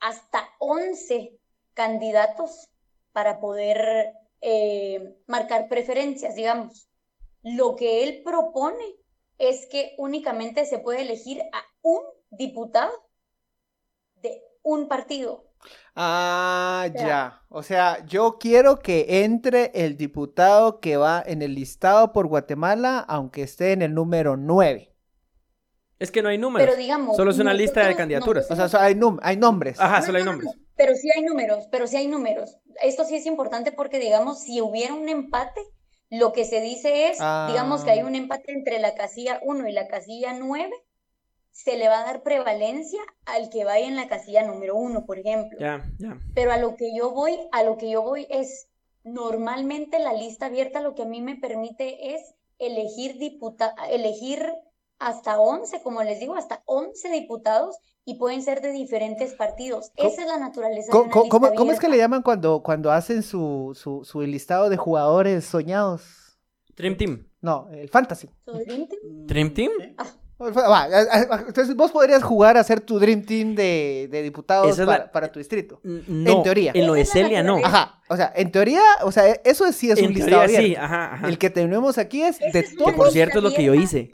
hasta 0.00 0.48
11 0.58 1.38
candidatos 1.74 2.70
para 3.12 3.40
poder 3.40 4.12
eh, 4.40 5.16
marcar 5.26 5.68
preferencias, 5.68 6.34
digamos. 6.34 6.88
Lo 7.42 7.76
que 7.76 8.04
él 8.04 8.22
propone 8.22 8.84
es 9.38 9.66
que 9.66 9.94
únicamente 9.98 10.64
se 10.66 10.78
puede 10.78 11.02
elegir 11.02 11.42
a 11.52 11.62
un 11.82 12.02
diputado 12.30 12.92
de 14.22 14.42
un 14.62 14.88
partido. 14.88 15.44
Ah, 15.94 16.86
sea- 16.92 17.06
ya. 17.06 17.42
O 17.48 17.62
sea, 17.62 18.04
yo 18.06 18.38
quiero 18.38 18.78
que 18.80 19.24
entre 19.24 19.70
el 19.74 19.96
diputado 19.96 20.80
que 20.80 20.96
va 20.96 21.22
en 21.26 21.42
el 21.42 21.54
listado 21.54 22.12
por 22.12 22.26
Guatemala, 22.26 23.00
aunque 23.00 23.42
esté 23.42 23.72
en 23.72 23.82
el 23.82 23.94
número 23.94 24.36
9. 24.36 24.92
Es 25.98 26.10
que 26.10 26.22
no 26.22 26.28
hay 26.28 26.36
números. 26.36 26.66
Pero 26.68 26.78
digamos. 26.78 27.16
Solo 27.16 27.30
es 27.30 27.38
una 27.38 27.54
lista 27.54 27.86
de 27.86 27.96
candidaturas. 27.96 28.50
O 28.50 28.68
sea, 28.68 28.82
hay, 28.82 28.94
num- 28.94 29.18
hay 29.22 29.36
nombres. 29.38 29.80
Ajá, 29.80 30.00
No, 30.00 30.06
solo 30.06 30.18
hay 30.18 30.24
no, 30.24 30.32
no, 30.32 30.38
nombres. 30.38 30.56
no, 30.58 30.66
Pero 30.76 30.94
sí 30.94 31.08
hay 31.16 31.22
números, 31.22 31.68
pero 31.72 31.86
sí 31.86 31.96
hay 31.96 32.06
números. 32.06 32.58
Esto 32.82 33.04
sí 33.04 33.16
es 33.16 33.24
importante 33.24 33.72
porque, 33.72 33.98
digamos, 33.98 34.42
si 34.42 34.60
hubiera 34.60 34.92
un 34.92 35.08
empate, 35.08 35.62
lo 36.10 36.32
que 36.34 36.44
se 36.44 36.60
dice 36.60 37.08
es, 37.08 37.12
digamos 37.48 37.82
que 37.82 37.92
hay 37.92 38.00
Ah. 38.00 38.06
un 38.06 38.14
empate 38.14 38.52
entre 38.52 38.78
la 38.78 38.94
casilla 38.94 39.40
1 39.42 39.66
y 39.68 39.72
la 39.72 39.88
casilla 39.88 40.34
9, 40.38 40.70
se 41.56 41.78
le 41.78 41.88
va 41.88 42.00
a 42.00 42.04
dar 42.04 42.22
prevalencia 42.22 43.00
al 43.24 43.48
que 43.48 43.64
vaya 43.64 43.86
en 43.88 43.96
la 43.96 44.08
casilla 44.08 44.44
número 44.46 44.76
1, 44.76 45.06
por 45.06 45.18
ejemplo. 45.18 45.58
Ya, 45.58 45.82
ya. 45.98 46.18
Pero 46.34 46.52
a 46.52 46.58
lo 46.58 46.76
que 46.76 46.94
yo 46.94 47.12
voy, 47.12 47.38
a 47.50 47.62
lo 47.62 47.78
que 47.78 47.88
yo 47.90 48.02
voy 48.02 48.26
es, 48.28 48.68
normalmente 49.04 49.98
la 49.98 50.12
lista 50.12 50.46
abierta 50.46 50.80
lo 50.80 50.94
que 50.94 51.02
a 51.02 51.06
mí 51.06 51.22
me 51.22 51.36
permite 51.36 52.14
es 52.14 52.20
elegir 52.58 53.18
diputa 53.18 53.74
elegir 53.90 54.46
hasta 54.98 55.40
11, 55.40 55.82
como 55.82 56.02
les 56.02 56.20
digo, 56.20 56.34
hasta 56.36 56.62
11 56.66 57.10
diputados 57.10 57.76
y 58.04 58.16
pueden 58.18 58.42
ser 58.42 58.60
de 58.60 58.72
diferentes 58.72 59.34
partidos. 59.34 59.90
¿Cómo- 59.96 60.10
Esa 60.10 60.22
es 60.22 60.28
la 60.28 60.38
naturaleza 60.38 60.86
de 60.86 60.92
¿Cómo, 60.92 61.04
una 61.04 61.12
cómo- 61.12 61.24
lista 61.24 61.38
cómo- 61.38 61.54
cómo 61.54 61.72
es 61.72 61.80
que 61.80 61.88
le 61.88 61.96
llaman 61.96 62.22
cuando, 62.22 62.62
cuando 62.62 62.92
hacen 62.92 63.22
su, 63.22 63.72
su, 63.74 64.04
su 64.04 64.20
listado 64.22 64.68
de 64.68 64.76
jugadores 64.76 65.44
soñados? 65.46 66.38
Dream 66.76 66.96
Team. 66.98 67.26
No, 67.40 67.68
el 67.70 67.88
fantasy. 67.88 68.28
¿Su 68.44 68.52
dream 68.52 68.86
team? 68.88 69.00
¿Dream 69.26 69.54
Team? 69.54 69.72
Ah, 69.96 70.06
Va, 70.38 70.82
a- 70.82 70.84
a- 70.86 71.44
entonces 71.48 71.74
vos 71.74 71.90
podrías 71.92 72.22
jugar 72.22 72.58
a 72.58 72.62
ser 72.64 72.80
tu 72.82 72.98
Dream 72.98 73.24
Team 73.24 73.54
de, 73.54 74.06
de 74.10 74.22
diputados 74.22 74.76
la- 74.78 75.10
para, 75.10 75.32
tu 75.32 75.38
distrito. 75.38 75.80
N- 75.82 76.02
No, 76.08 76.42
teoría. 76.42 76.72
En 76.74 76.86
lo 76.86 76.92
de 76.92 77.06
Celia, 77.06 77.42
no. 77.42 77.56
Ajá, 77.64 78.02
o 78.10 78.16
sea, 78.16 78.32
en 78.36 78.52
teoría, 78.52 78.82
o 79.02 79.10
sea, 79.12 79.26
eso 79.44 79.70
sí 79.72 79.90
es 79.90 79.98
En 79.98 80.08
un 80.08 80.12
listado 80.14 80.42
abierto. 80.42 80.66
sí, 80.66 80.76
ajá, 80.76 81.14
ajá. 81.14 81.28
El 81.28 81.38
que 81.38 81.48
tenemos 81.48 81.96
aquí 81.96 82.22
es 82.22 82.38
de 82.38 82.58
es 82.58 82.76
Que 82.76 82.92
por 82.92 83.10
cierto 83.10 83.38
es 83.38 83.44
lo 83.44 83.54
que 83.54 83.64
yo 83.64 83.74
hice. 83.74 84.10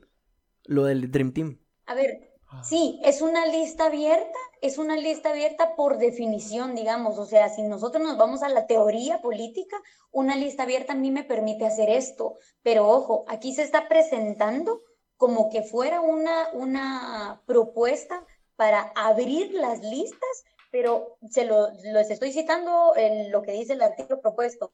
Lo 0.64 0.84
del 0.84 1.10
Dream 1.10 1.32
Team. 1.32 1.58
A 1.86 1.94
ver, 1.94 2.30
sí, 2.62 3.00
es 3.04 3.20
una 3.20 3.44
lista 3.46 3.86
abierta, 3.86 4.38
es 4.60 4.78
una 4.78 4.96
lista 4.96 5.30
abierta 5.30 5.74
por 5.74 5.98
definición, 5.98 6.76
digamos. 6.76 7.18
O 7.18 7.26
sea, 7.26 7.48
si 7.48 7.62
nosotros 7.62 8.00
nos 8.00 8.16
vamos 8.16 8.44
a 8.44 8.48
la 8.48 8.68
teoría 8.68 9.20
política, 9.20 9.76
una 10.12 10.36
lista 10.36 10.62
abierta 10.62 10.92
a 10.92 10.96
mí 10.96 11.10
me 11.10 11.24
permite 11.24 11.66
hacer 11.66 11.90
esto. 11.90 12.36
Pero 12.62 12.88
ojo, 12.88 13.24
aquí 13.26 13.52
se 13.56 13.62
está 13.64 13.88
presentando 13.88 14.78
como 15.22 15.50
que 15.50 15.62
fuera 15.62 16.00
una, 16.00 16.48
una 16.52 17.40
propuesta 17.46 18.26
para 18.56 18.92
abrir 18.96 19.54
las 19.54 19.80
listas, 19.80 20.44
pero 20.72 21.16
se 21.30 21.44
lo, 21.44 21.70
les 21.70 22.10
estoy 22.10 22.32
citando 22.32 22.92
lo 23.28 23.42
que 23.42 23.52
dice 23.52 23.74
el 23.74 23.82
artículo 23.82 24.20
propuesto. 24.20 24.68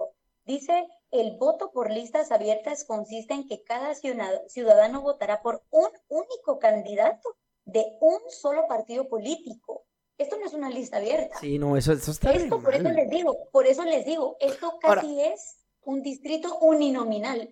Dice, 0.46 0.88
el 1.10 1.36
voto 1.36 1.70
por 1.70 1.90
listas 1.90 2.32
abiertas 2.32 2.84
consiste 2.84 3.34
en 3.34 3.46
que 3.46 3.62
cada 3.62 3.94
ciudad- 3.94 4.40
ciudadano 4.46 5.02
votará 5.02 5.42
por 5.42 5.62
un 5.68 5.90
único 6.08 6.58
candidato 6.58 7.36
de 7.66 7.84
un 8.00 8.18
solo 8.30 8.66
partido 8.66 9.06
político. 9.06 9.84
Esto 10.16 10.38
no 10.38 10.46
es 10.46 10.54
una 10.54 10.70
lista 10.70 10.96
abierta. 10.96 11.36
Sí, 11.40 11.58
no, 11.58 11.76
eso, 11.76 11.92
eso 11.92 12.10
está 12.10 12.32
Esto, 12.32 12.62
por 12.62 12.74
eso 12.74 12.84
mal. 12.84 12.94
les 12.94 13.10
digo, 13.10 13.50
por 13.52 13.66
eso 13.66 13.84
les 13.84 14.06
digo, 14.06 14.38
esto 14.40 14.78
casi 14.80 15.20
es 15.20 15.58
un 15.84 16.02
distrito 16.02 16.58
uninominal. 16.60 17.50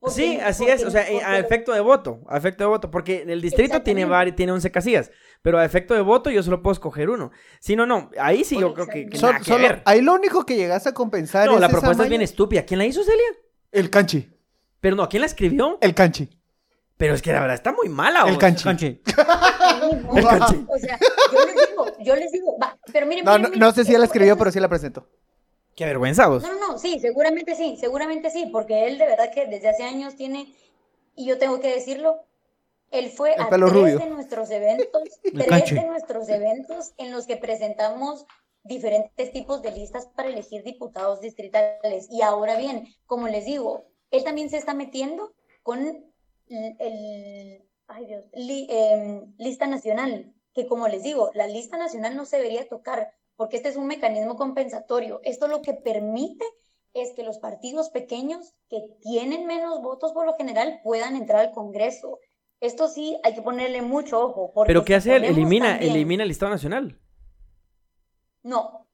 Porque- 0.00 0.14
Sí, 0.14 0.38
así 0.40 0.62
porque- 0.64 0.72
es, 0.74 0.84
o 0.84 0.90
sea, 0.90 1.08
eh, 1.10 1.20
a 1.22 1.38
efecto 1.38 1.72
de 1.72 1.80
voto, 1.80 2.22
a 2.28 2.38
efecto 2.38 2.64
de 2.64 2.68
voto, 2.68 2.90
porque 2.90 3.22
el 3.28 3.42
distrito 3.42 3.82
tiene, 3.82 4.00
Exactamente. 4.02 4.32
vari- 4.32 4.36
tiene 4.36 4.52
11 4.52 4.70
casillas, 4.70 5.10
pero 5.42 5.58
a 5.58 5.64
efecto 5.64 5.92
de 5.94 6.00
voto 6.00 6.30
yo 6.30 6.42
solo 6.42 6.62
puedo 6.62 6.72
escoger 6.72 7.10
uno. 7.10 7.30
Si 7.60 7.76
no, 7.76 7.84
no, 7.86 8.10
ahí 8.18 8.42
sí 8.44 8.58
yo 8.58 8.72
creo 8.72 8.86
que, 8.86 9.06
que 9.06 9.18
nada 9.18 9.38
que 9.38 9.44
solo- 9.44 9.62
ver. 9.68 9.82
ahí 9.84 10.00
lo 10.00 10.14
único 10.14 10.46
que 10.46 10.56
llegaste 10.56 10.88
a 10.88 10.94
compensar 10.94 11.46
No, 11.46 11.54
es 11.54 11.60
la 11.60 11.66
esa 11.66 11.72
propuesta 11.78 12.02
es 12.04 12.08
bien 12.08 12.22
estúpida. 12.22 12.62
¿Quién 12.64 12.78
la 12.78 12.86
hizo, 12.86 13.02
Celia? 13.04 13.24
El 13.72 13.90
canchi. 13.90 14.28
Pero 14.80 14.96
no, 14.96 15.06
¿quién 15.08 15.20
la 15.20 15.26
escribió? 15.26 15.76
El 15.82 15.94
canchi. 15.94 16.30
Pero 16.96 17.14
es 17.14 17.20
que 17.22 17.32
la 17.32 17.40
verdad 17.40 17.54
está 17.54 17.72
muy 17.72 17.88
mala. 17.90 18.24
El 18.26 18.38
canchi. 18.38 18.68
El 18.68 20.24
canche. 20.24 20.64
O 20.68 20.78
sea, 20.78 20.98
yo 21.32 21.46
les 21.46 21.54
digo, 21.68 21.86
yo 22.00 22.16
les 22.16 22.32
digo, 22.32 22.56
va, 22.62 22.78
pero 22.92 23.06
miren, 23.06 23.24
No, 23.24 23.32
miren, 23.32 23.42
no, 23.42 23.48
miren, 23.50 23.60
no 23.60 23.72
sé 23.72 23.84
si 23.84 23.92
él 23.94 24.00
la 24.00 24.06
escribió, 24.06 24.36
pero 24.38 24.50
sí 24.50 24.60
la 24.60 24.68
presentó. 24.68 25.08
Qué 25.80 25.86
vergüenza 25.86 26.28
vos. 26.28 26.42
No, 26.42 26.52
no, 26.52 26.72
no, 26.72 26.78
sí, 26.78 27.00
seguramente 27.00 27.54
sí, 27.54 27.78
seguramente 27.80 28.28
sí, 28.28 28.50
porque 28.52 28.86
él 28.86 28.98
de 28.98 29.06
verdad 29.06 29.32
que 29.32 29.46
desde 29.46 29.70
hace 29.70 29.82
años 29.82 30.14
tiene, 30.14 30.54
y 31.16 31.24
yo 31.26 31.38
tengo 31.38 31.58
que 31.58 31.72
decirlo, 31.72 32.20
él 32.90 33.08
fue 33.08 33.32
El 33.32 33.40
a 33.40 33.48
tres 33.48 33.60
rubio. 33.72 33.98
de 33.98 34.10
nuestros 34.10 34.50
eventos, 34.50 35.02
tres 35.32 35.46
canche. 35.48 35.74
de 35.76 35.86
nuestros 35.86 36.28
eventos 36.28 36.92
en 36.98 37.12
los 37.12 37.26
que 37.26 37.38
presentamos 37.38 38.26
diferentes 38.62 39.32
tipos 39.32 39.62
de 39.62 39.70
listas 39.72 40.04
para 40.14 40.28
elegir 40.28 40.62
diputados 40.64 41.22
distritales. 41.22 42.08
Y 42.10 42.20
ahora 42.20 42.58
bien, 42.58 42.86
como 43.06 43.28
les 43.28 43.46
digo, 43.46 43.86
él 44.10 44.22
también 44.22 44.50
se 44.50 44.58
está 44.58 44.74
metiendo 44.74 45.32
con 45.62 45.78
el, 45.86 46.76
el- 46.78 47.64
ay 47.86 48.04
Dios, 48.04 48.24
li- 48.34 48.66
em, 48.68 49.32
lista 49.38 49.66
nacional, 49.66 50.34
que 50.52 50.66
como 50.66 50.88
les 50.88 51.02
digo, 51.02 51.30
la 51.32 51.46
lista 51.46 51.78
nacional 51.78 52.16
no 52.16 52.26
se 52.26 52.36
debería 52.36 52.68
tocar 52.68 53.14
porque 53.40 53.56
este 53.56 53.70
es 53.70 53.76
un 53.76 53.86
mecanismo 53.86 54.36
compensatorio. 54.36 55.22
Esto 55.24 55.48
lo 55.48 55.62
que 55.62 55.72
permite 55.72 56.44
es 56.92 57.14
que 57.16 57.22
los 57.22 57.38
partidos 57.38 57.88
pequeños 57.88 58.52
que 58.68 58.82
tienen 59.00 59.46
menos 59.46 59.80
votos 59.80 60.12
por 60.12 60.26
lo 60.26 60.34
general 60.34 60.80
puedan 60.84 61.16
entrar 61.16 61.40
al 61.46 61.50
Congreso. 61.52 62.18
Esto 62.60 62.86
sí 62.88 63.18
hay 63.24 63.34
que 63.34 63.40
ponerle 63.40 63.80
mucho 63.80 64.20
ojo. 64.20 64.52
porque 64.52 64.68
¿Pero 64.68 64.84
qué 64.84 64.92
si 64.92 65.08
hace 65.08 65.16
él? 65.16 65.24
Elimina, 65.24 65.70
también- 65.70 65.92
elimina 65.94 66.22
el 66.24 66.28
listado 66.28 66.50
nacional. 66.50 67.00
No. 68.42 68.86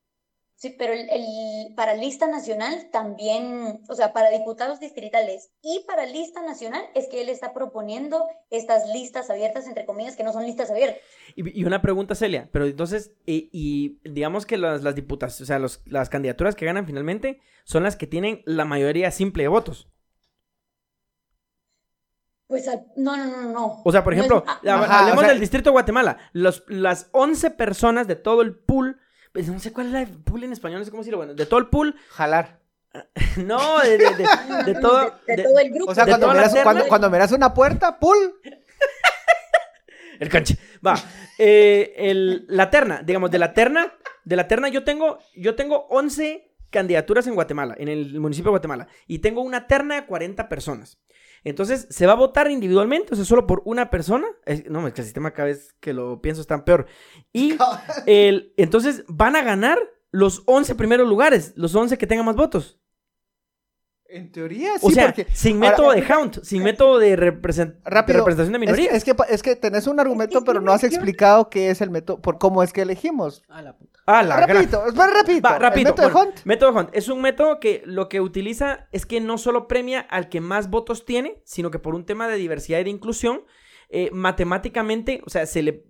Sí, 0.59 0.75
pero 0.79 0.95
el, 0.95 1.07
el- 1.11 1.75
para 1.75 1.93
lista 1.95 2.27
nacional 2.29 2.89
también, 2.91 3.83
o 3.91 3.95
sea, 3.95 4.15
para 4.15 4.31
diputados 4.31 4.81
distritales 4.81 5.51
y 5.63 5.85
para 5.87 6.07
lista 6.07 6.41
nacional 6.43 6.83
es 6.95 7.09
que 7.09 7.21
él 7.21 7.29
está 7.29 7.53
proponiendo 7.53 8.25
estas 8.49 8.89
listas 8.89 9.29
abiertas, 9.29 9.67
entre 9.67 9.85
comillas, 9.85 10.17
que 10.17 10.25
no 10.25 10.33
son 10.33 10.45
listas 10.47 10.71
abiertas. 10.71 10.99
Y, 11.35 11.61
y 11.61 11.65
una 11.67 11.83
pregunta, 11.83 12.15
Celia, 12.15 12.49
pero 12.53 12.65
entonces, 12.65 13.13
y, 13.27 13.51
y 13.53 14.01
digamos 14.11 14.47
que 14.47 14.57
las, 14.57 14.83
las 14.83 14.95
diputaciones, 14.95 15.43
o 15.43 15.45
sea, 15.47 15.59
los- 15.59 15.83
las 15.85 16.09
candidaturas 16.09 16.55
que 16.55 16.65
ganan 16.65 16.87
finalmente 16.87 17.39
son 17.65 17.83
las 17.83 17.97
que 17.97 18.07
tienen 18.07 18.43
la 18.47 18.65
mayoría 18.65 19.11
simple 19.11 19.43
de 19.43 19.49
votos. 19.49 19.91
Pues 22.47 22.65
no, 22.97 23.17
no, 23.17 23.27
no, 23.27 23.43
no. 23.53 23.83
O 23.85 23.91
sea, 23.93 24.05
por 24.05 24.15
No 24.15 24.21
es- 24.23 24.27
ejemplo, 24.27 24.45
ah, 24.47 24.61
Ajá, 24.65 24.99
hablemos 25.01 25.19
o 25.19 25.21
sea- 25.21 25.31
del 25.31 25.41
distrito 25.41 25.71
de 25.71 25.73
Guatemala. 25.73 26.17
Los, 26.33 26.65
las 26.69 27.09
11 27.13 27.51
personas 27.51 28.07
de 28.07 28.15
todo 28.15 28.41
el 28.43 28.55
pool, 28.57 29.01
pues, 29.33 29.49
no 29.49 29.59
sé 29.59 29.73
cuál 29.73 29.95
es 29.95 30.09
el 30.09 30.17
pool 30.23 30.45
en 30.45 30.53
español, 30.53 30.79
no 30.81 30.85
sé 30.85 30.91
cómo 30.91 31.03
decirlo, 31.03 31.19
bueno, 31.19 31.35
de 31.35 31.47
todo 31.47 31.61
el 31.61 31.67
pool, 31.69 31.95
Jalar. 32.11 32.61
no, 33.37 33.81
de, 33.81 33.99
todo... 34.81 35.13
de, 35.27 35.37
de- 35.37 35.43
todo 35.43 35.59
el 35.59 35.71
grupo. 35.71 35.91
O 35.91 35.95
sea, 35.95 36.05
De 36.05 36.13
cuando 36.13 36.27
la 36.29 36.35
miras, 36.35 36.63
cuando, 36.63 36.87
cuando 36.89 37.11
miras 37.11 37.33
una 37.33 37.53
puerta, 37.53 37.99
¡pul! 37.99 38.17
El 40.21 40.29
canche. 40.31 40.57
Va. 40.87 40.95
eh, 41.39 41.93
el- 41.97 42.47
la 42.49 42.71
terna, 42.71 43.03
digamos, 43.05 43.31
de 43.31 43.39
la 43.39 43.53
terna, 43.53 43.93
de 44.25 44.37
la 44.37 44.49
terna 44.49 44.69
yo 44.69 44.83
tengo, 44.83 45.19
yo 45.35 45.55
tengo 45.55 45.87
11 45.91 46.55
candidaturas 46.71 47.27
en 47.27 47.35
Guatemala, 47.35 47.75
en 47.79 47.89
el 47.89 48.19
municipio 48.19 48.49
de 48.49 48.53
Guatemala, 48.53 48.89
y 49.07 49.19
tengo 49.19 49.43
una 49.43 49.67
terna 49.67 49.95
de 49.97 50.07
40 50.07 50.49
personas. 50.49 50.99
Entonces, 51.49 51.87
¿se 51.91 52.07
va 52.07 52.13
a 52.13 52.17
votar 52.17 52.51
individualmente? 52.51 53.13
O 53.13 53.17
sea, 53.17 53.25
solo 53.25 53.47
por 53.47 53.63
una 53.65 53.89
persona. 53.89 54.27
Es- 54.45 54.69
no, 54.69 54.87
es 54.87 54.95
que 54.95 55.01
el 55.03 55.07
sistema 55.07 55.33
cada 55.33 55.47
vez 55.47 55.75
que 55.81 55.93
lo 55.93 56.21
pienso 56.21 56.41
está 56.41 56.65
peor. 56.65 56.87
Y 57.33 57.57
el, 58.07 58.53
entonces 58.57 59.05
van 59.07 59.37
a 59.37 59.43
ganar 59.43 59.79
los 60.11 60.43
11 60.47 60.75
primeros 60.75 61.09
lugares, 61.09 61.53
los 61.57 61.75
11 61.75 61.99
que 61.99 62.07
tengan 62.07 62.27
más 62.27 62.37
votos. 62.37 62.81
En 64.09 64.31
teoría, 64.33 64.79
sí, 64.79 64.87
O 64.87 64.91
sea, 64.91 65.07
porque... 65.07 65.27
sin 65.33 65.57
Ahora, 65.57 65.71
método 65.71 65.91
de 65.93 66.05
count, 66.05 66.43
sin 66.43 66.63
método 66.63 66.99
de, 66.99 67.17
represent- 67.19 67.75
de 67.83 67.91
Rápido, 67.91 68.19
representación 68.21 68.53
de 68.53 68.57
Es 68.59 68.61
minorías. 68.61 69.05
que, 69.05 69.11
es, 69.11 69.17
que, 69.17 69.35
es 69.35 69.43
que 69.43 69.57
tenés 69.57 69.87
un 69.89 69.99
argumento, 70.01 70.39
Es 70.39 70.45
pero 70.45 70.61
no 70.61 70.73
has 70.73 70.85
explicado 70.85 71.51
qué 71.51 71.71
es 71.71 71.81
el 71.81 71.91
método, 71.91 72.21
por 72.23 72.39
cómo 72.39 72.63
es 72.63 72.73
que 72.73 72.83
elegimos. 72.83 73.43
A 73.49 73.63
la 73.63 73.77
puta. 73.77 73.96
Ah, 74.07 74.23
la 74.23 74.37
gran- 74.37 74.49
Rapidito, 74.51 74.87
espera, 74.87 75.07
rapidito. 75.09 75.49
Va, 75.49 75.57
el 75.57 75.85
método 75.85 76.07
de 76.07 76.13
Bueno, 76.13 76.31
Hunt. 76.31 76.45
método 76.45 76.71
Hunt. 76.73 76.91
Es 76.93 77.09
un 77.09 77.21
método 77.21 77.59
que 77.61 77.83
lo 77.85 78.09
que 78.09 78.21
utiliza 78.21 78.89
es 78.93 79.05
que 79.05 79.21
no 79.21 79.37
solo 79.37 79.67
premia 79.67 80.01
al 80.01 80.29
que 80.29 80.41
más 80.41 80.71
votos 80.71 81.05
tiene, 81.05 81.43
sino 81.45 81.71
que 81.71 81.79
por 81.81 81.95
un 81.95 82.07
tema 82.07 82.29
de 82.29 82.37
diversidad 82.37 82.79
y 82.81 82.85
de 82.85 82.91
inclusión, 82.91 83.43
eh, 83.89 84.11
matemáticamente, 84.13 85.23
o 85.27 85.31
sea, 85.31 85.45
se 85.47 85.63
le 85.63 85.85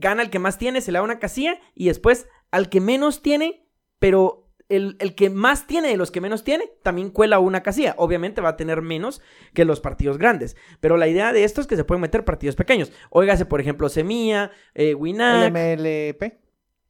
gana 0.00 0.22
al 0.22 0.30
que 0.30 0.38
más 0.38 0.58
tiene, 0.58 0.80
se 0.80 0.92
le 0.92 0.98
da 0.98 1.02
una 1.04 1.18
casilla, 1.18 1.60
y 1.74 1.86
después 1.88 2.26
al 2.50 2.68
que 2.70 2.80
menos 2.80 3.20
tiene, 3.22 3.66
pero 3.98 4.46
el, 4.70 4.96
el 5.00 5.14
que 5.14 5.28
más 5.30 5.66
tiene 5.66 5.88
de 5.88 5.96
los 5.96 6.10
que 6.10 6.20
menos 6.20 6.44
tiene, 6.44 6.70
también 6.82 7.10
cuela 7.10 7.38
una 7.38 7.62
casilla. 7.62 7.94
Obviamente 7.98 8.40
va 8.40 8.50
a 8.50 8.56
tener 8.56 8.80
menos 8.82 9.20
que 9.54 9.64
los 9.64 9.80
partidos 9.80 10.18
grandes. 10.18 10.56
Pero 10.80 10.96
la 10.98 11.08
idea 11.08 11.32
de 11.32 11.44
esto 11.44 11.60
es 11.60 11.66
que 11.66 11.76
se 11.76 11.84
pueden 11.84 12.02
meter 12.02 12.24
partidos 12.24 12.54
pequeños. 12.54 12.92
Óigase, 13.10 13.44
por 13.46 13.60
ejemplo, 13.60 13.88
Semilla, 13.88 14.50
eh, 14.74 14.94
Winac, 14.94 15.50
MLP. 15.52 16.38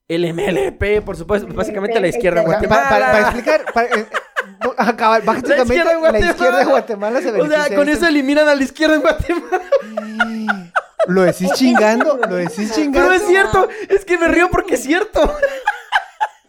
El 0.08 0.32
MLP, 0.34 1.02
por 1.04 1.16
supuesto, 1.16 1.46
básicamente 1.52 2.00
la 2.00 2.08
izquierda 2.08 2.40
en 2.40 2.46
Guatemala. 2.46 2.88
para, 2.88 3.20
explicar, 3.20 3.64
para, 3.72 3.88
eh, 3.88 3.92
eh, 4.00 4.68
acaba- 4.78 5.20
básicamente 5.20 5.62
izquierda 5.74 5.92
en 5.92 6.02
la 6.02 6.18
izquierda 6.30 6.58
de 6.60 6.64
Guatemala 6.64 7.20
se 7.20 7.28
O 7.28 7.32
sea, 7.32 7.42
beneficia 7.42 7.76
con 7.76 7.88
eso 7.88 8.06
eliminan 8.06 8.48
a 8.48 8.54
la 8.54 8.62
izquierda 8.62 8.94
en 8.96 9.02
Guatemala. 9.02 9.62
Lo 11.06 11.22
decís 11.22 11.52
chingando, 11.54 12.16
lo 12.28 12.36
decís 12.36 12.72
chingando. 12.74 13.08
Pero 13.08 13.12
es 13.12 13.26
cierto, 13.26 13.68
es 13.88 14.04
que 14.04 14.18
me 14.18 14.28
río 14.28 14.50
porque 14.50 14.74
es 14.74 14.82
cierto. 14.82 15.20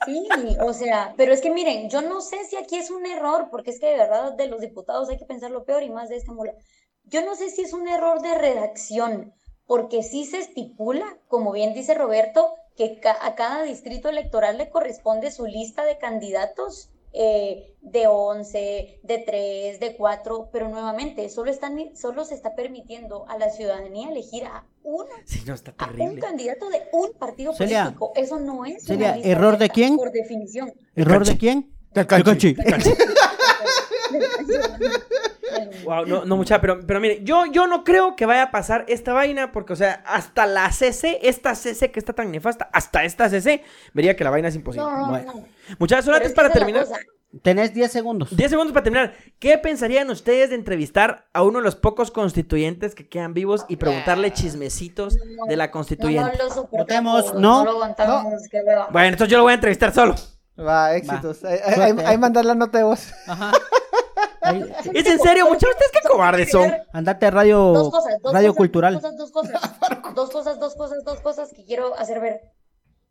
Sí, 0.05 0.27
o 0.61 0.73
sea, 0.73 1.13
pero 1.17 1.33
es 1.33 1.41
que 1.41 1.51
miren, 1.51 1.89
yo 1.89 2.01
no 2.01 2.21
sé 2.21 2.37
si 2.49 2.55
aquí 2.55 2.77
es 2.77 2.89
un 2.89 3.05
error, 3.05 3.49
porque 3.51 3.69
es 3.71 3.79
que 3.79 3.87
de 3.87 3.97
verdad 3.97 4.33
de 4.33 4.47
los 4.47 4.61
diputados 4.61 5.09
hay 5.09 5.17
que 5.17 5.25
pensar 5.25 5.51
lo 5.51 5.65
peor 5.65 5.83
y 5.83 5.89
más 5.89 6.09
de 6.09 6.15
esta 6.17 6.31
mula. 6.31 6.53
Yo 7.03 7.23
no 7.25 7.35
sé 7.35 7.49
si 7.49 7.61
es 7.61 7.73
un 7.73 7.87
error 7.87 8.21
de 8.21 8.35
redacción, 8.35 9.33
porque 9.65 10.01
sí 10.03 10.25
se 10.25 10.39
estipula, 10.39 11.05
como 11.27 11.51
bien 11.51 11.73
dice 11.73 11.93
Roberto, 11.93 12.53
que 12.75 12.99
ca- 12.99 13.17
a 13.21 13.35
cada 13.35 13.63
distrito 13.63 14.09
electoral 14.09 14.57
le 14.57 14.69
corresponde 14.69 15.31
su 15.31 15.45
lista 15.45 15.83
de 15.85 15.97
candidatos 15.97 16.89
eh, 17.11 17.73
de 17.81 18.05
11, 18.05 18.99
de 19.01 19.17
3, 19.17 19.79
de 19.79 19.95
4, 19.95 20.49
pero 20.51 20.69
nuevamente 20.69 21.27
solo, 21.29 21.49
están, 21.49 21.95
solo 21.95 22.23
se 22.23 22.35
está 22.35 22.53
permitiendo 22.53 23.27
a 23.27 23.37
la 23.39 23.49
ciudadanía 23.49 24.09
elegir 24.09 24.45
a 24.45 24.63
uno 24.83 25.09
Sí, 25.25 25.41
no, 25.45 25.55
está 25.55 25.73
a 25.77 25.89
un 25.99 26.17
candidato 26.19 26.69
de 26.69 26.83
un 26.91 27.11
partido 27.13 27.53
Celia, 27.53 27.85
político. 27.85 28.11
Eso 28.15 28.39
no 28.39 28.63
es 28.65 28.83
Celia, 28.85 29.15
una 29.17 29.25
¿error 29.25 29.57
de 29.57 29.69
quién? 29.69 29.97
Por 29.97 30.11
definición. 30.11 30.71
¿Error 30.95 31.25
de 31.25 31.37
quién? 31.37 31.73
Del 31.93 32.05
canchi. 32.05 32.55
Wow, 35.83 36.05
no, 36.05 36.25
no 36.25 36.37
mucha, 36.37 36.59
pero, 36.61 36.79
pero 36.85 36.99
mire, 36.99 37.23
yo, 37.23 37.45
yo 37.45 37.67
no 37.67 37.83
creo 37.83 38.15
que 38.15 38.25
vaya 38.25 38.43
a 38.43 38.51
pasar 38.51 38.85
esta 38.87 39.13
vaina, 39.13 39.51
porque, 39.51 39.73
o 39.73 39.75
sea, 39.75 40.03
hasta 40.05 40.45
la 40.45 40.71
CC, 40.71 41.19
esta 41.23 41.55
CC 41.55 41.91
que 41.91 41.99
está 41.99 42.13
tan 42.13 42.31
nefasta, 42.31 42.69
hasta 42.73 43.03
esta 43.03 43.29
CC, 43.29 43.63
vería 43.93 44.15
que 44.15 44.23
la 44.23 44.29
vaina 44.29 44.47
es 44.49 44.55
imposible. 44.55 44.87
No, 44.89 44.97
no, 44.99 45.09
Bueno. 45.09 45.33
no. 45.33 45.45
Muchachos, 45.79 46.05
solo 46.05 46.17
Pero 46.17 46.25
antes 46.25 46.35
para 46.35 46.49
terminar. 46.51 46.85
Tenés 47.43 47.75
10 47.75 47.91
segundos. 47.91 48.35
10 48.35 48.49
segundos 48.49 48.73
para 48.73 48.83
terminar. 48.85 49.13
¿Qué 49.37 49.55
pensarían 49.59 50.09
ustedes 50.09 50.49
de 50.49 50.55
entrevistar 50.55 51.27
a 51.31 51.43
uno 51.43 51.59
de 51.59 51.63
los 51.63 51.75
pocos 51.75 52.09
constituyentes 52.09 52.95
que 52.95 53.07
quedan 53.07 53.35
vivos 53.35 53.65
y 53.69 53.75
preguntarle 53.75 54.33
chismecitos 54.33 55.15
de 55.47 55.55
la 55.55 55.67
No, 55.67 55.71
constituyente? 55.71 56.37
lo 56.39 56.49
soportamos, 56.49 57.21
Votemos, 57.25 57.39
no. 57.39 57.63
lo 57.65 57.71
aguantamos, 57.71 58.33
qué 58.49 58.61
hueva. 58.65 58.87
Bueno, 58.91 59.09
entonces 59.09 59.31
yo 59.31 59.37
lo 59.37 59.43
voy 59.43 59.51
a 59.51 59.55
entrevistar 59.55 59.93
solo. 59.93 60.15
Va, 60.59 60.95
éxitos. 60.95 61.43
Ahí, 61.45 61.93
ahí 62.03 62.17
mandar 62.17 62.45
la 62.45 62.55
nota 62.55 62.79
de 62.79 62.83
voz. 62.85 63.13
Ajá. 63.27 63.51
Ahí, 64.49 64.63
¿Es 64.93 65.05
en 65.07 65.19
serio, 65.19 65.45
muchachos? 65.45 65.71
¿Ustedes 65.71 65.91
qué 65.91 66.07
cobardes 66.09 66.49
son? 66.51 66.71
andate 66.93 67.25
a 67.27 67.31
radio, 67.31 67.57
Dos 67.73 67.91
cosas, 67.91 68.21
dos 68.21 68.33
radio 68.33 68.49
cosas, 68.49 68.57
cultural. 68.57 68.93
Dos 68.93 69.01
cosas, 69.03 69.17
dos 69.17 69.31
cosas. 69.31 69.79
Dos 70.15 70.29
cosas, 70.31 70.59
dos 70.59 70.75
cosas, 70.75 71.03
dos 71.05 71.19
cosas 71.21 71.53
que 71.53 71.63
quiero 71.63 71.95
hacer 71.95 72.19
ver. 72.19 72.41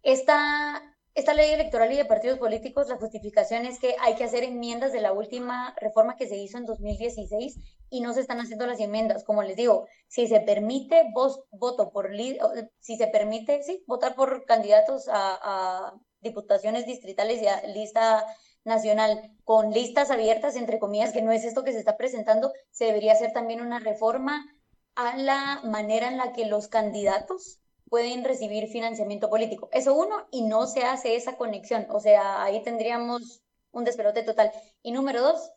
Esta, 0.03 0.83
esta 1.15 1.35
ley 1.35 1.51
electoral 1.53 1.91
y 1.93 1.97
de 1.97 2.05
partidos 2.05 2.39
políticos, 2.39 2.89
la 2.89 2.97
justificación 2.97 3.65
es 3.67 3.79
que 3.79 3.95
hay 4.01 4.15
que 4.15 4.25
hacer 4.25 4.43
enmiendas 4.45 4.93
de 4.93 5.01
la 5.01 5.13
última 5.13 5.75
reforma 5.81 6.17
que 6.17 6.29
se 6.29 6.37
hizo 6.37 6.59
en 6.59 6.67
2016 6.67 7.57
y 7.91 8.01
no 8.01 8.13
se 8.13 8.21
están 8.21 8.41
haciendo 8.41 8.67
las 8.67 8.81
enmiendas. 8.81 9.25
Como 9.25 9.43
les 9.43 9.57
digo, 9.57 9.87
si 10.09 10.27
se 10.29 10.41
permite 10.41 11.05
vos, 11.15 11.41
voto 11.51 11.91
por 11.91 12.13
li- 12.13 12.39
o, 12.41 12.55
eh, 12.55 12.71
si 12.79 12.97
se 12.97 13.07
permite, 13.09 13.63
sí, 13.63 13.83
votar 13.87 14.15
por 14.15 14.45
candidatos 14.45 15.09
a, 15.09 15.39
a 15.43 15.95
diputaciones 16.21 16.85
distritales 16.87 17.41
y 17.43 17.47
a 17.47 17.63
lista 17.63 18.25
nacional 18.69 19.37
con 19.43 19.73
listas 19.73 20.11
abiertas, 20.11 20.55
entre 20.55 20.79
comillas, 20.79 21.13
que 21.13 21.23
no 21.23 21.33
es 21.33 21.45
esto 21.45 21.65
que 21.65 21.73
se 21.73 21.81
está 21.81 21.97
presentando, 21.97 22.53
se 22.71 22.85
debería 22.85 23.15
hacer 23.15 23.33
también 23.33 23.61
una 23.61 23.81
reforma 23.81 24.47
a 24.95 25.17
la 25.17 25.61
manera 25.65 26.09
en 26.09 26.19
la 26.19 26.33
que 26.33 26.47
los 26.47 26.69
candidatos 26.69 27.61
pueden 27.89 28.25
recibir 28.25 28.69
financiamiento 28.69 29.31
político. 29.31 29.69
Eso 29.73 29.95
uno, 29.95 30.27
y 30.31 30.43
no 30.43 30.67
se 30.67 30.85
hace 30.85 31.17
esa 31.17 31.37
conexión. 31.37 31.87
O 31.91 32.01
sea, 32.01 32.43
ahí 32.43 32.63
tendríamos 32.63 33.43
un 33.73 33.85
despelote 33.85 34.23
total. 34.23 34.53
Y 34.83 34.93
número 34.93 35.23
dos, 35.23 35.51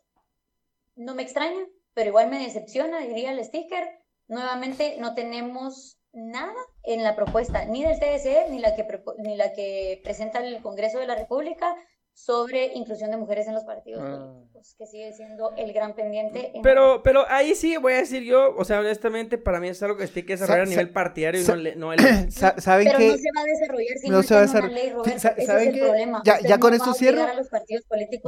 no 0.96 1.14
me 1.14 1.22
extraña, 1.22 1.60
pero 1.94 2.08
igual 2.08 2.30
me 2.30 2.42
decepciona, 2.42 3.00
diría 3.00 3.32
el 3.32 3.44
sticker. 3.44 3.88
Nuevamente 4.28 4.96
no 4.98 5.14
tenemos 5.14 5.98
nada 6.12 6.54
en 6.82 7.02
la 7.02 7.16
propuesta, 7.16 7.64
ni 7.64 7.82
del 7.82 7.98
TSE, 7.98 8.48
ni 8.50 8.58
la 8.58 8.74
que, 8.74 8.86
ni 9.18 9.36
la 9.36 9.52
que 9.52 10.00
presenta 10.04 10.40
el 10.40 10.62
Congreso 10.62 10.98
de 10.98 11.06
la 11.06 11.14
República 11.14 11.74
sobre 12.14 12.72
inclusión 12.74 13.10
de 13.10 13.16
mujeres 13.16 13.48
en 13.48 13.54
los 13.54 13.64
partidos 13.64 14.02
Ah. 14.04 14.18
políticos, 14.32 14.74
que 14.78 14.86
sigue 14.86 15.12
siendo 15.12 15.52
el 15.56 15.72
gran 15.72 15.94
pendiente. 15.94 16.52
en- 16.54 16.62
Pero, 16.62 17.02
pero 17.02 17.24
ahí 17.28 17.54
sí 17.54 17.76
voy 17.78 17.94
a 17.94 17.96
decir 17.96 18.22
yo, 18.22 18.54
o 18.56 18.64
sea, 18.64 18.78
honestamente, 18.80 19.38
para 19.38 19.58
mí 19.60 19.68
es 19.68 19.82
algo 19.82 19.96
que 19.96 20.06
tiene 20.06 20.26
que 20.26 20.34
desarrollar 20.34 20.66
a 20.66 20.70
nivel 20.70 20.90
partidario 20.90 21.40
y 21.40 21.44
no, 21.44 21.56
le- 21.56 21.74
no 21.74 21.92
el- 21.92 21.98
Sa- 22.30 22.60
¿Saben 22.60 22.86
Pero 22.86 22.98
que 22.98 23.08
no 23.08 23.16
se 23.16 23.28
va 23.36 23.40
a 23.40 23.44
desarrollar 23.44 23.98
si 23.98 24.08
no 24.10 24.16
no, 24.16 24.22
se 24.22 24.34
va 24.34 24.40
a 24.40 24.42
desarrollar- 24.46 24.72
ley, 24.72 24.90
Roberto. 24.90 25.16
Ese 25.16 25.46
¿saben 25.46 25.62
es 25.62 25.66
el 25.68 25.74
qué? 25.74 25.80
problema. 25.80 26.22
Ya- 26.24 26.38
ya 26.40 26.58
con 26.58 26.70
no 26.70 26.76
esto 26.76 26.94
cierro. 26.94 27.22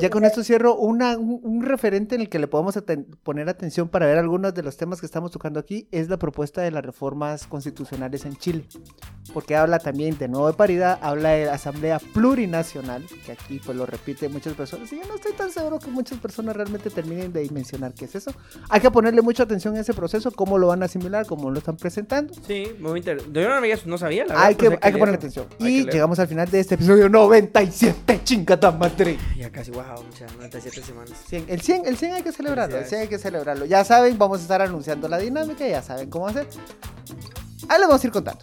Ya 0.01 0.11
con 0.11 0.25
esto 0.25 0.43
cierro 0.43 0.75
una, 0.77 1.17
un, 1.19 1.41
un 1.45 1.63
referente 1.63 2.15
en 2.17 2.23
el 2.23 2.29
que 2.29 2.39
le 2.39 2.49
podemos 2.49 2.77
aten- 2.77 3.07
poner 3.23 3.49
atención 3.49 3.89
para 3.89 4.07
ver 4.07 4.19
algunos 4.19 4.55
de 4.55 4.63
los 4.63 4.77
temas 4.77 4.99
que 5.01 5.07
estamos 5.07 5.31
tocando 5.31 5.61
aquí 5.61 5.89
es 5.93 6.09
la 6.09 6.17
propuesta 6.17 6.63
de 6.63 6.71
las 6.73 6.85
reformas 6.85 7.47
constitucionales 7.47 8.25
en 8.25 8.35
Chile. 8.37 8.65
Porque 9.33 9.55
habla 9.57 9.79
también 9.79 10.19
de 10.19 10.29
nuevo 10.29 10.47
de 10.49 10.55
paridad, 10.55 10.99
habla 11.03 11.31
de 11.31 11.49
asamblea 11.49 11.99
plurinacional, 12.13 13.05
que 13.25 13.33
aquí 13.33 13.61
pues 13.65 13.74
lo 13.75 13.87
repite 13.87 14.29
muchas 14.29 14.55
personas. 14.55 14.93
Y 14.93 14.99
yo 14.99 15.07
no 15.07 15.17
estoy 15.17 15.33
tan 15.33 15.51
seguro 15.51 15.79
que 15.79 15.91
muchas 15.91 16.19
personas 16.19 16.57
realmente 16.57 16.91
terminen 16.91 17.33
de 17.33 17.41
dimensionar 17.41 17.93
qué 17.95 18.07
es 18.07 18.15
eso. 18.15 18.33
Hay 18.69 18.81
que 18.81 18.91
ponerle 18.91 19.23
mucha 19.23 19.43
atención 19.43 19.77
a 19.77 19.81
ese 19.81 19.95
proceso, 19.95 20.31
cómo 20.31 20.59
lo 20.59 20.69
van 20.69 20.83
a 20.83 20.87
asimilar, 20.87 21.27
cómo 21.27 21.51
lo 21.51 21.59
están 21.59 21.77
presentando. 21.77 22.33
Sí, 22.47 22.75
muy 22.81 22.99
interesante. 23.01 23.41
Yo 23.41 23.49
no, 23.49 23.61
no 23.87 23.99
sabía, 23.99 24.25
la 24.25 24.35
verdad. 24.35 24.47
Hay 24.47 24.55
que, 24.55 24.71
pues 24.71 24.79
hay 24.83 24.93
que 24.93 24.99
ponerle 24.99 25.21
leerlo. 25.23 25.43
atención. 25.43 25.47
Hay 25.61 25.85
que 25.85 25.91
Y 25.91 25.93
llegamos 25.93 26.19
al 26.19 26.29
final 26.29 26.51
de 26.51 26.61
este 26.61 26.75
episodio 26.77 27.09
97, 27.09 28.21
chingada 28.25 28.71
madre. 28.71 29.19
Ya 29.37 29.51
casi, 29.51 29.71
wow, 29.71 30.03
muchas, 30.05 30.35
97 30.37 30.83
semanas. 30.83 31.13
100, 31.29 31.47
el 31.49 31.61
100, 31.61 31.87
el 31.87 31.97
100 31.97 32.13
hay 32.15 32.23
que 32.23 32.33
celebrarlo, 32.33 32.77
el 32.77 32.85
Felicidades. 32.85 32.89
100 32.89 33.01
hay 33.03 33.09
que 33.09 33.19
celebrarlo. 33.19 33.65
Ya 33.67 33.85
saben, 33.85 34.19
vamos 34.19 34.39
a 34.41 34.43
estar 34.43 34.63
anunciando 34.63 35.09
la 35.09 35.19
dinámica, 35.19 35.67
ya 35.67 35.83
saben 35.83 36.11
cómo 36.11 36.29
hacer. 36.29 36.47
Ahí 37.69 37.79
les 37.79 37.89
vamos 37.89 38.03
a 38.03 38.07
ir 38.07 38.13
contando. 38.13 38.43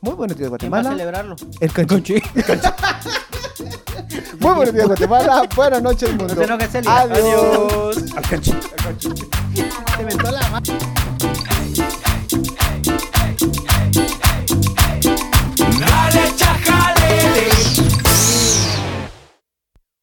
Muy 0.00 0.14
buenos 0.14 0.36
días, 0.36 0.50
¿Quién 0.58 0.72
va 0.72 0.78
a 0.78 0.82
Guatemala. 0.82 0.90
celebrarlo? 0.90 1.36
El 1.60 1.72
canchi. 1.72 2.14
Muy 4.40 4.54
buenos 4.54 4.74
días, 4.74 4.86
Guatemala. 4.86 5.48
Buenas 5.54 5.82
noches, 5.82 6.08
mundo. 6.14 6.34
te 6.34 6.44
enojes. 6.44 6.74
Adiós. 6.86 7.96
Al 8.16 8.22
canchi. 8.28 8.52
Te 9.96 10.04
mentó 10.04 10.30
la 10.30 10.48
mano. 10.48 10.78
Dale, 15.78 16.36
chajale. 16.36 17.89